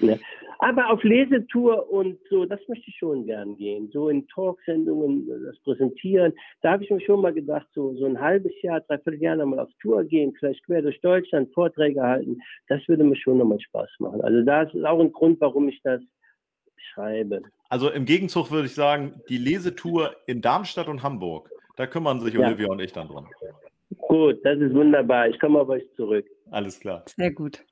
Ja. 0.00 0.16
Aber 0.62 0.90
auf 0.90 1.02
Lesetour 1.02 1.90
und 1.90 2.18
so, 2.28 2.44
das 2.44 2.60
möchte 2.68 2.84
ich 2.88 2.96
schon 2.96 3.24
gern 3.24 3.56
gehen. 3.56 3.88
So 3.92 4.10
in 4.10 4.26
Talksendungen, 4.28 5.26
das 5.44 5.58
Präsentieren. 5.60 6.34
Da 6.60 6.72
habe 6.72 6.84
ich 6.84 6.90
mir 6.90 7.00
schon 7.00 7.22
mal 7.22 7.32
gedacht, 7.32 7.66
so, 7.74 7.94
so 7.96 8.04
ein 8.04 8.20
halbes 8.20 8.52
Jahr, 8.60 8.80
dreiviertel 8.80 9.22
Jahr 9.22 9.36
nochmal 9.36 9.60
auf 9.60 9.70
Tour 9.80 10.04
gehen, 10.04 10.34
vielleicht 10.38 10.64
quer 10.66 10.82
durch 10.82 11.00
Deutschland, 11.00 11.52
Vorträge 11.54 12.02
halten. 12.02 12.42
Das 12.68 12.86
würde 12.88 13.04
mir 13.04 13.16
schon 13.16 13.38
nochmal 13.38 13.60
Spaß 13.60 13.88
machen. 14.00 14.20
Also 14.20 14.42
da 14.42 14.62
ist 14.62 14.84
auch 14.84 15.00
ein 15.00 15.12
Grund, 15.12 15.40
warum 15.40 15.68
ich 15.68 15.80
das 15.82 16.02
schreibe. 16.92 17.40
Also 17.70 17.90
im 17.90 18.04
Gegenzug 18.04 18.50
würde 18.50 18.66
ich 18.66 18.74
sagen, 18.74 19.14
die 19.30 19.38
Lesetour 19.38 20.14
in 20.26 20.42
Darmstadt 20.42 20.88
und 20.88 21.02
Hamburg 21.02 21.50
da 21.80 21.86
kümmern 21.86 22.20
sich 22.20 22.34
ja. 22.34 22.46
Olivia 22.46 22.68
und 22.68 22.78
ich 22.78 22.92
dann 22.92 23.08
drum. 23.08 23.26
Gut, 23.96 24.44
das 24.44 24.58
ist 24.58 24.74
wunderbar. 24.74 25.28
Ich 25.28 25.40
komme 25.40 25.60
auf 25.60 25.70
euch 25.70 25.84
zurück. 25.96 26.26
Alles 26.50 26.78
klar. 26.78 27.04
Sehr 27.16 27.30
gut. 27.30 27.64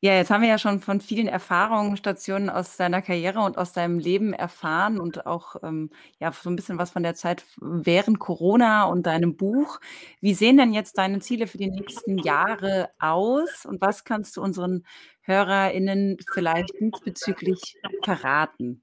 Ja, 0.00 0.14
jetzt 0.14 0.30
haben 0.30 0.42
wir 0.42 0.48
ja 0.48 0.58
schon 0.58 0.80
von 0.80 1.00
vielen 1.00 1.28
Erfahrungen, 1.28 1.96
Stationen 1.96 2.50
aus 2.50 2.76
deiner 2.76 3.00
Karriere 3.00 3.38
und 3.40 3.56
aus 3.56 3.72
deinem 3.72 4.00
Leben 4.00 4.32
erfahren 4.32 4.98
und 4.98 5.24
auch 5.26 5.54
ähm, 5.62 5.90
ja 6.18 6.32
so 6.32 6.50
ein 6.50 6.56
bisschen 6.56 6.78
was 6.78 6.90
von 6.90 7.04
der 7.04 7.14
Zeit 7.14 7.44
während 7.60 8.18
Corona 8.18 8.86
und 8.86 9.06
deinem 9.06 9.36
Buch. 9.36 9.78
Wie 10.20 10.34
sehen 10.34 10.56
denn 10.56 10.72
jetzt 10.72 10.98
deine 10.98 11.20
Ziele 11.20 11.46
für 11.46 11.58
die 11.58 11.70
nächsten 11.70 12.18
Jahre 12.18 12.90
aus 12.98 13.64
und 13.64 13.80
was 13.80 14.02
kannst 14.04 14.36
du 14.36 14.42
unseren 14.42 14.84
HörerInnen 15.22 16.18
vielleicht 16.32 16.74
diesbezüglich 16.80 17.76
verraten? 18.02 18.82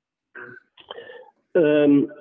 Ähm, 1.56 2.12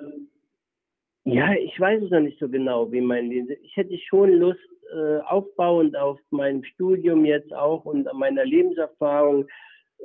ja, 1.25 1.53
ich 1.53 1.79
weiß 1.79 2.03
es 2.03 2.11
noch 2.11 2.19
nicht 2.19 2.39
so 2.39 2.47
genau, 2.47 2.91
wie 2.91 3.01
mein 3.01 3.29
Leben. 3.29 3.49
Ich 3.63 3.75
hätte 3.75 3.97
schon 3.97 4.31
Lust, 4.33 4.59
äh, 4.93 5.17
aufbauend 5.21 5.97
auf 5.97 6.19
meinem 6.29 6.63
Studium 6.63 7.25
jetzt 7.25 7.51
auch 7.51 7.83
und 7.85 8.07
meiner 8.13 8.45
Lebenserfahrung, 8.45 9.47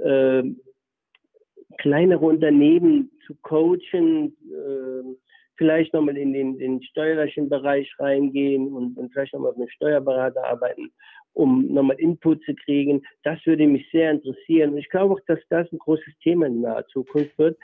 äh, 0.02 0.42
kleinere 1.78 2.24
Unternehmen 2.24 3.10
zu 3.26 3.34
coachen, 3.42 4.34
äh, 4.50 5.14
vielleicht 5.56 5.92
nochmal 5.92 6.16
in 6.16 6.32
den, 6.32 6.58
den 6.58 6.82
steuerlichen 6.82 7.50
Bereich 7.50 7.92
reingehen 7.98 8.72
und, 8.72 8.96
und 8.96 9.12
vielleicht 9.12 9.34
nochmal 9.34 9.52
mit 9.52 9.60
einem 9.60 9.68
Steuerberater 9.68 10.42
arbeiten, 10.46 10.90
um 11.34 11.66
nochmal 11.70 12.00
Input 12.00 12.42
zu 12.44 12.54
kriegen. 12.54 13.02
Das 13.24 13.38
würde 13.44 13.66
mich 13.66 13.86
sehr 13.92 14.10
interessieren. 14.10 14.70
Und 14.70 14.78
ich 14.78 14.88
glaube 14.88 15.14
auch, 15.14 15.20
dass 15.26 15.40
das 15.50 15.70
ein 15.70 15.78
großes 15.78 16.18
Thema 16.22 16.46
in 16.46 16.62
naher 16.62 16.86
Zukunft 16.86 17.36
wird 17.38 17.58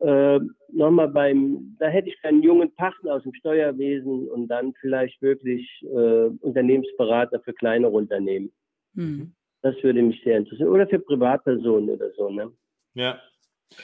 äh, 0.00 0.40
nochmal 0.72 1.08
beim, 1.08 1.76
da 1.78 1.88
hätte 1.88 2.08
ich 2.08 2.16
einen 2.22 2.42
jungen 2.42 2.74
Partner 2.74 3.14
aus 3.14 3.22
dem 3.22 3.34
Steuerwesen 3.34 4.28
und 4.28 4.48
dann 4.48 4.72
vielleicht 4.80 5.20
wirklich 5.20 5.68
äh, 5.82 6.30
Unternehmensberater 6.40 7.40
für 7.40 7.52
kleinere 7.52 7.92
Unternehmen. 7.92 8.50
Mhm. 8.94 9.32
Das 9.62 9.74
würde 9.82 10.02
mich 10.02 10.22
sehr 10.24 10.38
interessieren. 10.38 10.68
Oder 10.70 10.86
für 10.88 10.98
Privatpersonen 10.98 11.90
oder 11.90 12.10
so, 12.12 12.30
ne? 12.30 12.50
Ja. 12.94 13.20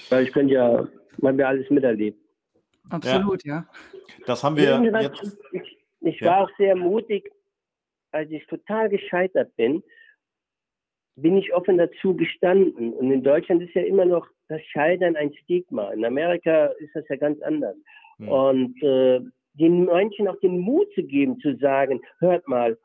Weil 0.09 0.25
ich 0.25 0.33
könnte 0.33 0.55
ja, 0.55 0.89
man 1.19 1.37
wir 1.37 1.49
alles 1.49 1.69
miterlebt. 1.71 2.19
Absolut, 2.89 3.45
ja. 3.45 3.55
ja. 3.55 3.69
Das 4.27 4.43
haben 4.43 4.57
wir 4.57 4.81
jetzt. 5.03 5.39
Ich, 5.53 5.79
ich 6.01 6.21
ja. 6.21 6.27
war 6.29 6.45
auch 6.45 6.51
sehr 6.57 6.77
mutig, 6.77 7.31
als 8.13 8.31
ich 8.31 8.47
total 8.47 8.89
gescheitert 8.89 9.55
bin, 9.57 9.83
bin 11.17 11.37
ich 11.37 11.53
offen 11.53 11.77
dazu 11.79 12.17
gestanden. 12.17 12.93
Und 12.95 13.11
in 13.11 13.23
Deutschland 13.23 13.63
ist 13.63 13.75
ja 13.75 13.83
immer 13.83 14.05
noch 14.05 14.27
das 14.49 14.63
Scheitern 14.63 15.17
ein 15.17 15.35
Stigma. 15.43 15.91
In 15.91 16.05
Amerika 16.05 16.67
ist 16.79 16.95
das 16.95 17.09
ja 17.09 17.17
ganz 17.17 17.41
anders. 17.43 17.77
Mhm. 18.19 18.29
Und 18.29 18.83
äh, 18.83 19.21
den 19.55 19.87
Menschen 19.87 20.29
auch 20.29 20.39
den 20.41 20.59
Mut 20.59 20.93
zu 20.95 21.03
geben, 21.03 21.39
zu 21.41 21.57
sagen, 21.57 22.01
hört 22.19 22.47
mal, 22.47 22.79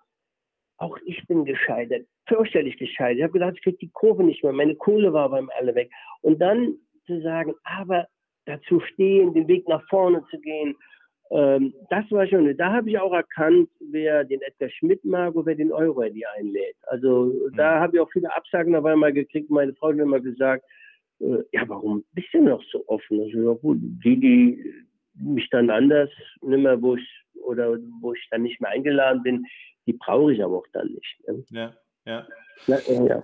auch 0.78 0.98
ich 1.06 1.26
bin 1.28 1.46
gescheitert, 1.46 2.08
fürchterlich 2.28 2.78
gescheitert. 2.78 3.18
Ich 3.18 3.24
habe 3.24 3.34
gedacht, 3.34 3.54
ich 3.56 3.64
kriege 3.64 3.78
die 3.78 3.92
Kurve 3.94 4.24
nicht 4.24 4.44
mehr, 4.44 4.54
meine 4.54 4.76
Kohle 4.76 5.14
war 5.14 5.30
beim 5.30 5.50
alle 5.58 5.76
weg. 5.76 5.92
Und 6.22 6.40
dann 6.40 6.76
zu 7.06 7.22
sagen, 7.22 7.54
aber 7.64 8.08
dazu 8.46 8.80
stehen, 8.80 9.34
den 9.34 9.48
Weg 9.48 9.68
nach 9.68 9.88
vorne 9.90 10.24
zu 10.32 10.40
gehen, 10.40 10.76
ähm, 11.30 11.74
das 11.90 12.10
war 12.12 12.28
schon, 12.28 12.58
da 12.58 12.74
habe 12.74 12.90
ich 12.90 13.00
auch 13.00 13.14
erkannt, 13.14 13.70
wer 13.92 14.24
den 14.24 14.42
Edgar 14.42 14.70
Schmidt 14.70 15.06
mag 15.06 15.36
und 15.36 15.46
wer 15.46 15.56
den 15.56 15.72
Euro 15.72 16.02
die 16.10 16.26
einlädt. 16.26 16.76
Also 16.88 17.26
mhm. 17.26 17.56
da 17.56 17.80
habe 17.80 17.96
ich 17.96 18.02
auch 18.02 18.12
viele 18.12 18.36
Absagen 18.36 18.74
dabei 18.74 18.96
mal 18.96 19.14
gekriegt. 19.14 19.50
Meine 19.50 19.74
Frau 19.76 19.90
hat 19.90 19.98
mal 19.98 20.22
gesagt, 20.22 20.66
äh, 21.22 21.44
ja, 21.52 21.68
warum 21.68 22.04
bist 22.14 22.28
du 22.34 22.42
noch 22.42 22.62
so 22.72 22.84
offen? 22.88 23.22
Also, 23.22 23.38
ja, 23.38 23.54
gut, 23.54 23.78
die, 23.82 24.20
die 24.20 24.64
mich 25.16 25.50
dann 25.50 25.70
anders 25.70 26.10
nimmer, 26.42 26.82
wo 26.82 26.96
ich 26.96 27.08
oder 27.44 27.78
wo 28.02 28.14
ich 28.14 28.28
dann 28.32 28.44
nicht 28.44 28.60
mehr 28.62 28.72
eingeladen 28.72 29.24
bin, 29.24 29.46
die 29.88 29.94
brauche 29.94 30.34
ich 30.34 30.44
aber 30.44 30.58
auch 30.58 30.68
dann 30.74 30.88
nicht. 30.88 31.28
Ne? 31.28 31.44
Ja, 31.50 31.74
ja. 32.06 32.28
ja, 32.68 33.06
ja. 33.06 33.24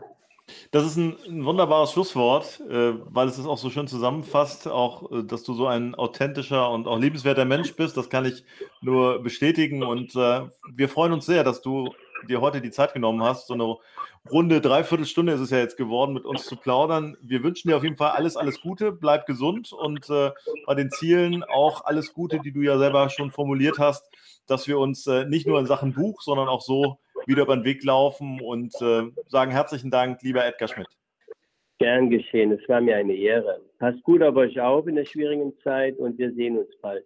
Das 0.72 0.86
ist 0.86 0.96
ein, 0.96 1.18
ein 1.28 1.46
wunderbares 1.46 1.92
Schlusswort, 1.92 2.62
äh, 2.70 2.94
weil 3.10 3.28
es 3.28 3.38
es 3.38 3.46
auch 3.46 3.58
so 3.58 3.70
schön 3.70 3.88
zusammenfasst, 3.88 4.68
auch, 4.68 5.12
äh, 5.12 5.24
dass 5.24 5.44
du 5.44 5.54
so 5.54 5.68
ein 5.68 5.94
authentischer 5.94 6.72
und 6.72 6.88
auch 6.88 7.00
liebenswerter 7.00 7.44
Mensch 7.44 7.76
bist. 7.76 7.98
Das 7.98 8.10
kann 8.10 8.26
ich 8.26 8.46
nur 8.82 9.22
bestätigen. 9.22 9.84
Und 9.84 10.16
äh, 10.16 10.48
wir 10.74 10.88
freuen 10.88 11.12
uns 11.12 11.26
sehr, 11.26 11.44
dass 11.44 11.62
du 11.62 11.94
dir 12.28 12.42
heute 12.42 12.62
die 12.62 12.72
Zeit 12.72 12.94
genommen 12.94 13.24
hast, 13.24 13.48
so 13.48 13.54
eine 13.54 13.76
runde 14.32 14.62
Dreiviertelstunde 14.62 15.34
ist 15.34 15.40
es 15.40 15.52
ja 15.52 15.60
jetzt 15.60 15.78
geworden, 15.78 16.14
mit 16.14 16.26
uns 16.26 16.46
zu 16.46 16.56
plaudern. 16.56 17.18
Wir 17.22 17.44
wünschen 17.44 17.70
dir 17.70 17.78
auf 17.78 17.84
jeden 17.84 17.96
Fall 17.96 18.12
alles, 18.12 18.38
alles 18.38 18.62
Gute, 18.62 18.92
bleib 18.92 19.26
gesund 19.26 19.72
und 19.72 20.10
äh, 20.10 20.32
bei 20.66 20.76
den 20.76 20.92
Zielen 20.92 21.44
auch 21.44 21.86
alles 21.86 22.14
Gute, 22.14 22.40
die 22.40 22.52
du 22.52 22.62
ja 22.62 22.78
selber 22.78 23.10
schon 23.10 23.32
formuliert 23.32 23.80
hast, 23.80 24.10
dass 24.48 24.68
wir 24.68 24.80
uns 24.80 25.08
äh, 25.08 25.26
nicht 25.26 25.48
nur 25.48 25.60
in 25.60 25.66
Sachen 25.66 25.94
Buch, 25.94 26.22
sondern 26.22 26.48
auch 26.48 26.62
so 26.62 27.00
wieder 27.26 27.44
über 27.44 27.56
den 27.56 27.66
Weg 27.66 27.84
laufen 27.84 28.40
und 28.42 28.74
äh, 28.82 29.04
sagen 29.28 29.52
herzlichen 29.52 29.92
Dank, 29.92 30.22
lieber 30.24 30.46
Edgar 30.46 30.68
Schmidt. 30.68 30.88
Gern 31.80 32.10
geschehen, 32.10 32.52
es 32.52 32.68
war 32.68 32.82
mir 32.82 32.96
eine 32.96 33.14
Ehre. 33.14 33.62
Passt 33.78 34.02
gut 34.04 34.24
auf 34.24 34.36
euch 34.36 34.60
auf 34.60 34.88
in 34.88 34.96
der 34.96 35.06
schwierigen 35.06 35.54
Zeit 35.64 35.98
und 35.98 36.18
wir 36.18 36.34
sehen 36.34 36.58
uns 36.58 36.70
bald. 36.82 37.06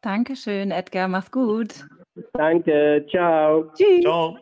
Dankeschön, 0.00 0.70
Edgar, 0.70 1.08
mach's 1.08 1.30
gut. 1.30 1.86
Danke, 2.32 3.04
ciao. 3.10 3.70
Tschüss. 3.74 4.02
Ciao. 4.02 4.36